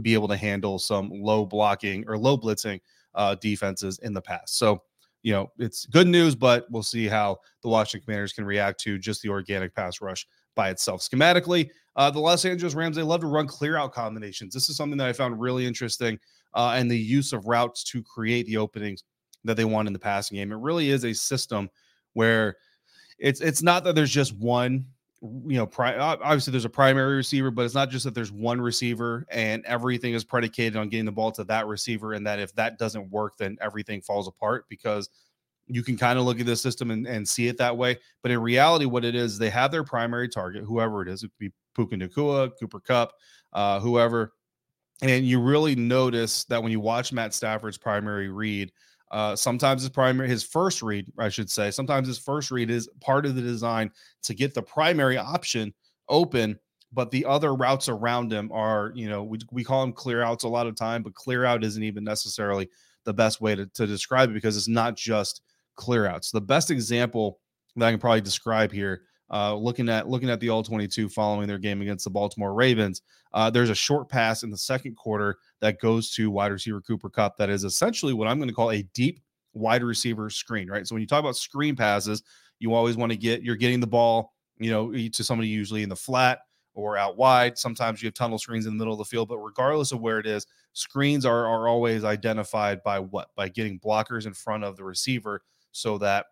be 0.00 0.14
able 0.14 0.28
to 0.28 0.36
handle 0.36 0.78
some 0.78 1.10
low 1.12 1.44
blocking 1.44 2.04
or 2.08 2.16
low 2.16 2.38
blitzing 2.38 2.80
uh, 3.14 3.34
defenses 3.36 3.98
in 3.98 4.14
the 4.14 4.22
past. 4.22 4.56
So 4.56 4.82
you 5.22 5.32
know, 5.32 5.50
it's 5.58 5.86
good 5.86 6.06
news, 6.06 6.34
but 6.34 6.66
we'll 6.70 6.82
see 6.82 7.06
how 7.06 7.38
the 7.62 7.68
Washington 7.68 8.04
Commanders 8.04 8.32
can 8.32 8.44
react 8.44 8.80
to 8.80 8.98
just 8.98 9.22
the 9.22 9.28
organic 9.28 9.74
pass 9.74 10.00
rush 10.00 10.26
by 10.54 10.70
itself. 10.70 11.00
Schematically, 11.00 11.70
uh, 11.96 12.10
the 12.10 12.18
Los 12.18 12.44
Angeles 12.44 12.74
Rams, 12.74 12.96
they 12.96 13.02
love 13.02 13.20
to 13.20 13.26
run 13.26 13.46
clear 13.46 13.76
out 13.76 13.92
combinations. 13.92 14.52
This 14.52 14.68
is 14.68 14.76
something 14.76 14.98
that 14.98 15.08
I 15.08 15.12
found 15.12 15.40
really 15.40 15.66
interesting 15.66 16.18
uh, 16.54 16.74
and 16.76 16.90
the 16.90 16.98
use 16.98 17.32
of 17.32 17.46
routes 17.46 17.84
to 17.84 18.02
create 18.02 18.46
the 18.46 18.56
openings 18.56 19.04
that 19.44 19.56
they 19.56 19.64
want 19.64 19.86
in 19.86 19.92
the 19.92 19.98
passing 19.98 20.36
game. 20.36 20.52
It 20.52 20.58
really 20.58 20.90
is 20.90 21.04
a 21.04 21.12
system 21.12 21.68
where 22.14 22.56
it's 23.18 23.40
it's 23.40 23.62
not 23.62 23.84
that 23.84 23.94
there's 23.94 24.10
just 24.10 24.36
one 24.36 24.86
you 25.22 25.56
know, 25.56 25.66
pri- 25.66 25.96
obviously 25.96 26.50
there's 26.50 26.64
a 26.64 26.70
primary 26.70 27.14
receiver, 27.14 27.50
but 27.52 27.64
it's 27.64 27.74
not 27.74 27.90
just 27.90 28.04
that 28.04 28.14
there's 28.14 28.32
one 28.32 28.60
receiver 28.60 29.24
and 29.30 29.64
everything 29.66 30.14
is 30.14 30.24
predicated 30.24 30.76
on 30.76 30.88
getting 30.88 31.04
the 31.04 31.12
ball 31.12 31.30
to 31.32 31.44
that 31.44 31.68
receiver. 31.68 32.14
And 32.14 32.26
that 32.26 32.40
if 32.40 32.52
that 32.56 32.76
doesn't 32.78 33.08
work, 33.10 33.36
then 33.36 33.56
everything 33.60 34.02
falls 34.02 34.26
apart 34.26 34.64
because 34.68 35.08
you 35.68 35.84
can 35.84 35.96
kind 35.96 36.18
of 36.18 36.24
look 36.24 36.40
at 36.40 36.46
the 36.46 36.56
system 36.56 36.90
and, 36.90 37.06
and 37.06 37.26
see 37.26 37.46
it 37.46 37.56
that 37.58 37.76
way. 37.76 37.98
But 38.22 38.32
in 38.32 38.40
reality, 38.40 38.84
what 38.84 39.04
it 39.04 39.14
is, 39.14 39.38
they 39.38 39.50
have 39.50 39.70
their 39.70 39.84
primary 39.84 40.28
target, 40.28 40.64
whoever 40.64 41.02
it 41.02 41.08
is, 41.08 41.22
it 41.22 41.28
could 41.28 41.38
be 41.38 41.52
Puka 41.76 41.96
Nacua, 41.96 42.50
Cooper 42.58 42.80
Kupp, 42.80 43.12
uh, 43.52 43.78
whoever. 43.78 44.32
And 45.02 45.24
you 45.24 45.40
really 45.40 45.76
notice 45.76 46.44
that 46.44 46.62
when 46.62 46.72
you 46.72 46.80
watch 46.80 47.12
Matt 47.12 47.32
Stafford's 47.32 47.78
primary 47.78 48.28
read, 48.28 48.72
uh, 49.12 49.36
sometimes 49.36 49.82
his 49.82 49.90
primary, 49.90 50.28
his 50.28 50.42
first 50.42 50.82
read, 50.82 51.06
I 51.18 51.28
should 51.28 51.50
say, 51.50 51.70
sometimes 51.70 52.08
his 52.08 52.18
first 52.18 52.50
read 52.50 52.70
is 52.70 52.88
part 53.00 53.26
of 53.26 53.34
the 53.34 53.42
design 53.42 53.90
to 54.22 54.34
get 54.34 54.54
the 54.54 54.62
primary 54.62 55.18
option 55.18 55.74
open, 56.08 56.58
but 56.92 57.10
the 57.10 57.26
other 57.26 57.54
routes 57.54 57.90
around 57.90 58.32
him 58.32 58.50
are, 58.52 58.90
you 58.94 59.08
know, 59.08 59.22
we, 59.22 59.38
we 59.50 59.64
call 59.64 59.82
them 59.82 59.92
clear 59.92 60.22
outs 60.22 60.44
a 60.44 60.48
lot 60.48 60.66
of 60.66 60.76
time, 60.76 61.02
but 61.02 61.14
clear 61.14 61.44
out 61.44 61.62
isn't 61.62 61.82
even 61.82 62.04
necessarily 62.04 62.68
the 63.04 63.12
best 63.12 63.40
way 63.40 63.54
to, 63.54 63.66
to 63.66 63.86
describe 63.86 64.30
it 64.30 64.34
because 64.34 64.56
it's 64.56 64.68
not 64.68 64.96
just 64.96 65.42
clear 65.76 66.06
outs. 66.06 66.30
The 66.30 66.40
best 66.40 66.70
example 66.70 67.38
that 67.76 67.86
I 67.86 67.90
can 67.90 68.00
probably 68.00 68.22
describe 68.22 68.72
here 68.72 69.02
uh, 69.32 69.54
looking 69.54 69.88
at 69.88 70.08
looking 70.08 70.28
at 70.28 70.40
the 70.40 70.50
all 70.50 70.62
22 70.62 71.08
following 71.08 71.48
their 71.48 71.58
game 71.58 71.80
against 71.80 72.04
the 72.04 72.10
Baltimore 72.10 72.52
Ravens, 72.52 73.00
uh, 73.32 73.48
there's 73.48 73.70
a 73.70 73.74
short 73.74 74.08
pass 74.08 74.42
in 74.42 74.50
the 74.50 74.58
second 74.58 74.94
quarter 74.94 75.38
that 75.62 75.80
goes 75.80 76.10
to 76.10 76.30
wide 76.30 76.52
receiver 76.52 76.82
Cooper 76.82 77.08
Kupp. 77.08 77.38
That 77.38 77.48
is 77.48 77.64
essentially 77.64 78.12
what 78.12 78.28
I'm 78.28 78.38
going 78.38 78.48
to 78.48 78.54
call 78.54 78.72
a 78.72 78.82
deep 78.92 79.20
wide 79.54 79.82
receiver 79.82 80.28
screen, 80.28 80.68
right? 80.68 80.86
So 80.86 80.94
when 80.94 81.00
you 81.00 81.06
talk 81.06 81.20
about 81.20 81.36
screen 81.36 81.76
passes, 81.76 82.22
you 82.58 82.74
always 82.74 82.96
want 82.96 83.12
to 83.12 83.16
get 83.16 83.42
you're 83.42 83.56
getting 83.56 83.80
the 83.80 83.86
ball, 83.86 84.34
you 84.58 84.70
know, 84.70 84.92
to 84.92 85.24
somebody 85.24 85.48
usually 85.48 85.82
in 85.82 85.88
the 85.88 85.96
flat 85.96 86.40
or 86.74 86.98
out 86.98 87.16
wide. 87.16 87.56
Sometimes 87.56 88.02
you 88.02 88.08
have 88.08 88.14
tunnel 88.14 88.38
screens 88.38 88.66
in 88.66 88.72
the 88.72 88.78
middle 88.78 88.92
of 88.92 88.98
the 88.98 89.04
field, 89.04 89.28
but 89.28 89.38
regardless 89.38 89.92
of 89.92 90.00
where 90.00 90.18
it 90.18 90.26
is, 90.26 90.46
screens 90.72 91.24
are 91.24 91.46
are 91.46 91.68
always 91.68 92.04
identified 92.04 92.82
by 92.82 92.98
what? 92.98 93.28
By 93.36 93.48
getting 93.48 93.78
blockers 93.78 94.26
in 94.26 94.34
front 94.34 94.64
of 94.64 94.76
the 94.76 94.84
receiver 94.84 95.42
so 95.70 95.96
that 95.98 96.26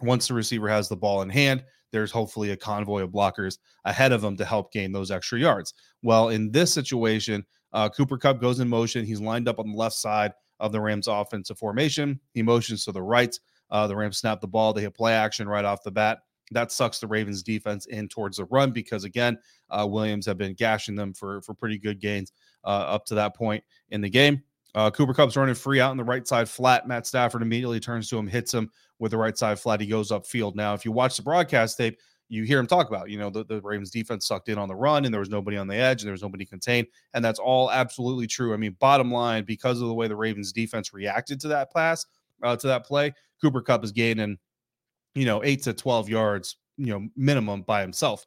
once 0.00 0.28
the 0.28 0.34
receiver 0.34 0.68
has 0.68 0.88
the 0.88 0.96
ball 0.96 1.22
in 1.22 1.28
hand, 1.28 1.62
there's 1.92 2.10
hopefully 2.10 2.50
a 2.50 2.56
convoy 2.56 3.02
of 3.02 3.10
blockers 3.10 3.58
ahead 3.84 4.12
of 4.12 4.22
them 4.22 4.36
to 4.38 4.44
help 4.44 4.72
gain 4.72 4.92
those 4.92 5.10
extra 5.10 5.38
yards. 5.38 5.74
Well, 6.02 6.30
in 6.30 6.50
this 6.50 6.72
situation, 6.72 7.44
uh, 7.72 7.88
Cooper 7.88 8.18
Kupp 8.18 8.40
goes 8.40 8.60
in 8.60 8.68
motion. 8.68 9.04
He's 9.04 9.20
lined 9.20 9.48
up 9.48 9.58
on 9.58 9.70
the 9.70 9.76
left 9.76 9.96
side 9.96 10.32
of 10.60 10.72
the 10.72 10.80
Rams' 10.80 11.08
offensive 11.08 11.58
formation. 11.58 12.20
He 12.34 12.42
motions 12.42 12.84
to 12.84 12.92
the 12.92 13.02
right. 13.02 13.38
Uh, 13.70 13.86
the 13.86 13.96
Rams 13.96 14.18
snap 14.18 14.40
the 14.40 14.46
ball. 14.46 14.72
They 14.72 14.82
hit 14.82 14.94
play 14.94 15.14
action 15.14 15.48
right 15.48 15.64
off 15.64 15.82
the 15.82 15.90
bat. 15.90 16.18
That 16.50 16.70
sucks 16.70 16.98
the 16.98 17.06
Ravens' 17.06 17.42
defense 17.42 17.86
in 17.86 18.08
towards 18.08 18.36
the 18.36 18.44
run 18.46 18.72
because 18.72 19.04
again, 19.04 19.38
uh, 19.70 19.86
Williams 19.88 20.26
have 20.26 20.36
been 20.36 20.54
gashing 20.54 20.94
them 20.94 21.14
for 21.14 21.40
for 21.40 21.54
pretty 21.54 21.78
good 21.78 21.98
gains 21.98 22.32
uh, 22.64 22.68
up 22.68 23.06
to 23.06 23.14
that 23.14 23.34
point 23.34 23.64
in 23.88 24.02
the 24.02 24.10
game. 24.10 24.42
Uh, 24.74 24.90
Cooper 24.90 25.14
Kupp's 25.14 25.36
running 25.36 25.54
free 25.54 25.80
out 25.80 25.90
on 25.90 25.96
the 25.96 26.04
right 26.04 26.26
side 26.26 26.48
flat. 26.48 26.86
Matt 26.86 27.06
Stafford 27.06 27.42
immediately 27.42 27.80
turns 27.80 28.08
to 28.08 28.18
him, 28.18 28.26
hits 28.26 28.52
him 28.52 28.70
with 28.98 29.10
the 29.10 29.18
right 29.18 29.36
side 29.36 29.58
flat. 29.58 29.80
He 29.80 29.86
goes 29.86 30.10
upfield. 30.10 30.54
Now, 30.54 30.74
if 30.74 30.84
you 30.84 30.92
watch 30.92 31.16
the 31.16 31.22
broadcast 31.22 31.76
tape, 31.76 31.98
you 32.28 32.44
hear 32.44 32.58
him 32.58 32.66
talk 32.66 32.88
about, 32.88 33.10
you 33.10 33.18
know, 33.18 33.28
the, 33.28 33.44
the 33.44 33.60
Ravens 33.60 33.90
defense 33.90 34.26
sucked 34.26 34.48
in 34.48 34.58
on 34.58 34.68
the 34.68 34.74
run 34.74 35.04
and 35.04 35.12
there 35.12 35.20
was 35.20 35.28
nobody 35.28 35.56
on 35.56 35.66
the 35.66 35.76
edge 35.76 36.02
and 36.02 36.06
there 36.06 36.12
was 36.12 36.22
nobody 36.22 36.46
contained. 36.46 36.86
And 37.12 37.24
that's 37.24 37.38
all 37.38 37.70
absolutely 37.70 38.26
true. 38.26 38.54
I 38.54 38.56
mean, 38.56 38.76
bottom 38.80 39.12
line, 39.12 39.44
because 39.44 39.80
of 39.80 39.88
the 39.88 39.94
way 39.94 40.08
the 40.08 40.16
Ravens 40.16 40.52
defense 40.52 40.94
reacted 40.94 41.40
to 41.40 41.48
that 41.48 41.72
pass, 41.72 42.06
uh, 42.42 42.56
to 42.56 42.66
that 42.68 42.86
play, 42.86 43.12
Cooper 43.40 43.60
Kupp 43.60 43.84
is 43.84 43.92
gaining, 43.92 44.38
you 45.14 45.26
know, 45.26 45.42
eight 45.44 45.62
to 45.64 45.72
12 45.72 46.08
yards, 46.08 46.56
you 46.76 46.86
know, 46.86 47.08
minimum 47.16 47.62
by 47.62 47.82
himself. 47.82 48.26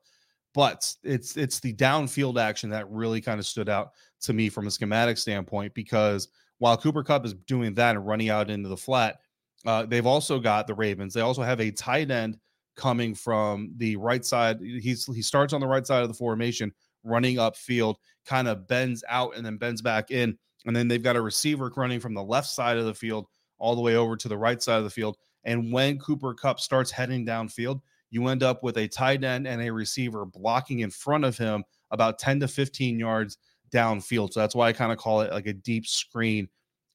But 0.54 0.94
it's 1.04 1.36
it's 1.36 1.60
the 1.60 1.74
downfield 1.74 2.40
action 2.40 2.70
that 2.70 2.90
really 2.90 3.20
kind 3.20 3.40
of 3.40 3.46
stood 3.46 3.68
out 3.68 3.92
to 4.22 4.32
me 4.32 4.48
from 4.48 4.68
a 4.68 4.72
schematic 4.72 5.18
standpoint 5.18 5.74
because 5.74 6.30
while 6.60 6.78
Cooper 6.78 7.04
Kupp 7.04 7.26
is 7.26 7.34
doing 7.34 7.74
that 7.74 7.96
and 7.98 8.08
running 8.08 8.30
out 8.30 8.50
into 8.50 8.70
the 8.70 8.78
flat, 8.78 9.20
uh, 9.66 9.86
they've 9.86 10.06
also 10.06 10.40
got 10.40 10.68
the 10.68 10.74
Ravens. 10.74 11.14
They 11.14 11.22
also 11.22 11.42
have 11.42 11.60
a 11.60 11.72
tight 11.72 12.10
end 12.10 12.38
coming 12.76 13.16
from 13.16 13.72
the 13.78 13.96
right 13.96 14.26
side. 14.26 14.60
He's 14.62 15.06
he 15.06 15.22
starts 15.22 15.54
on 15.54 15.62
the 15.62 15.68
right 15.68 15.86
side 15.86 16.02
of 16.02 16.08
the 16.08 16.14
formation, 16.14 16.74
running 17.04 17.38
upfield, 17.38 17.96
kind 18.26 18.48
of 18.48 18.68
bends 18.68 19.04
out 19.10 19.36
and 19.36 19.46
then 19.46 19.58
bends 19.58 19.82
back 19.82 20.12
in. 20.12 20.38
And 20.66 20.76
then 20.76 20.88
they've 20.88 21.04
got 21.04 21.16
a 21.16 21.22
receiver 21.22 21.72
running 21.76 22.00
from 22.00 22.14
the 22.14 22.24
left 22.24 22.48
side 22.48 22.78
of 22.78 22.86
the 22.86 22.94
field 22.94 23.28
all 23.58 23.76
the 23.76 23.82
way 23.82 23.96
over 23.96 24.18
to 24.18 24.28
the 24.28 24.38
right 24.38 24.62
side 24.62 24.78
of 24.78 24.84
the 24.84 24.90
field. 24.90 25.18
And 25.44 25.72
when 25.72 26.00
Cooper 26.00 26.34
Kupp 26.34 26.60
starts 26.60 26.92
heading 26.92 27.26
downfield, 27.26 27.82
you 28.10 28.28
end 28.28 28.44
up 28.44 28.64
with 28.64 28.78
a 28.78 28.88
tight 28.88 29.24
end 29.24 29.48
and 29.48 29.62
a 29.62 29.72
receiver 29.72 30.26
blocking 30.26 30.80
in 30.80 30.90
front 30.90 31.24
of 31.24 31.38
him 31.38 31.64
about 31.92 32.20
10 32.20 32.40
to 32.40 32.48
15 32.48 33.00
yards 33.00 33.38
downfield. 33.72 34.34
So 34.34 34.40
that's 34.40 34.56
why 34.56 34.70
I 34.70 34.74
kind 34.74 34.92
of 34.92 34.98
call 34.98 35.22
it 35.22 35.32
like 35.32 35.48
a 35.48 35.54
deep 35.54 35.86
screen 35.86 36.48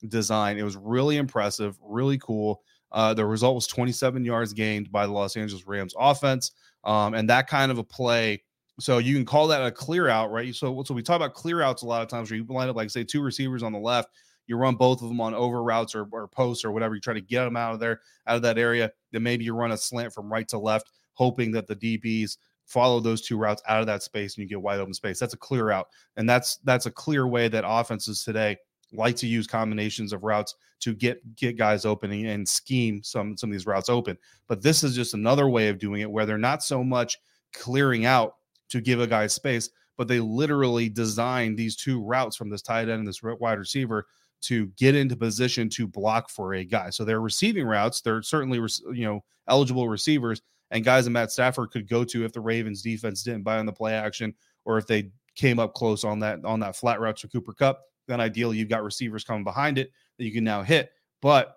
design. 0.08 0.58
It 0.58 0.62
was 0.62 0.76
really 0.76 1.16
impressive, 1.16 1.76
really 1.82 2.18
cool. 2.18 2.62
Uh, 2.92 3.14
the 3.14 3.24
result 3.24 3.54
was 3.54 3.66
27 3.66 4.24
yards 4.24 4.52
gained 4.52 4.90
by 4.90 5.06
the 5.06 5.12
Los 5.12 5.36
Angeles 5.36 5.66
Rams 5.66 5.94
offense. 5.98 6.52
Um, 6.84 7.14
and 7.14 7.28
that 7.30 7.46
kind 7.46 7.70
of 7.70 7.78
a 7.78 7.84
play. 7.84 8.42
So 8.78 8.98
you 8.98 9.14
can 9.14 9.26
call 9.26 9.46
that 9.48 9.64
a 9.64 9.70
clear 9.70 10.08
out, 10.08 10.30
right? 10.30 10.54
So, 10.54 10.82
so 10.84 10.94
we 10.94 11.02
talk 11.02 11.16
about 11.16 11.34
clear 11.34 11.60
outs 11.60 11.82
a 11.82 11.86
lot 11.86 12.02
of 12.02 12.08
times 12.08 12.30
where 12.30 12.38
you 12.38 12.46
line 12.48 12.68
up, 12.68 12.76
like, 12.76 12.90
say, 12.90 13.04
two 13.04 13.22
receivers 13.22 13.62
on 13.62 13.72
the 13.72 13.78
left. 13.78 14.08
You 14.46 14.56
run 14.56 14.74
both 14.74 15.02
of 15.02 15.08
them 15.08 15.20
on 15.20 15.34
over 15.34 15.62
routes 15.62 15.94
or, 15.94 16.08
or 16.10 16.26
posts 16.26 16.64
or 16.64 16.72
whatever. 16.72 16.94
You 16.94 17.00
try 17.00 17.14
to 17.14 17.20
get 17.20 17.44
them 17.44 17.56
out 17.56 17.74
of 17.74 17.80
there, 17.80 18.00
out 18.26 18.36
of 18.36 18.42
that 18.42 18.58
area. 18.58 18.90
Then 19.12 19.22
maybe 19.22 19.44
you 19.44 19.54
run 19.54 19.72
a 19.72 19.76
slant 19.76 20.12
from 20.12 20.32
right 20.32 20.48
to 20.48 20.58
left, 20.58 20.90
hoping 21.12 21.52
that 21.52 21.66
the 21.66 21.76
DBs 21.76 22.38
follow 22.64 23.00
those 23.00 23.20
two 23.20 23.36
routes 23.36 23.62
out 23.68 23.80
of 23.80 23.86
that 23.86 24.02
space 24.02 24.36
and 24.36 24.42
you 24.42 24.48
get 24.48 24.60
wide 24.60 24.80
open 24.80 24.94
space. 24.94 25.18
That's 25.18 25.34
a 25.34 25.38
clear 25.38 25.70
out. 25.70 25.88
And 26.16 26.28
that's 26.28 26.56
that's 26.64 26.86
a 26.86 26.90
clear 26.90 27.26
way 27.26 27.48
that 27.48 27.64
offenses 27.66 28.24
today 28.24 28.56
like 28.92 29.16
to 29.16 29.26
use 29.26 29.46
combinations 29.46 30.12
of 30.12 30.24
routes 30.24 30.54
to 30.80 30.94
get 30.94 31.36
get 31.36 31.56
guys 31.56 31.84
opening 31.84 32.26
and 32.26 32.48
scheme 32.48 33.02
some 33.02 33.36
some 33.36 33.50
of 33.50 33.52
these 33.52 33.66
routes 33.66 33.88
open. 33.88 34.16
But 34.48 34.62
this 34.62 34.82
is 34.82 34.94
just 34.94 35.14
another 35.14 35.48
way 35.48 35.68
of 35.68 35.78
doing 35.78 36.00
it 36.00 36.10
where 36.10 36.26
they're 36.26 36.38
not 36.38 36.62
so 36.62 36.82
much 36.82 37.18
clearing 37.52 38.06
out 38.06 38.36
to 38.70 38.80
give 38.80 39.00
a 39.00 39.06
guy 39.06 39.26
space, 39.26 39.70
but 39.96 40.08
they 40.08 40.20
literally 40.20 40.88
design 40.88 41.56
these 41.56 41.76
two 41.76 42.02
routes 42.02 42.36
from 42.36 42.50
this 42.50 42.62
tight 42.62 42.82
end 42.82 43.00
and 43.00 43.06
this 43.06 43.22
wide 43.22 43.58
receiver 43.58 44.06
to 44.42 44.68
get 44.78 44.94
into 44.94 45.16
position 45.16 45.68
to 45.68 45.86
block 45.86 46.30
for 46.30 46.54
a 46.54 46.64
guy. 46.64 46.88
So 46.90 47.04
they're 47.04 47.20
receiving 47.20 47.66
routes. 47.66 48.00
They're 48.00 48.22
certainly 48.22 48.58
you 48.92 49.04
know 49.04 49.24
eligible 49.48 49.88
receivers 49.88 50.42
and 50.70 50.84
guys 50.84 51.04
that 51.04 51.10
Matt 51.10 51.32
Stafford 51.32 51.70
could 51.70 51.88
go 51.88 52.04
to 52.04 52.24
if 52.24 52.32
the 52.32 52.40
Ravens 52.40 52.82
defense 52.82 53.22
didn't 53.22 53.42
buy 53.42 53.58
on 53.58 53.66
the 53.66 53.72
play 53.72 53.94
action 53.94 54.34
or 54.64 54.78
if 54.78 54.86
they 54.86 55.10
came 55.34 55.58
up 55.58 55.74
close 55.74 56.04
on 56.04 56.20
that 56.20 56.44
on 56.44 56.60
that 56.60 56.76
flat 56.76 57.00
route 57.00 57.16
to 57.18 57.28
Cooper 57.28 57.52
Kupp 57.52 57.82
then 58.10 58.20
ideally 58.20 58.58
you've 58.58 58.68
got 58.68 58.82
receivers 58.82 59.24
coming 59.24 59.44
behind 59.44 59.78
it 59.78 59.90
that 60.18 60.24
you 60.24 60.32
can 60.32 60.44
now 60.44 60.62
hit. 60.62 60.90
But 61.22 61.56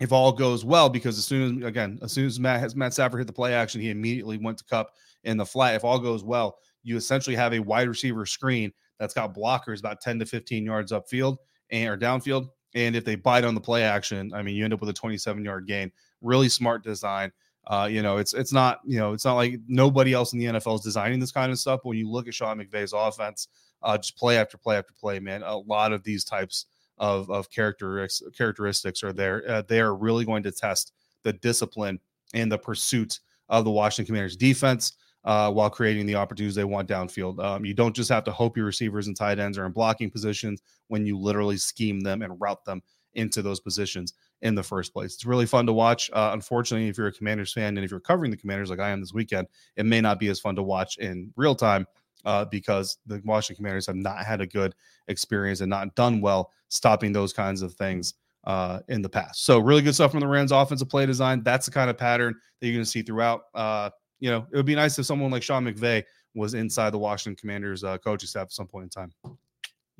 if 0.00 0.12
all 0.12 0.32
goes 0.32 0.64
well, 0.64 0.88
because 0.88 1.18
as 1.18 1.24
soon 1.24 1.62
as 1.62 1.68
again, 1.68 1.98
as 2.02 2.12
soon 2.12 2.26
as 2.26 2.38
Matt 2.38 2.60
has 2.60 2.76
Matt 2.76 2.92
Stafford 2.92 3.20
hit 3.20 3.26
the 3.26 3.32
play 3.32 3.54
action, 3.54 3.80
he 3.80 3.90
immediately 3.90 4.38
went 4.38 4.58
to 4.58 4.64
Kupp 4.64 4.90
in 5.24 5.36
the 5.36 5.46
flat. 5.46 5.74
If 5.74 5.84
all 5.84 5.98
goes 5.98 6.22
well, 6.22 6.58
you 6.82 6.96
essentially 6.96 7.36
have 7.36 7.54
a 7.54 7.58
wide 7.58 7.88
receiver 7.88 8.26
screen 8.26 8.72
that's 8.98 9.14
got 9.14 9.34
blockers 9.34 9.80
about 9.80 10.00
10 10.00 10.18
to 10.20 10.26
15 10.26 10.64
yards 10.64 10.92
upfield 10.92 11.38
and 11.70 11.88
or 11.88 11.96
downfield. 11.96 12.48
And 12.74 12.94
if 12.94 13.04
they 13.04 13.14
bite 13.14 13.44
on 13.44 13.54
the 13.54 13.60
play 13.60 13.82
action, 13.82 14.32
I 14.34 14.42
mean, 14.42 14.54
you 14.54 14.64
end 14.64 14.74
up 14.74 14.80
with 14.80 14.90
a 14.90 14.94
27 14.94 15.44
yard 15.44 15.66
gain. 15.66 15.90
Really 16.20 16.48
smart 16.48 16.84
design. 16.84 17.32
Uh, 17.68 17.88
you 17.90 18.02
know, 18.02 18.18
it's 18.18 18.32
it's 18.32 18.52
not 18.52 18.80
you 18.84 18.98
know 18.98 19.12
it's 19.12 19.24
not 19.24 19.34
like 19.34 19.58
nobody 19.66 20.12
else 20.12 20.32
in 20.32 20.38
the 20.38 20.46
NFL 20.46 20.76
is 20.76 20.82
designing 20.82 21.18
this 21.18 21.32
kind 21.32 21.50
of 21.50 21.58
stuff. 21.58 21.80
But 21.82 21.90
when 21.90 21.98
you 21.98 22.08
look 22.08 22.28
at 22.28 22.34
Sean 22.34 22.58
McVay's 22.58 22.92
offense, 22.92 23.48
uh, 23.82 23.98
just 23.98 24.16
play 24.16 24.38
after 24.38 24.56
play 24.56 24.76
after 24.76 24.92
play, 24.98 25.18
man. 25.18 25.42
A 25.42 25.56
lot 25.56 25.92
of 25.92 26.04
these 26.04 26.24
types 26.24 26.66
of 26.98 27.28
of 27.30 27.50
characteristics 27.50 28.36
characteristics 28.36 29.02
are 29.02 29.12
there. 29.12 29.42
Uh, 29.48 29.62
they 29.66 29.80
are 29.80 29.96
really 29.96 30.24
going 30.24 30.44
to 30.44 30.52
test 30.52 30.92
the 31.24 31.32
discipline 31.32 31.98
and 32.34 32.50
the 32.50 32.58
pursuit 32.58 33.18
of 33.48 33.64
the 33.64 33.70
Washington 33.70 34.06
Commanders 34.06 34.36
defense. 34.36 34.92
Uh, 35.24 35.50
while 35.50 35.68
creating 35.68 36.06
the 36.06 36.14
opportunities 36.14 36.54
they 36.54 36.62
want 36.62 36.88
downfield. 36.88 37.44
Um, 37.44 37.64
you 37.64 37.74
don't 37.74 37.96
just 37.96 38.08
have 38.10 38.22
to 38.22 38.30
hope 38.30 38.56
your 38.56 38.64
receivers 38.64 39.08
and 39.08 39.16
tight 39.16 39.40
ends 39.40 39.58
are 39.58 39.66
in 39.66 39.72
blocking 39.72 40.08
positions 40.08 40.62
when 40.86 41.04
you 41.04 41.18
literally 41.18 41.56
scheme 41.56 41.98
them 41.98 42.22
and 42.22 42.40
route 42.40 42.64
them 42.64 42.80
into 43.16 43.42
those 43.42 43.60
positions 43.60 44.14
in 44.42 44.54
the 44.54 44.62
first 44.62 44.92
place. 44.92 45.14
It's 45.14 45.26
really 45.26 45.46
fun 45.46 45.66
to 45.66 45.72
watch. 45.72 46.10
Uh, 46.12 46.30
unfortunately, 46.32 46.88
if 46.88 46.96
you're 46.96 47.08
a 47.08 47.12
Commanders 47.12 47.52
fan 47.52 47.76
and 47.76 47.84
if 47.84 47.90
you're 47.90 48.00
covering 48.00 48.30
the 48.30 48.36
Commanders 48.36 48.70
like 48.70 48.80
I 48.80 48.90
am 48.90 49.00
this 49.00 49.12
weekend, 49.12 49.48
it 49.76 49.86
may 49.86 50.00
not 50.00 50.20
be 50.20 50.28
as 50.28 50.38
fun 50.38 50.54
to 50.56 50.62
watch 50.62 50.98
in 50.98 51.32
real 51.36 51.54
time 51.54 51.86
uh, 52.24 52.44
because 52.44 52.98
the 53.06 53.20
Washington 53.24 53.56
Commanders 53.56 53.86
have 53.86 53.96
not 53.96 54.24
had 54.24 54.40
a 54.40 54.46
good 54.46 54.74
experience 55.08 55.60
and 55.60 55.70
not 55.70 55.94
done 55.94 56.20
well 56.20 56.52
stopping 56.68 57.12
those 57.12 57.32
kinds 57.32 57.62
of 57.62 57.74
things 57.74 58.14
uh, 58.44 58.80
in 58.88 59.02
the 59.02 59.08
past. 59.08 59.44
So 59.44 59.58
really 59.58 59.82
good 59.82 59.94
stuff 59.94 60.12
from 60.12 60.20
the 60.20 60.26
Rams 60.26 60.52
offensive 60.52 60.88
play 60.88 61.06
design. 61.06 61.42
That's 61.42 61.66
the 61.66 61.72
kind 61.72 61.90
of 61.90 61.98
pattern 61.98 62.34
that 62.60 62.66
you're 62.66 62.74
going 62.74 62.84
to 62.84 62.90
see 62.90 63.02
throughout. 63.02 63.42
Uh, 63.54 63.90
you 64.20 64.30
know, 64.30 64.46
it 64.52 64.56
would 64.56 64.66
be 64.66 64.74
nice 64.74 64.98
if 64.98 65.06
someone 65.06 65.30
like 65.30 65.42
Sean 65.42 65.64
McVay 65.64 66.04
was 66.34 66.54
inside 66.54 66.90
the 66.90 66.98
Washington 66.98 67.36
Commanders 67.36 67.82
uh, 67.82 67.98
coaching 67.98 68.28
staff 68.28 68.44
at 68.44 68.52
some 68.52 68.66
point 68.66 68.84
in 68.84 68.90
time. 68.90 69.12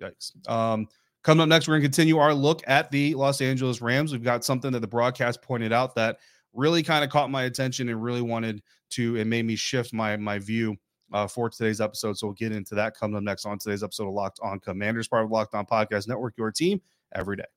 Yikes. 0.00 0.48
Um, 0.48 0.87
coming 1.26 1.42
up 1.42 1.48
next, 1.48 1.66
we're 1.66 1.72
going 1.72 1.82
to 1.82 1.88
continue 1.88 2.18
our 2.18 2.32
look 2.32 2.62
at 2.68 2.88
the 2.92 3.12
Los 3.16 3.40
Angeles 3.40 3.82
Rams. 3.82 4.12
We've 4.12 4.22
got 4.22 4.44
something 4.44 4.70
that 4.70 4.78
the 4.78 4.86
broadcast 4.86 5.42
pointed 5.42 5.72
out 5.72 5.96
that 5.96 6.18
really 6.52 6.84
kind 6.84 7.02
of 7.02 7.10
caught 7.10 7.32
my 7.32 7.42
attention 7.42 7.88
and 7.88 8.00
really 8.00 8.22
wanted 8.22 8.62
to, 8.90 9.16
it 9.16 9.26
made 9.26 9.44
me 9.44 9.56
shift 9.56 9.92
my 9.92 10.16
my 10.16 10.38
view 10.38 10.76
uh, 11.12 11.26
for 11.26 11.50
today's 11.50 11.80
episode. 11.80 12.16
So 12.16 12.28
we'll 12.28 12.34
get 12.34 12.52
into 12.52 12.76
that 12.76 12.96
coming 12.96 13.16
up 13.16 13.24
next 13.24 13.44
on 13.44 13.58
today's 13.58 13.82
episode 13.82 14.06
of 14.06 14.14
Locked 14.14 14.38
On 14.40 14.60
Commanders, 14.60 15.08
part 15.08 15.24
of 15.24 15.32
Locked 15.32 15.56
On 15.56 15.66
Podcast 15.66 16.06
Network, 16.06 16.34
your 16.38 16.52
team 16.52 16.80
every 17.12 17.36
day. 17.36 17.56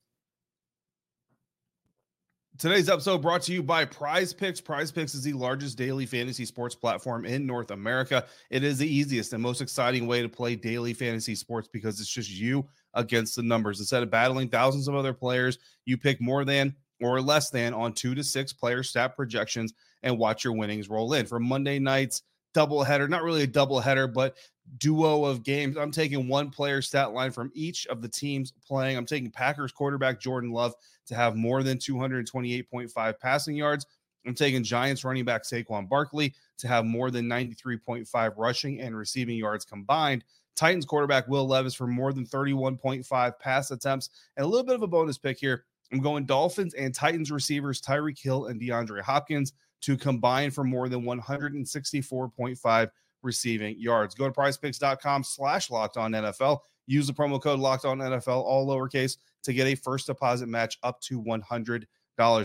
Today's 2.59 2.89
episode 2.89 3.21
brought 3.21 3.41
to 3.43 3.53
you 3.53 3.63
by 3.63 3.85
Prize 3.85 4.33
Picks. 4.33 4.59
Prize 4.59 4.91
Picks 4.91 5.15
is 5.15 5.23
the 5.23 5.31
largest 5.31 5.77
daily 5.77 6.05
fantasy 6.05 6.43
sports 6.43 6.75
platform 6.75 7.23
in 7.23 7.45
North 7.45 7.71
America. 7.71 8.25
It 8.49 8.65
is 8.65 8.77
the 8.77 8.93
easiest 8.93 9.31
and 9.31 9.41
most 9.41 9.61
exciting 9.61 10.07
way 10.07 10.21
to 10.21 10.27
play 10.27 10.57
daily 10.57 10.93
fantasy 10.93 11.35
sports 11.35 11.69
because 11.71 12.01
it's 12.01 12.09
just 12.09 12.29
you 12.29 12.67
against 12.95 13.37
the 13.37 13.43
numbers. 13.43 13.79
Instead 13.79 14.03
of 14.03 14.11
battling 14.11 14.49
thousands 14.49 14.89
of 14.89 14.95
other 14.95 15.13
players, 15.13 15.57
you 15.85 15.97
pick 15.97 16.19
more 16.19 16.43
than 16.43 16.75
or 17.01 17.21
less 17.21 17.49
than 17.49 17.73
on 17.73 17.93
two 17.93 18.13
to 18.13 18.25
six 18.25 18.51
player 18.51 18.83
stat 18.83 19.15
projections 19.15 19.73
and 20.03 20.17
watch 20.19 20.43
your 20.43 20.51
winnings 20.51 20.89
roll 20.89 21.13
in. 21.13 21.25
For 21.25 21.39
Monday 21.39 21.79
nights, 21.79 22.23
double 22.53 22.83
header, 22.83 23.07
not 23.07 23.23
really 23.23 23.43
a 23.43 23.47
double 23.47 23.79
header, 23.79 24.05
but 24.05 24.35
duo 24.77 25.25
of 25.25 25.43
games. 25.43 25.77
I'm 25.77 25.91
taking 25.91 26.27
one 26.27 26.49
player 26.49 26.81
stat 26.81 27.11
line 27.11 27.31
from 27.31 27.51
each 27.53 27.87
of 27.87 28.01
the 28.01 28.07
teams 28.07 28.53
playing. 28.65 28.97
I'm 28.97 29.05
taking 29.05 29.31
Packers 29.31 29.71
quarterback 29.71 30.19
Jordan 30.19 30.51
Love 30.51 30.75
to 31.07 31.15
have 31.15 31.35
more 31.35 31.63
than 31.63 31.77
228.5 31.77 33.19
passing 33.19 33.55
yards. 33.55 33.85
I'm 34.25 34.35
taking 34.35 34.63
Giants 34.63 35.03
running 35.03 35.25
back 35.25 35.43
Saquon 35.43 35.89
Barkley 35.89 36.33
to 36.57 36.67
have 36.67 36.85
more 36.85 37.09
than 37.09 37.25
93.5 37.25 38.33
rushing 38.37 38.81
and 38.81 38.95
receiving 38.95 39.37
yards 39.37 39.65
combined. 39.65 40.23
Titans 40.55 40.85
quarterback 40.85 41.27
Will 41.27 41.47
Levis 41.47 41.73
for 41.73 41.87
more 41.87 42.11
than 42.11 42.25
31.5 42.25 43.39
pass 43.39 43.71
attempts. 43.71 44.09
And 44.35 44.45
a 44.45 44.47
little 44.47 44.65
bit 44.65 44.75
of 44.75 44.83
a 44.83 44.87
bonus 44.87 45.17
pick 45.17 45.39
here. 45.39 45.63
I'm 45.91 46.01
going 46.01 46.25
Dolphins 46.25 46.73
and 46.73 46.93
Titans 46.93 47.31
receivers 47.31 47.81
Tyreek 47.81 48.19
Hill 48.19 48.47
and 48.47 48.61
DeAndre 48.61 49.01
Hopkins 49.01 49.53
to 49.81 49.97
combine 49.97 50.51
for 50.51 50.63
more 50.63 50.89
than 50.89 51.03
164.5 51.03 52.89
receiving 53.21 53.79
yards. 53.79 54.15
Go 54.15 54.25
to 54.25 54.31
prizepicks.com 54.31 55.23
slash 55.23 55.69
locked 55.69 55.97
on 55.97 56.11
NFL. 56.11 56.59
Use 56.87 57.07
the 57.07 57.13
promo 57.13 57.41
code 57.41 57.59
locked 57.59 57.85
on 57.85 57.99
NFL, 57.99 58.41
all 58.43 58.67
lowercase, 58.67 59.17
to 59.43 59.53
get 59.53 59.67
a 59.67 59.75
first 59.75 60.07
deposit 60.07 60.47
match 60.47 60.77
up 60.83 60.99
to 61.01 61.21
$100. 61.21 61.85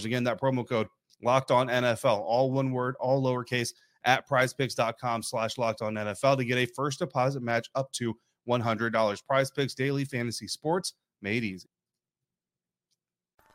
Again, 0.05 0.25
that 0.25 0.41
promo 0.41 0.69
code 0.69 0.89
locked 1.23 1.51
on 1.51 1.69
NFL, 1.69 2.21
all 2.21 2.51
one 2.51 2.71
word, 2.71 2.95
all 3.01 3.23
lowercase 3.23 3.73
at 4.05 4.29
prizepicks.com 4.29 5.23
slash 5.23 5.57
locked 5.59 5.83
on 5.83 5.95
NFL 5.95 6.37
to 6.37 6.45
get 6.45 6.59
a 6.59 6.67
first 6.67 6.99
deposit 6.99 7.43
match 7.43 7.69
up 7.75 7.91
to 7.93 8.15
$100. 8.49 9.27
Prize 9.27 9.51
Picks 9.51 9.75
Daily 9.75 10.05
Fantasy 10.05 10.47
Sports 10.47 10.95
made 11.23 11.45
easy. 11.45 11.69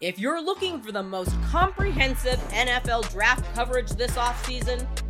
If 0.01 0.17
you're 0.17 0.41
looking 0.41 0.81
for 0.81 0.93
the 0.93 1.03
most 1.03 1.35
comprehensive 1.43 2.39
NFL 2.51 3.11
draft 3.11 3.53
coverage 3.53 3.89
this 3.91 4.11
offseason, 4.11 4.87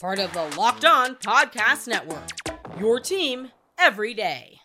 Part 0.00 0.18
of 0.18 0.32
the 0.32 0.42
Locked 0.58 0.84
On 0.84 1.14
Podcast 1.14 1.86
Network. 1.86 2.28
Your 2.80 2.98
team 2.98 3.52
every 3.78 4.12
day. 4.12 4.58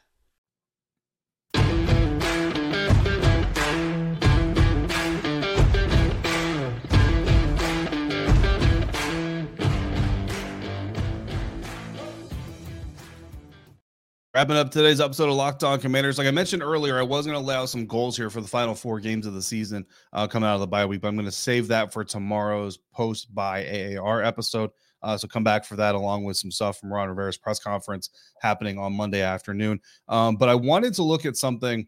Wrapping 14.34 14.56
up 14.56 14.72
today's 14.72 15.00
episode 15.00 15.30
of 15.30 15.36
Locked 15.36 15.64
On 15.64 15.80
Commanders. 15.80 16.18
Like 16.18 16.28
I 16.28 16.32
mentioned 16.32 16.64
earlier, 16.64 16.98
I 16.98 17.04
was 17.04 17.28
going 17.28 17.38
to 17.38 17.44
lay 17.46 17.54
out 17.54 17.70
some 17.70 17.86
goals 17.86 18.18
here 18.18 18.32
for 18.32 18.42
the 18.42 18.48
final 18.48 18.74
four 18.74 19.00
games 19.00 19.28
of 19.28 19.36
the 19.36 19.42
season 19.44 19.86
uh, 20.12 20.26
coming 20.28 20.50
out 20.50 20.56
of 20.56 20.62
the 20.62 20.68
bye 20.68 20.88
week, 20.88 21.02
but 21.02 21.10
I'm 21.10 21.16
going 21.16 21.26
to 21.26 21.32
save 21.32 21.68
that 21.68 21.94
for 21.94 22.04
tomorrow's 22.04 22.78
post 22.94 23.34
bye 23.36 23.96
AAR 23.98 24.24
episode. 24.24 24.72
Uh, 25.02 25.18
so 25.18 25.28
come 25.28 25.44
back 25.44 25.66
for 25.66 25.76
that 25.76 25.96
along 25.96 26.24
with 26.24 26.38
some 26.38 26.52
stuff 26.52 26.80
from 26.80 26.92
Ron 26.92 27.10
Rivera's 27.10 27.38
press 27.38 27.60
conference 27.60 28.10
happening 28.42 28.78
on 28.78 28.94
Monday 28.94 29.22
afternoon. 29.22 29.80
Um, 30.08 30.36
but 30.36 30.50
I 30.50 30.56
wanted 30.56 30.94
to 30.96 31.04
look 31.04 31.26
at 31.26 31.38
something 31.38 31.88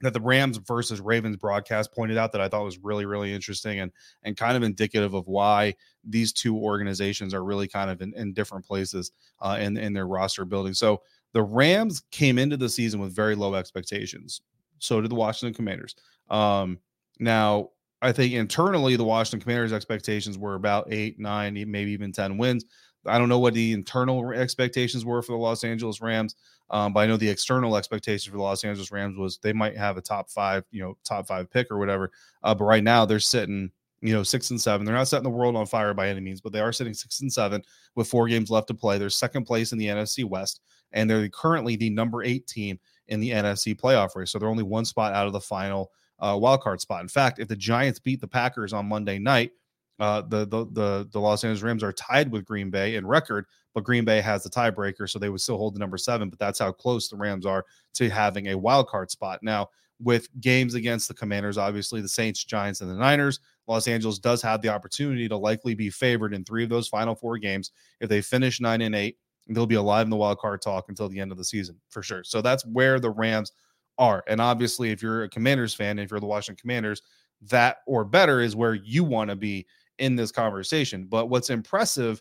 that 0.00 0.14
the 0.14 0.20
Rams 0.20 0.56
versus 0.56 1.00
Ravens 1.00 1.36
broadcast 1.36 1.92
pointed 1.92 2.16
out 2.16 2.32
that 2.32 2.40
I 2.40 2.48
thought 2.48 2.64
was 2.64 2.78
really 2.78 3.06
really 3.06 3.34
interesting 3.34 3.80
and 3.80 3.92
and 4.22 4.36
kind 4.36 4.56
of 4.56 4.62
indicative 4.62 5.14
of 5.14 5.26
why 5.28 5.74
these 6.04 6.32
two 6.32 6.56
organizations 6.56 7.34
are 7.34 7.44
really 7.44 7.68
kind 7.68 7.90
of 7.90 8.00
in, 8.00 8.14
in 8.14 8.32
different 8.32 8.64
places 8.64 9.12
uh, 9.40 9.58
in 9.60 9.76
in 9.76 9.92
their 9.92 10.06
roster 10.06 10.44
building. 10.44 10.74
So 10.74 11.02
the 11.32 11.42
Rams 11.42 12.02
came 12.10 12.38
into 12.38 12.56
the 12.56 12.68
season 12.68 13.00
with 13.00 13.14
very 13.14 13.34
low 13.34 13.54
expectations. 13.54 14.40
So 14.78 15.00
did 15.00 15.10
the 15.10 15.16
Washington 15.16 15.54
Commanders. 15.54 15.94
Um, 16.30 16.78
now 17.18 17.70
I 18.02 18.12
think 18.12 18.32
internally 18.32 18.96
the 18.96 19.04
Washington 19.04 19.40
Commanders 19.40 19.72
expectations 19.72 20.38
were 20.38 20.54
about 20.54 20.88
eight, 20.90 21.18
nine, 21.18 21.54
maybe 21.54 21.92
even 21.92 22.12
ten 22.12 22.38
wins. 22.38 22.64
I 23.06 23.18
don't 23.18 23.28
know 23.28 23.38
what 23.38 23.54
the 23.54 23.72
internal 23.72 24.30
expectations 24.32 25.04
were 25.04 25.22
for 25.22 25.32
the 25.32 25.38
Los 25.38 25.64
Angeles 25.64 26.00
Rams, 26.00 26.36
um, 26.70 26.92
but 26.92 27.00
I 27.00 27.06
know 27.06 27.16
the 27.16 27.28
external 27.28 27.76
expectations 27.76 28.24
for 28.24 28.36
the 28.36 28.42
Los 28.42 28.62
Angeles 28.64 28.92
Rams 28.92 29.16
was 29.16 29.38
they 29.38 29.52
might 29.52 29.76
have 29.76 29.96
a 29.96 30.02
top 30.02 30.30
five, 30.30 30.64
you 30.70 30.82
know, 30.82 30.96
top 31.04 31.26
five 31.26 31.50
pick 31.50 31.70
or 31.70 31.78
whatever. 31.78 32.10
Uh, 32.42 32.54
but 32.54 32.64
right 32.64 32.84
now 32.84 33.06
they're 33.06 33.18
sitting, 33.18 33.70
you 34.02 34.12
know, 34.12 34.22
six 34.22 34.50
and 34.50 34.60
seven. 34.60 34.84
They're 34.84 34.94
not 34.94 35.08
setting 35.08 35.24
the 35.24 35.30
world 35.30 35.56
on 35.56 35.66
fire 35.66 35.94
by 35.94 36.08
any 36.08 36.20
means, 36.20 36.40
but 36.40 36.52
they 36.52 36.60
are 36.60 36.72
sitting 36.72 36.94
six 36.94 37.20
and 37.20 37.32
seven 37.32 37.62
with 37.94 38.08
four 38.08 38.28
games 38.28 38.50
left 38.50 38.68
to 38.68 38.74
play. 38.74 38.98
They're 38.98 39.10
second 39.10 39.44
place 39.44 39.72
in 39.72 39.78
the 39.78 39.86
NFC 39.86 40.24
West, 40.24 40.60
and 40.92 41.08
they're 41.08 41.28
currently 41.28 41.76
the 41.76 41.90
number 41.90 42.22
eight 42.22 42.46
team 42.46 42.78
in 43.08 43.20
the 43.20 43.30
NFC 43.30 43.74
playoff 43.78 44.14
race. 44.14 44.30
So 44.30 44.38
they're 44.38 44.48
only 44.48 44.62
one 44.62 44.84
spot 44.84 45.14
out 45.14 45.26
of 45.26 45.32
the 45.32 45.40
final 45.40 45.90
uh, 46.20 46.36
wild 46.38 46.60
card 46.60 46.80
spot. 46.80 47.02
In 47.02 47.08
fact, 47.08 47.38
if 47.38 47.48
the 47.48 47.56
Giants 47.56 47.98
beat 47.98 48.20
the 48.20 48.28
Packers 48.28 48.72
on 48.72 48.86
Monday 48.86 49.18
night, 49.18 49.52
uh, 49.98 50.22
the, 50.22 50.46
the 50.46 50.66
the 50.72 51.08
the 51.12 51.20
Los 51.20 51.44
Angeles 51.44 51.62
Rams 51.62 51.82
are 51.82 51.92
tied 51.92 52.32
with 52.32 52.44
Green 52.44 52.70
Bay 52.70 52.96
in 52.96 53.06
record, 53.06 53.44
but 53.74 53.84
Green 53.84 54.04
Bay 54.04 54.20
has 54.20 54.42
the 54.42 54.50
tiebreaker, 54.50 55.08
so 55.08 55.18
they 55.18 55.28
would 55.28 55.40
still 55.42 55.58
hold 55.58 55.74
the 55.74 55.78
number 55.78 55.98
seven. 55.98 56.30
But 56.30 56.38
that's 56.38 56.58
how 56.58 56.72
close 56.72 57.08
the 57.08 57.16
Rams 57.16 57.44
are 57.44 57.66
to 57.94 58.08
having 58.08 58.48
a 58.48 58.58
wild 58.58 58.88
card 58.88 59.10
spot. 59.10 59.40
Now, 59.42 59.68
with 60.02 60.28
games 60.40 60.74
against 60.74 61.08
the 61.08 61.14
Commanders, 61.14 61.58
obviously 61.58 62.00
the 62.00 62.08
Saints, 62.08 62.42
Giants, 62.44 62.80
and 62.80 62.90
the 62.90 62.94
Niners, 62.94 63.40
Los 63.66 63.86
Angeles 63.86 64.18
does 64.18 64.40
have 64.40 64.62
the 64.62 64.68
opportunity 64.68 65.28
to 65.28 65.36
likely 65.36 65.74
be 65.74 65.90
favored 65.90 66.32
in 66.32 66.44
three 66.44 66.64
of 66.64 66.70
those 66.70 66.88
final 66.88 67.14
four 67.14 67.36
games. 67.36 67.72
If 68.00 68.08
they 68.08 68.22
finish 68.22 68.60
nine 68.60 68.80
and 68.80 68.94
eight, 68.94 69.18
they'll 69.48 69.66
be 69.66 69.74
alive 69.74 70.06
in 70.06 70.10
the 70.10 70.16
wild 70.16 70.38
card 70.38 70.62
talk 70.62 70.86
until 70.88 71.08
the 71.08 71.20
end 71.20 71.32
of 71.32 71.38
the 71.38 71.44
season 71.44 71.78
for 71.90 72.02
sure. 72.02 72.24
So 72.24 72.40
that's 72.40 72.64
where 72.64 72.98
the 72.98 73.10
Rams 73.10 73.52
are. 74.00 74.24
And 74.26 74.40
obviously, 74.40 74.90
if 74.90 75.02
you're 75.02 75.24
a 75.24 75.28
Commanders 75.28 75.74
fan, 75.74 76.00
if 76.00 76.10
you're 76.10 76.18
the 76.18 76.26
Washington 76.26 76.60
Commanders, 76.60 77.02
that 77.42 77.78
or 77.86 78.04
better 78.04 78.40
is 78.40 78.56
where 78.56 78.74
you 78.74 79.04
want 79.04 79.30
to 79.30 79.36
be 79.36 79.66
in 79.98 80.16
this 80.16 80.32
conversation. 80.32 81.04
But 81.04 81.26
what's 81.28 81.50
impressive 81.50 82.20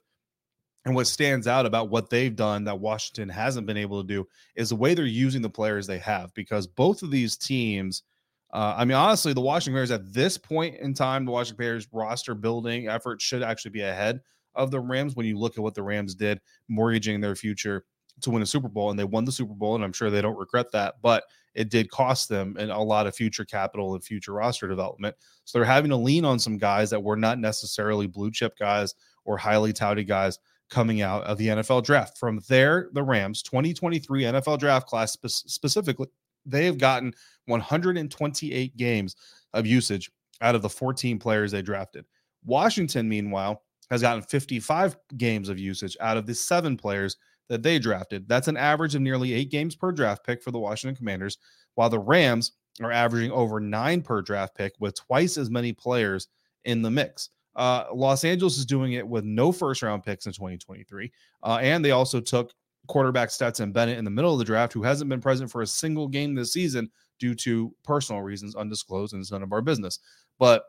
and 0.86 0.94
what 0.94 1.08
stands 1.08 1.48
out 1.48 1.66
about 1.66 1.90
what 1.90 2.10
they've 2.10 2.36
done 2.36 2.66
that 2.66 2.80
Washington 2.80 3.30
hasn't 3.30 3.66
been 3.66 3.78
able 3.78 4.02
to 4.02 4.08
do 4.08 4.28
is 4.56 4.70
the 4.70 4.76
way 4.76 4.94
they're 4.94 5.06
using 5.06 5.42
the 5.42 5.50
players 5.50 5.88
they 5.88 6.00
have 6.00 6.34
because 6.34 6.68
both 6.68 7.02
of 7.02 7.12
these 7.12 7.36
teams. 7.36 8.04
Uh, 8.52 8.74
I 8.78 8.84
mean, 8.84 8.98
honestly, 8.98 9.32
the 9.32 9.42
Washington 9.42 9.76
Bears 9.76 9.92
at 9.92 10.12
this 10.12 10.38
point 10.38 10.76
in 10.78 10.94
time, 10.94 11.24
the 11.24 11.32
Washington 11.32 11.64
Bears 11.64 11.88
roster 11.92 12.34
building 12.34 12.88
effort 12.88 13.22
should 13.22 13.44
actually 13.44 13.72
be 13.72 13.82
ahead 13.82 14.22
of 14.56 14.72
the 14.72 14.80
Rams 14.80 15.16
when 15.16 15.28
you 15.28 15.38
look 15.38 15.58
at 15.58 15.64
what 15.64 15.76
the 15.76 15.84
Rams 15.84 16.16
did, 16.16 16.42
mortgaging 16.68 17.22
their 17.22 17.36
future 17.36 17.86
to 18.22 18.32
win 18.32 18.42
a 18.42 18.46
Super 18.46 18.68
Bowl, 18.68 18.90
and 18.90 19.00
they 19.00 19.04
won 19.04 19.24
the 19.24 19.32
Super 19.32 19.54
Bowl, 19.54 19.76
and 19.76 19.84
I'm 19.84 19.94
sure 19.94 20.10
they 20.10 20.22
don't 20.22 20.38
regret 20.38 20.72
that. 20.72 20.96
But 21.02 21.24
it 21.54 21.70
did 21.70 21.90
cost 21.90 22.30
them 22.30 22.56
and 22.60 22.72
a 22.72 22.78
lot 22.78 23.08
of 23.08 23.16
future 23.16 23.46
capital 23.46 23.94
and 23.94 24.04
future 24.04 24.34
roster 24.34 24.68
development. 24.68 25.16
So 25.46 25.58
they're 25.58 25.66
having 25.66 25.90
to 25.90 25.98
lean 25.98 26.26
on 26.26 26.40
some 26.40 26.58
guys 26.58 26.90
that 26.92 27.02
were 27.02 27.16
not 27.16 27.40
necessarily 27.40 28.08
blue 28.08 28.32
chip 28.32 28.58
guys 28.58 28.96
or 29.26 29.38
highly 29.38 29.74
touted 29.74 30.08
guys 30.08 30.40
coming 30.70 31.02
out 31.02 31.24
of 31.24 31.38
the 31.38 31.48
NFL 31.48 31.84
draft. 31.84 32.18
From 32.18 32.42
there, 32.48 32.90
the 32.94 33.04
Rams 33.04 33.42
2023 33.44 34.24
NFL 34.24 34.60
draft 34.60 34.88
class 34.88 35.14
spe- 35.14 35.28
specifically, 35.50 36.08
they 36.46 36.66
have 36.66 36.78
gotten 36.78 37.14
128 37.46 38.78
games 38.78 39.16
of 39.54 39.66
usage 39.66 40.12
out 40.42 40.56
of 40.56 40.62
the 40.62 40.70
14 40.70 41.20
players 41.20 41.52
they 41.52 41.62
drafted. 41.62 42.06
Washington, 42.46 43.10
meanwhile, 43.10 43.64
has 43.90 44.02
gotten 44.02 44.22
55 44.22 44.96
games 45.18 45.50
of 45.50 45.60
usage 45.60 45.98
out 46.00 46.18
of 46.18 46.26
the 46.26 46.36
seven 46.36 46.78
players 46.78 47.18
that 47.50 47.64
they 47.64 47.80
drafted. 47.80 48.28
That's 48.28 48.48
an 48.48 48.58
average 48.58 48.96
of 48.96 49.02
nearly 49.02 49.34
eight 49.34 49.52
games 49.52 49.76
per 49.76 49.92
draft 49.92 50.26
pick 50.26 50.42
for 50.42 50.52
the 50.52 50.60
Washington 50.60 50.96
Commanders, 50.96 51.38
while 51.76 51.90
the 51.90 52.00
Rams 52.00 52.54
are 52.82 52.92
averaging 52.92 53.32
over 53.32 53.60
nine 53.60 54.02
per 54.02 54.22
draft 54.22 54.56
pick 54.56 54.74
with 54.80 54.96
twice 54.96 55.38
as 55.38 55.50
many 55.50 55.74
players 55.74 56.28
in 56.64 56.82
the 56.82 56.92
mix. 56.92 57.30
Uh, 57.56 57.86
Los 57.94 58.24
Angeles 58.24 58.58
is 58.58 58.66
doing 58.66 58.94
it 58.94 59.06
with 59.06 59.26
no 59.26 59.52
first 59.52 59.82
round 59.82 60.04
picks 60.04 60.26
in 60.26 60.32
2023. 60.32 61.12
Uh, 61.44 61.60
and 61.62 61.84
they 61.84 61.92
also 61.92 62.22
took 62.22 62.54
quarterback 62.88 63.30
Stetson 63.32 63.72
Bennett 63.72 63.98
in 63.98 64.06
the 64.06 64.12
middle 64.12 64.32
of 64.32 64.40
the 64.40 64.46
draft, 64.46 64.72
who 64.72 64.84
hasn't 64.84 65.10
been 65.10 65.22
present 65.22 65.52
for 65.52 65.62
a 65.62 65.68
single 65.68 66.08
game 66.08 66.36
this 66.36 66.54
season 66.54 66.90
due 67.20 67.36
to 67.36 67.74
personal 67.84 68.22
reasons 68.22 68.56
undisclosed 68.56 69.14
and 69.14 69.22
it's 69.22 69.32
none 69.32 69.44
of 69.44 69.52
our 69.52 69.62
business. 69.62 70.00
But 70.38 70.64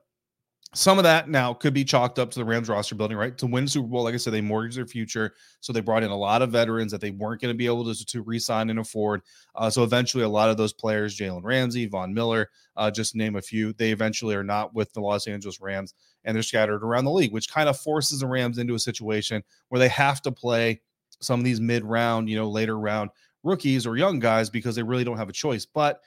some 0.72 0.98
of 0.98 1.04
that 1.04 1.28
now 1.28 1.52
could 1.52 1.74
be 1.74 1.85
chalked 1.85 2.20
up 2.20 2.30
to 2.30 2.38
the 2.38 2.44
Rams 2.44 2.68
roster 2.68 2.94
building, 2.94 3.16
right? 3.16 3.37
To 3.38 3.46
win 3.46 3.66
Super 3.66 3.88
Bowl, 3.88 4.04
like 4.04 4.14
I 4.14 4.18
said, 4.18 4.33
they 4.33 4.40
mortgaged 4.40 4.76
their 4.76 4.87
future. 4.87 5.35
So 5.61 5.72
they 5.72 5.80
brought 5.80 6.04
in 6.04 6.11
a 6.11 6.16
lot 6.16 6.42
of 6.42 6.50
veterans 6.50 6.92
that 6.92 7.00
they 7.00 7.11
weren't 7.11 7.40
going 7.40 7.52
to 7.52 7.59
be 7.59 7.66
able 7.66 7.92
to, 7.92 8.06
to 8.06 8.22
re 8.22 8.38
sign 8.38 8.70
and 8.70 8.78
afford. 8.78 9.22
Uh, 9.56 9.68
so 9.68 9.83
eventually, 9.83 10.22
a 10.22 10.28
lot 10.28 10.48
of 10.48 10.56
those 10.56 10.72
players, 10.72 11.18
Jalen 11.18 11.42
Ramsey, 11.42 11.87
Von 11.87 12.14
Miller, 12.14 12.50
uh, 12.76 12.90
just 12.90 13.16
name 13.16 13.35
a 13.35 13.42
few, 13.42 13.72
they 13.72 13.90
eventually 13.90 14.37
are 14.37 14.44
not 14.44 14.72
with 14.72 14.92
the 14.92 15.00
Los 15.00 15.26
Angeles 15.26 15.61
Rams 15.61 15.94
and 16.24 16.37
they're 16.37 16.42
scattered 16.42 16.85
around 16.85 17.04
the 17.04 17.11
league, 17.11 17.33
which 17.33 17.50
kind 17.50 17.68
of 17.68 17.78
forces 17.78 18.20
the 18.20 18.26
Rams 18.26 18.59
into 18.59 18.74
a 18.74 18.78
situation 18.78 19.42
where 19.70 19.78
they 19.78 19.88
have 19.88 20.22
to 20.22 20.30
play 20.30 20.80
some 21.20 21.40
of 21.40 21.44
these 21.44 21.61
mid 21.61 21.85
round, 21.85 22.28
you 22.28 22.37
know, 22.37 22.48
later 22.48 22.78
round 22.78 23.11
rookies 23.42 23.87
or 23.87 23.96
young 23.96 24.18
guys 24.18 24.50
because 24.50 24.76
they 24.76 24.83
really 24.83 25.04
don't 25.04 25.16
have 25.16 25.28
a 25.28 25.33
choice. 25.33 25.66
But 25.66 26.00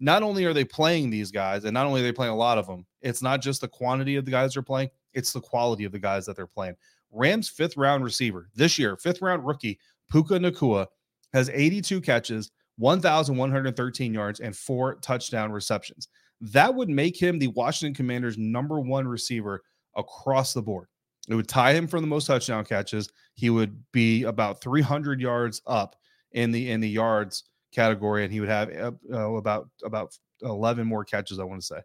not 0.00 0.22
only 0.22 0.44
are 0.44 0.54
they 0.54 0.64
playing 0.64 1.10
these 1.10 1.30
guys, 1.30 1.64
and 1.64 1.74
not 1.74 1.86
only 1.86 2.00
are 2.00 2.04
they 2.04 2.12
playing 2.12 2.32
a 2.32 2.36
lot 2.36 2.58
of 2.58 2.66
them, 2.66 2.86
it's 3.02 3.22
not 3.22 3.40
just 3.40 3.60
the 3.60 3.68
quantity 3.68 4.16
of 4.16 4.24
the 4.24 4.30
guys 4.30 4.54
they're 4.54 4.62
playing, 4.62 4.90
it's 5.14 5.32
the 5.32 5.40
quality 5.40 5.84
of 5.84 5.92
the 5.92 5.98
guys 5.98 6.26
that 6.26 6.36
they're 6.36 6.46
playing. 6.46 6.76
Rams 7.10 7.48
fifth 7.48 7.76
round 7.76 8.04
receiver 8.04 8.48
this 8.54 8.78
year, 8.78 8.96
fifth 8.96 9.22
round 9.22 9.46
rookie, 9.46 9.78
Puka 10.10 10.34
Nacua, 10.34 10.86
has 11.32 11.50
82 11.50 12.00
catches, 12.00 12.50
1,113 12.76 14.14
yards, 14.14 14.40
and 14.40 14.56
four 14.56 14.96
touchdown 14.96 15.52
receptions. 15.52 16.08
That 16.40 16.74
would 16.74 16.88
make 16.88 17.20
him 17.20 17.38
the 17.38 17.48
Washington 17.48 17.94
Commanders' 17.94 18.38
number 18.38 18.80
one 18.80 19.08
receiver 19.08 19.62
across 19.96 20.54
the 20.54 20.62
board. 20.62 20.88
It 21.28 21.34
would 21.34 21.48
tie 21.48 21.72
him 21.72 21.86
for 21.86 22.00
the 22.00 22.06
most 22.06 22.26
touchdown 22.26 22.64
catches. 22.64 23.10
He 23.34 23.50
would 23.50 23.82
be 23.92 24.22
about 24.22 24.62
300 24.62 25.20
yards 25.20 25.60
up 25.66 25.96
in 26.32 26.52
the 26.52 26.70
in 26.70 26.80
the 26.80 26.88
yards 26.88 27.44
category, 27.72 28.24
and 28.24 28.32
he 28.32 28.40
would 28.40 28.48
have 28.48 28.70
uh, 29.12 29.32
about 29.34 29.68
about 29.84 30.16
11 30.42 30.86
more 30.86 31.04
catches. 31.04 31.38
I 31.38 31.44
want 31.44 31.60
to 31.60 31.66
say. 31.66 31.80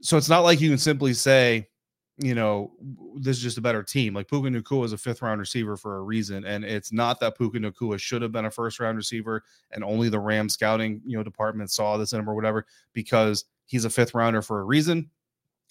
So 0.00 0.16
it's 0.16 0.28
not 0.28 0.40
like 0.40 0.60
you 0.60 0.68
can 0.68 0.78
simply 0.78 1.12
say, 1.12 1.68
you 2.18 2.34
know, 2.34 2.72
this 3.16 3.36
is 3.36 3.42
just 3.42 3.58
a 3.58 3.60
better 3.60 3.82
team. 3.82 4.14
Like 4.14 4.28
Puka 4.28 4.48
Nacua 4.48 4.84
is 4.84 4.92
a 4.92 4.98
fifth 4.98 5.22
round 5.22 5.40
receiver 5.40 5.76
for 5.76 5.96
a 5.96 6.02
reason, 6.02 6.44
and 6.44 6.64
it's 6.64 6.92
not 6.92 7.20
that 7.20 7.36
Puka 7.36 7.58
Nacua 7.58 7.98
should 7.98 8.22
have 8.22 8.32
been 8.32 8.46
a 8.46 8.50
first 8.50 8.80
round 8.80 8.96
receiver, 8.96 9.42
and 9.72 9.82
only 9.82 10.08
the 10.08 10.20
Ram 10.20 10.48
scouting 10.48 11.00
you 11.04 11.16
know 11.16 11.22
department 11.22 11.70
saw 11.70 11.96
this 11.96 12.12
in 12.12 12.20
him 12.20 12.28
or 12.28 12.34
whatever 12.34 12.66
because 12.92 13.44
he's 13.66 13.84
a 13.84 13.90
fifth 13.90 14.14
rounder 14.14 14.42
for 14.42 14.60
a 14.60 14.64
reason. 14.64 15.10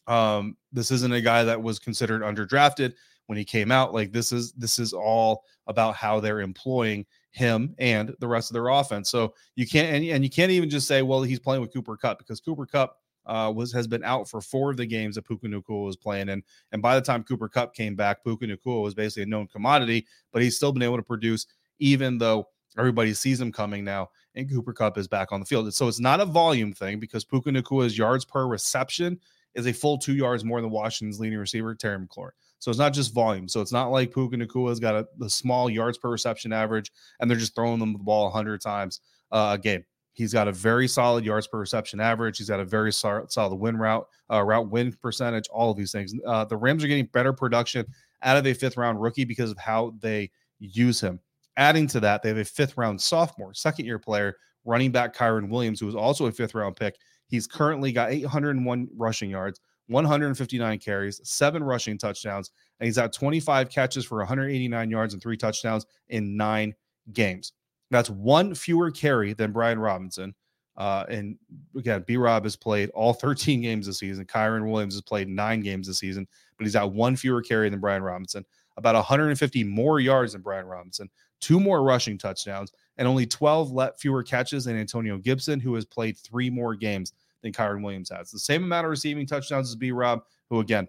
Um, 0.07 0.55
this 0.71 0.89
isn't 0.91 1.13
a 1.13 1.21
guy 1.21 1.43
that 1.43 1.61
was 1.61 1.79
considered 1.79 2.21
underdrafted 2.21 2.93
when 3.27 3.37
he 3.37 3.45
came 3.45 3.71
out. 3.71 3.93
Like 3.93 4.11
this 4.11 4.31
is 4.31 4.53
this 4.53 4.79
is 4.79 4.93
all 4.93 5.43
about 5.67 5.95
how 5.95 6.19
they're 6.19 6.41
employing 6.41 7.05
him 7.37 7.75
and 7.77 8.15
the 8.19 8.27
rest 8.27 8.49
of 8.49 8.53
their 8.53 8.67
offense. 8.67 9.09
So 9.09 9.33
you 9.55 9.67
can't 9.67 9.95
and, 9.95 10.05
and 10.05 10.23
you 10.23 10.29
can't 10.29 10.51
even 10.51 10.69
just 10.69 10.87
say, 10.87 11.01
well, 11.03 11.21
he's 11.21 11.39
playing 11.39 11.61
with 11.61 11.71
Cooper 11.71 11.95
Kupp 11.95 12.17
because 12.17 12.41
Cooper 12.41 12.65
Kupp 12.65 12.97
uh, 13.27 13.51
was 13.55 13.71
has 13.73 13.87
been 13.87 14.03
out 14.03 14.27
for 14.27 14.41
four 14.41 14.71
of 14.71 14.77
the 14.77 14.85
games 14.85 15.15
that 15.15 15.27
Puka 15.27 15.47
Nacua 15.47 15.85
was 15.85 15.95
playing 15.95 16.29
in. 16.29 16.41
And 16.71 16.81
by 16.81 16.95
the 16.95 17.01
time 17.01 17.23
Cooper 17.23 17.47
Kupp 17.47 17.73
came 17.73 17.95
back, 17.95 18.23
Puka 18.23 18.45
Nacua 18.45 18.81
was 18.81 18.95
basically 18.95 19.23
a 19.23 19.27
known 19.27 19.47
commodity, 19.47 20.07
but 20.31 20.41
he's 20.41 20.55
still 20.55 20.71
been 20.71 20.83
able 20.83 20.97
to 20.97 21.03
produce, 21.03 21.45
even 21.79 22.17
though 22.17 22.47
everybody 22.77 23.13
sees 23.13 23.39
him 23.39 23.51
coming 23.51 23.83
now. 23.83 24.09
And 24.35 24.49
Cooper 24.49 24.73
Kupp 24.73 24.97
is 24.97 25.07
back 25.07 25.31
on 25.31 25.39
the 25.39 25.45
field. 25.45 25.71
So 25.73 25.87
it's 25.87 25.99
not 25.99 26.19
a 26.19 26.25
volume 26.25 26.73
thing 26.73 26.99
because 26.99 27.23
Puka 27.23 27.51
Nacua's 27.51 27.97
yards 27.97 28.25
per 28.25 28.47
reception 28.47 29.19
is 29.53 29.67
a 29.67 29.73
full 29.73 29.97
two 29.97 30.15
yards 30.15 30.43
more 30.43 30.61
than 30.61 30.69
Washington's 30.69 31.19
leading 31.19 31.39
receiver, 31.39 31.75
Terry 31.75 31.97
McLaurin. 31.97 32.31
So 32.59 32.71
it's 32.71 32.79
not 32.79 32.93
just 32.93 33.13
volume. 33.13 33.47
So 33.47 33.61
it's 33.61 33.71
not 33.71 33.91
like 33.91 34.13
Puka 34.13 34.35
Nacua's 34.35 34.79
got 34.79 34.95
a, 34.95 35.07
a 35.23 35.29
small 35.29 35.69
yards 35.69 35.97
per 35.97 36.09
reception 36.09 36.51
average 36.51 36.91
and 37.19 37.29
they're 37.29 37.37
just 37.37 37.55
throwing 37.55 37.79
them 37.79 37.93
the 37.93 37.99
ball 37.99 38.23
100 38.25 38.61
times 38.61 39.01
uh, 39.31 39.51
a 39.53 39.61
game. 39.61 39.83
He's 40.13 40.33
got 40.33 40.47
a 40.47 40.51
very 40.51 40.87
solid 40.87 41.23
yards 41.23 41.45
per 41.45 41.59
reception 41.59 41.99
average. 41.99 42.39
He's 42.39 42.49
got 42.49 42.59
a 42.59 42.65
very 42.65 42.91
solid 42.91 43.53
win 43.53 43.77
route, 43.77 44.07
uh, 44.31 44.41
route 44.41 44.67
win 44.67 44.91
percentage, 44.99 45.47
all 45.49 45.69
of 45.69 45.77
these 45.77 45.91
things. 45.91 46.11
Uh, 46.25 46.43
the 46.43 46.57
Rams 46.57 46.83
are 46.83 46.87
getting 46.87 47.05
better 47.05 47.31
production 47.31 47.85
out 48.23 48.35
of 48.35 48.47
a 48.47 48.53
fifth 48.53 48.77
round 48.77 48.99
rookie 48.99 49.25
because 49.25 49.51
of 49.51 49.59
how 49.59 49.93
they 49.99 50.31
use 50.59 50.99
him. 50.99 51.19
Adding 51.55 51.85
to 51.89 51.99
that, 51.99 52.23
they 52.23 52.29
have 52.29 52.39
a 52.39 52.45
fifth 52.45 52.77
round 52.77 52.99
sophomore, 52.99 53.53
second 53.53 53.85
year 53.85 53.99
player, 53.99 54.35
running 54.65 54.91
back 54.91 55.15
Kyren 55.15 55.49
Williams, 55.49 55.79
who 55.79 55.87
is 55.87 55.95
also 55.95 56.25
a 56.25 56.31
fifth 56.31 56.55
round 56.55 56.75
pick. 56.75 56.95
He's 57.27 57.45
currently 57.45 57.91
got 57.91 58.11
801 58.11 58.87
rushing 58.95 59.29
yards, 59.29 59.59
159 59.87 60.79
carries, 60.79 61.21
seven 61.23 61.63
rushing 61.63 61.97
touchdowns, 61.97 62.51
and 62.79 62.85
he's 62.85 62.97
got 62.97 63.13
25 63.13 63.69
catches 63.69 64.05
for 64.05 64.17
189 64.19 64.89
yards 64.89 65.13
and 65.13 65.23
three 65.23 65.37
touchdowns 65.37 65.85
in 66.09 66.35
nine 66.35 66.73
games. 67.13 67.53
That's 67.89 68.09
one 68.09 68.53
fewer 68.53 68.91
carry 68.91 69.33
than 69.33 69.51
Brian 69.51 69.79
Robinson. 69.79 70.35
Uh, 70.75 71.05
and 71.09 71.37
again, 71.75 72.03
B 72.05 72.17
Rob 72.17 72.43
has 72.43 72.55
played 72.55 72.89
all 72.91 73.13
13 73.13 73.61
games 73.61 73.87
this 73.87 73.99
season. 73.99 74.25
Kyren 74.25 74.69
Williams 74.69 74.93
has 74.93 75.01
played 75.01 75.27
nine 75.27 75.61
games 75.61 75.87
this 75.87 75.99
season, 75.99 76.27
but 76.57 76.65
he's 76.65 76.73
got 76.73 76.93
one 76.93 77.15
fewer 77.15 77.41
carry 77.41 77.69
than 77.69 77.79
Brian 77.79 78.03
Robinson, 78.03 78.45
about 78.75 78.95
150 78.95 79.63
more 79.63 79.99
yards 79.99 80.33
than 80.33 80.41
Brian 80.41 80.65
Robinson, 80.65 81.09
two 81.39 81.59
more 81.59 81.81
rushing 81.81 82.17
touchdowns, 82.17 82.71
and 82.97 83.07
only 83.07 83.25
12 83.25 83.71
let 83.71 83.99
fewer 83.99 84.21
catches 84.21 84.65
than 84.65 84.77
Antonio 84.77 85.17
Gibson, 85.17 85.59
who 85.59 85.73
has 85.75 85.85
played 85.85 86.17
three 86.17 86.49
more 86.49 86.75
games 86.75 87.13
than 87.47 87.65
Kyren 87.65 87.83
Williams 87.83 88.09
has. 88.09 88.31
The 88.31 88.39
same 88.39 88.63
amount 88.63 88.85
of 88.85 88.91
receiving 88.91 89.25
touchdowns 89.25 89.69
as 89.69 89.75
B 89.75 89.91
Rob, 89.91 90.21
who 90.49 90.59
again 90.59 90.87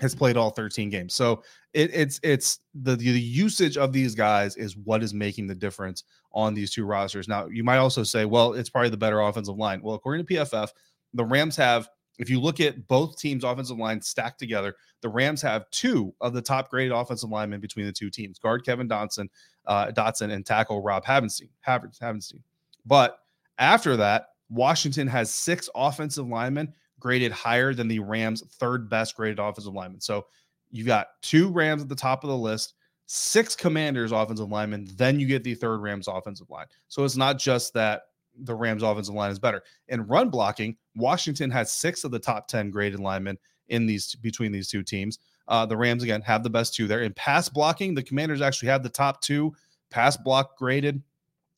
has 0.00 0.14
played 0.14 0.36
all 0.36 0.50
13 0.50 0.90
games. 0.90 1.14
So 1.14 1.42
it, 1.72 1.90
it's 1.94 2.20
it's 2.22 2.60
the 2.74 2.96
the 2.96 3.08
usage 3.20 3.76
of 3.76 3.92
these 3.92 4.14
guys 4.14 4.56
is 4.56 4.76
what 4.76 5.02
is 5.02 5.14
making 5.14 5.46
the 5.46 5.54
difference 5.54 6.04
on 6.32 6.54
these 6.54 6.72
two 6.72 6.84
rosters. 6.84 7.28
Now 7.28 7.46
you 7.46 7.64
might 7.64 7.78
also 7.78 8.02
say, 8.02 8.24
well, 8.24 8.54
it's 8.54 8.70
probably 8.70 8.90
the 8.90 8.96
better 8.96 9.20
offensive 9.20 9.56
line. 9.56 9.80
Well, 9.82 9.94
according 9.94 10.26
to 10.26 10.34
PFF, 10.34 10.70
the 11.14 11.24
Rams 11.24 11.56
have. 11.56 11.88
If 12.16 12.30
you 12.30 12.40
look 12.40 12.60
at 12.60 12.86
both 12.86 13.18
teams' 13.18 13.42
offensive 13.42 13.76
line 13.76 14.00
stacked 14.00 14.38
together, 14.38 14.76
the 15.00 15.08
Rams 15.08 15.42
have 15.42 15.68
two 15.72 16.14
of 16.20 16.32
the 16.32 16.40
top 16.40 16.70
graded 16.70 16.92
offensive 16.92 17.28
linemen 17.28 17.60
between 17.60 17.86
the 17.86 17.92
two 17.92 18.08
teams: 18.08 18.38
guard 18.38 18.64
Kevin 18.64 18.88
Dotson, 18.88 19.26
uh, 19.66 19.86
Dotson, 19.86 20.32
and 20.32 20.46
tackle 20.46 20.80
Rob 20.80 21.04
Havenstein. 21.04 21.48
Havenstein. 21.66 22.38
But 22.86 23.18
after 23.58 23.96
that, 23.96 24.28
Washington 24.50 25.06
has 25.08 25.32
six 25.32 25.68
offensive 25.74 26.26
linemen 26.26 26.72
graded 27.00 27.32
higher 27.32 27.74
than 27.74 27.88
the 27.88 27.98
Rams' 27.98 28.42
third 28.58 28.88
best 28.88 29.16
graded 29.16 29.38
offensive 29.38 29.74
lineman. 29.74 30.00
So 30.00 30.26
you 30.70 30.84
got 30.84 31.08
two 31.22 31.50
Rams 31.50 31.82
at 31.82 31.88
the 31.88 31.94
top 31.94 32.24
of 32.24 32.30
the 32.30 32.36
list, 32.36 32.74
six 33.06 33.54
Commanders 33.54 34.12
offensive 34.12 34.50
linemen, 34.50 34.88
then 34.96 35.20
you 35.20 35.26
get 35.26 35.44
the 35.44 35.54
third 35.54 35.80
Rams 35.80 36.08
offensive 36.08 36.50
line. 36.50 36.66
So 36.88 37.04
it's 37.04 37.16
not 37.16 37.38
just 37.38 37.74
that 37.74 38.02
the 38.36 38.54
Rams 38.54 38.82
offensive 38.82 39.14
line 39.14 39.30
is 39.30 39.38
better. 39.38 39.62
In 39.88 40.06
run 40.06 40.30
blocking, 40.30 40.76
Washington 40.96 41.50
has 41.50 41.70
six 41.70 42.04
of 42.04 42.10
the 42.10 42.18
top 42.18 42.48
10 42.48 42.70
graded 42.70 43.00
linemen 43.00 43.38
in 43.68 43.86
these 43.86 44.14
between 44.16 44.52
these 44.52 44.68
two 44.68 44.82
teams. 44.82 45.18
Uh, 45.46 45.66
the 45.66 45.76
Rams 45.76 46.02
again 46.02 46.22
have 46.22 46.42
the 46.42 46.50
best 46.50 46.74
two 46.74 46.86
there. 46.86 47.02
In 47.02 47.12
pass 47.12 47.48
blocking, 47.48 47.94
the 47.94 48.02
Commanders 48.02 48.40
actually 48.40 48.68
have 48.68 48.82
the 48.82 48.88
top 48.88 49.20
two 49.20 49.54
pass 49.90 50.16
block 50.16 50.56
graded 50.56 51.02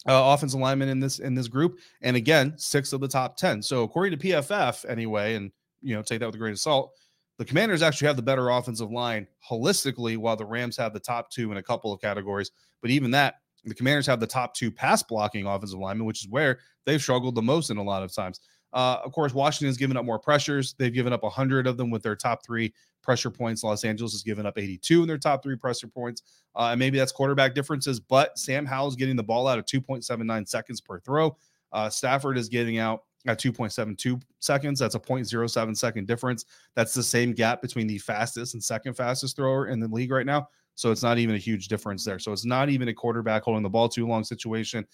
uh, 0.08 0.34
offensive 0.34 0.60
linemen 0.60 0.88
in 0.88 1.00
this 1.00 1.18
in 1.18 1.34
this 1.34 1.48
group, 1.48 1.78
and 2.02 2.16
again, 2.16 2.54
six 2.56 2.92
of 2.92 3.00
the 3.00 3.08
top 3.08 3.36
ten. 3.36 3.62
So 3.62 3.82
according 3.82 4.18
to 4.18 4.26
PFF, 4.26 4.88
anyway, 4.88 5.34
and 5.34 5.50
you 5.82 5.94
know, 5.94 6.02
take 6.02 6.20
that 6.20 6.26
with 6.26 6.34
a 6.34 6.38
grain 6.38 6.52
of 6.52 6.58
salt. 6.58 6.92
The 7.38 7.44
Commanders 7.44 7.82
actually 7.82 8.06
have 8.06 8.16
the 8.16 8.22
better 8.22 8.48
offensive 8.48 8.90
line 8.90 9.26
holistically, 9.48 10.16
while 10.16 10.36
the 10.36 10.46
Rams 10.46 10.76
have 10.78 10.94
the 10.94 11.00
top 11.00 11.30
two 11.30 11.52
in 11.52 11.58
a 11.58 11.62
couple 11.62 11.92
of 11.92 12.00
categories. 12.00 12.50
But 12.80 12.90
even 12.90 13.10
that, 13.10 13.34
the 13.64 13.74
Commanders 13.74 14.06
have 14.06 14.20
the 14.20 14.26
top 14.26 14.54
two 14.54 14.70
pass 14.70 15.02
blocking 15.02 15.46
offensive 15.46 15.78
linemen, 15.78 16.06
which 16.06 16.24
is 16.24 16.30
where 16.30 16.60
they've 16.86 17.02
struggled 17.02 17.34
the 17.34 17.42
most 17.42 17.70
in 17.70 17.76
a 17.76 17.82
lot 17.82 18.02
of 18.02 18.14
times. 18.14 18.40
Uh, 18.76 19.00
of 19.02 19.10
course, 19.10 19.32
Washington's 19.32 19.78
given 19.78 19.96
up 19.96 20.04
more 20.04 20.18
pressures. 20.18 20.74
They've 20.78 20.92
given 20.92 21.10
up 21.10 21.22
100 21.22 21.66
of 21.66 21.78
them 21.78 21.88
with 21.88 22.02
their 22.02 22.14
top 22.14 22.44
three 22.44 22.74
pressure 23.02 23.30
points. 23.30 23.64
Los 23.64 23.84
Angeles 23.84 24.12
has 24.12 24.22
given 24.22 24.44
up 24.44 24.58
82 24.58 25.00
in 25.00 25.08
their 25.08 25.16
top 25.16 25.42
three 25.42 25.56
pressure 25.56 25.88
points. 25.88 26.22
Uh, 26.54 26.68
and 26.72 26.78
maybe 26.78 26.98
that's 26.98 27.10
quarterback 27.10 27.54
differences, 27.54 27.98
but 27.98 28.38
Sam 28.38 28.66
Howell's 28.66 28.94
getting 28.94 29.16
the 29.16 29.22
ball 29.22 29.48
out 29.48 29.58
of 29.58 29.64
2.79 29.64 30.46
seconds 30.46 30.82
per 30.82 31.00
throw. 31.00 31.34
Uh, 31.72 31.88
Stafford 31.88 32.36
is 32.36 32.50
getting 32.50 32.76
out 32.76 33.04
at 33.26 33.40
2.72 33.40 34.20
seconds. 34.40 34.78
That's 34.78 34.94
a 34.94 35.00
0.07 35.00 35.74
second 35.74 36.06
difference. 36.06 36.44
That's 36.74 36.92
the 36.92 37.02
same 37.02 37.32
gap 37.32 37.62
between 37.62 37.86
the 37.86 37.96
fastest 37.96 38.52
and 38.52 38.62
second 38.62 38.92
fastest 38.92 39.36
thrower 39.36 39.68
in 39.68 39.80
the 39.80 39.88
league 39.88 40.10
right 40.10 40.26
now. 40.26 40.48
So 40.74 40.90
it's 40.90 41.02
not 41.02 41.16
even 41.16 41.34
a 41.34 41.38
huge 41.38 41.68
difference 41.68 42.04
there. 42.04 42.18
So 42.18 42.30
it's 42.32 42.44
not 42.44 42.68
even 42.68 42.88
a 42.88 42.94
quarterback 42.94 43.44
holding 43.44 43.62
the 43.62 43.70
ball 43.70 43.88
too 43.88 44.06
long 44.06 44.22
situation. 44.22 44.86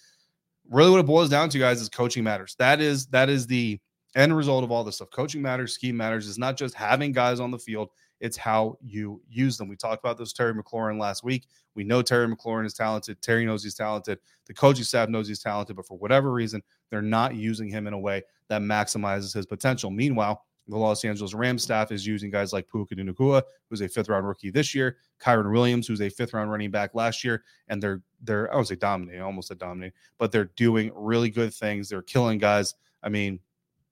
Really, 0.69 0.91
what 0.91 0.99
it 0.99 1.05
boils 1.05 1.29
down 1.29 1.49
to, 1.49 1.59
guys, 1.59 1.81
is 1.81 1.89
coaching 1.89 2.23
matters. 2.23 2.55
That 2.57 2.79
is 2.79 3.05
that 3.07 3.29
is 3.29 3.45
the 3.47 3.79
end 4.15 4.35
result 4.35 4.63
of 4.63 4.71
all 4.71 4.83
this 4.83 4.95
stuff. 4.95 5.09
Coaching 5.11 5.41
matters, 5.41 5.73
scheme 5.73 5.97
matters. 5.97 6.27
It's 6.27 6.37
not 6.37 6.57
just 6.57 6.75
having 6.75 7.11
guys 7.11 7.39
on 7.39 7.51
the 7.51 7.59
field, 7.59 7.89
it's 8.19 8.37
how 8.37 8.77
you 8.81 9.21
use 9.29 9.57
them. 9.57 9.67
We 9.67 9.75
talked 9.75 9.99
about 9.99 10.17
this 10.17 10.31
Terry 10.31 10.53
McLaurin 10.53 10.99
last 10.99 11.23
week. 11.23 11.45
We 11.75 11.83
know 11.83 12.01
Terry 12.01 12.27
McLaurin 12.27 12.65
is 12.65 12.73
talented. 12.73 13.21
Terry 13.21 13.45
knows 13.45 13.63
he's 13.63 13.75
talented. 13.75 14.19
The 14.45 14.53
coaching 14.53 14.85
staff 14.85 15.09
knows 15.09 15.27
he's 15.27 15.41
talented, 15.41 15.75
but 15.75 15.85
for 15.85 15.97
whatever 15.97 16.31
reason, 16.31 16.61
they're 16.89 17.01
not 17.01 17.35
using 17.35 17.67
him 17.67 17.85
in 17.87 17.93
a 17.93 17.99
way 17.99 18.21
that 18.47 18.61
maximizes 18.61 19.33
his 19.33 19.45
potential. 19.45 19.91
Meanwhile, 19.91 20.45
the 20.67 20.77
Los 20.77 21.03
Angeles 21.03 21.33
Rams 21.33 21.63
staff 21.63 21.91
is 21.91 22.07
using 22.07 22.31
guys 22.31 22.53
like 22.53 22.69
Puka 22.69 22.95
Nacua, 22.95 23.41
who's 23.69 23.81
a 23.81 23.87
fifth 23.87 24.09
round 24.09 24.27
rookie 24.27 24.49
this 24.49 24.73
year, 24.73 24.97
Kyren 25.19 25.51
Williams, 25.51 25.87
who's 25.87 26.01
a 26.01 26.09
fifth 26.09 26.33
round 26.33 26.51
running 26.51 26.71
back 26.71 26.95
last 26.95 27.23
year, 27.23 27.43
and 27.67 27.81
they're 27.83 28.01
they're 28.21 28.53
I 28.53 28.57
would 28.57 28.67
say 28.67 28.75
dominating, 28.75 29.21
almost 29.21 29.51
a 29.51 29.55
dominating, 29.55 29.93
but 30.17 30.31
they're 30.31 30.51
doing 30.55 30.91
really 30.95 31.29
good 31.29 31.53
things. 31.53 31.89
They're 31.89 32.01
killing 32.01 32.37
guys. 32.37 32.75
I 33.01 33.09
mean, 33.09 33.39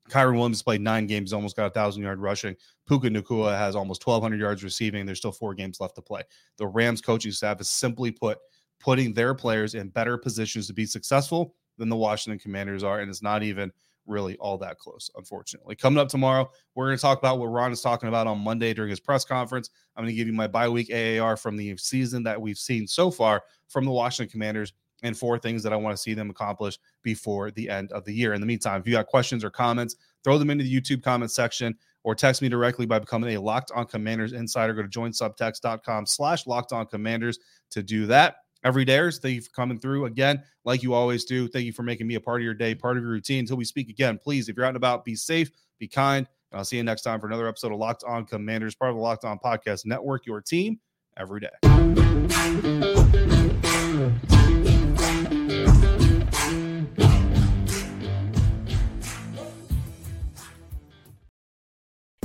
Kyren 0.09 0.35
Williams 0.35 0.63
played 0.63 0.81
nine 0.81 1.07
games, 1.07 1.33
almost 1.33 1.55
got 1.55 1.67
a 1.67 1.71
thousand 1.71 2.03
yard 2.03 2.19
rushing. 2.19 2.55
Puka 2.87 3.09
Nacua 3.09 3.57
has 3.57 3.75
almost 3.75 4.05
1,200 4.05 4.39
yards 4.39 4.63
receiving. 4.63 5.05
There's 5.05 5.19
still 5.19 5.31
four 5.31 5.53
games 5.53 5.79
left 5.79 5.95
to 5.95 6.01
play. 6.01 6.23
The 6.57 6.67
Rams 6.67 7.01
coaching 7.01 7.31
staff 7.31 7.59
is 7.61 7.69
simply 7.69 8.11
put 8.11 8.37
putting 8.79 9.13
their 9.13 9.35
players 9.35 9.75
in 9.75 9.89
better 9.89 10.17
positions 10.17 10.67
to 10.67 10.73
be 10.73 10.85
successful 10.85 11.55
than 11.77 11.87
the 11.87 11.95
Washington 11.95 12.39
Commanders 12.39 12.83
are, 12.83 12.99
and 12.99 13.09
it's 13.09 13.21
not 13.21 13.43
even 13.43 13.71
really 14.05 14.35
all 14.37 14.57
that 14.59 14.77
close, 14.77 15.09
unfortunately. 15.15 15.75
Coming 15.75 15.99
up 15.99 16.09
tomorrow, 16.09 16.49
we're 16.75 16.87
going 16.87 16.97
to 16.97 17.01
talk 17.01 17.19
about 17.19 17.39
what 17.39 17.47
Ron 17.47 17.71
is 17.71 17.81
talking 17.81 18.09
about 18.09 18.27
on 18.27 18.39
Monday 18.39 18.73
during 18.73 18.89
his 18.89 18.99
press 18.99 19.25
conference. 19.25 19.69
I'm 19.95 20.03
going 20.03 20.13
to 20.13 20.15
give 20.15 20.27
you 20.27 20.33
my 20.33 20.47
bye 20.47 20.69
week 20.69 20.91
AAR 20.91 21.37
from 21.37 21.57
the 21.57 21.75
season 21.77 22.23
that 22.23 22.41
we've 22.41 22.57
seen 22.57 22.87
so 22.87 23.11
far 23.11 23.43
from 23.67 23.85
the 23.85 23.91
Washington 23.91 24.31
Commanders 24.31 24.73
and 25.03 25.17
four 25.17 25.39
things 25.39 25.63
that 25.63 25.73
I 25.73 25.77
want 25.77 25.95
to 25.95 26.01
see 26.01 26.13
them 26.13 26.29
accomplish 26.29 26.77
before 27.01 27.51
the 27.51 27.69
end 27.69 27.91
of 27.91 28.05
the 28.05 28.13
year. 28.13 28.33
In 28.33 28.41
the 28.41 28.47
meantime, 28.47 28.79
if 28.79 28.87
you 28.87 28.93
got 28.93 29.07
questions 29.07 29.43
or 29.43 29.49
comments, 29.49 29.95
throw 30.23 30.37
them 30.37 30.49
into 30.49 30.63
the 30.63 30.81
YouTube 30.81 31.03
comment 31.03 31.31
section 31.31 31.75
or 32.03 32.15
text 32.15 32.41
me 32.41 32.49
directly 32.49 32.85
by 32.85 32.99
becoming 32.99 33.35
a 33.35 33.41
Locked 33.41 33.71
On 33.75 33.85
Commanders 33.85 34.33
insider. 34.33 34.73
Go 34.73 34.83
to 34.83 34.87
joinsubtext.com 34.87 36.05
slash 36.05 36.47
Locked 36.47 36.73
On 36.73 36.85
Commanders 36.85 37.39
to 37.71 37.83
do 37.83 38.05
that. 38.07 38.37
Everydayers, 38.65 39.19
thank 39.19 39.35
you 39.35 39.41
for 39.41 39.49
coming 39.51 39.79
through 39.79 40.05
again, 40.05 40.43
like 40.65 40.83
you 40.83 40.93
always 40.93 41.25
do. 41.25 41.47
Thank 41.47 41.65
you 41.65 41.73
for 41.73 41.83
making 41.83 42.07
me 42.07 42.15
a 42.15 42.19
part 42.19 42.41
of 42.41 42.45
your 42.45 42.53
day, 42.53 42.75
part 42.75 42.97
of 42.97 43.03
your 43.03 43.11
routine. 43.11 43.39
Until 43.39 43.57
we 43.57 43.65
speak 43.65 43.89
again, 43.89 44.19
please, 44.21 44.49
if 44.49 44.55
you're 44.55 44.65
out 44.65 44.69
and 44.69 44.77
about, 44.77 45.03
be 45.03 45.15
safe, 45.15 45.49
be 45.79 45.87
kind, 45.87 46.27
and 46.51 46.59
I'll 46.59 46.65
see 46.65 46.77
you 46.77 46.83
next 46.83 47.01
time 47.01 47.19
for 47.19 47.27
another 47.27 47.47
episode 47.47 47.71
of 47.71 47.79
Locked 47.79 48.03
On 48.03 48.25
Commanders, 48.25 48.75
part 48.75 48.91
of 48.91 48.97
the 48.97 49.01
Locked 49.01 49.25
On 49.25 49.39
Podcast 49.39 49.85
Network, 49.85 50.25
your 50.25 50.41
team 50.41 50.79
every 51.17 51.41
day. 51.41 52.97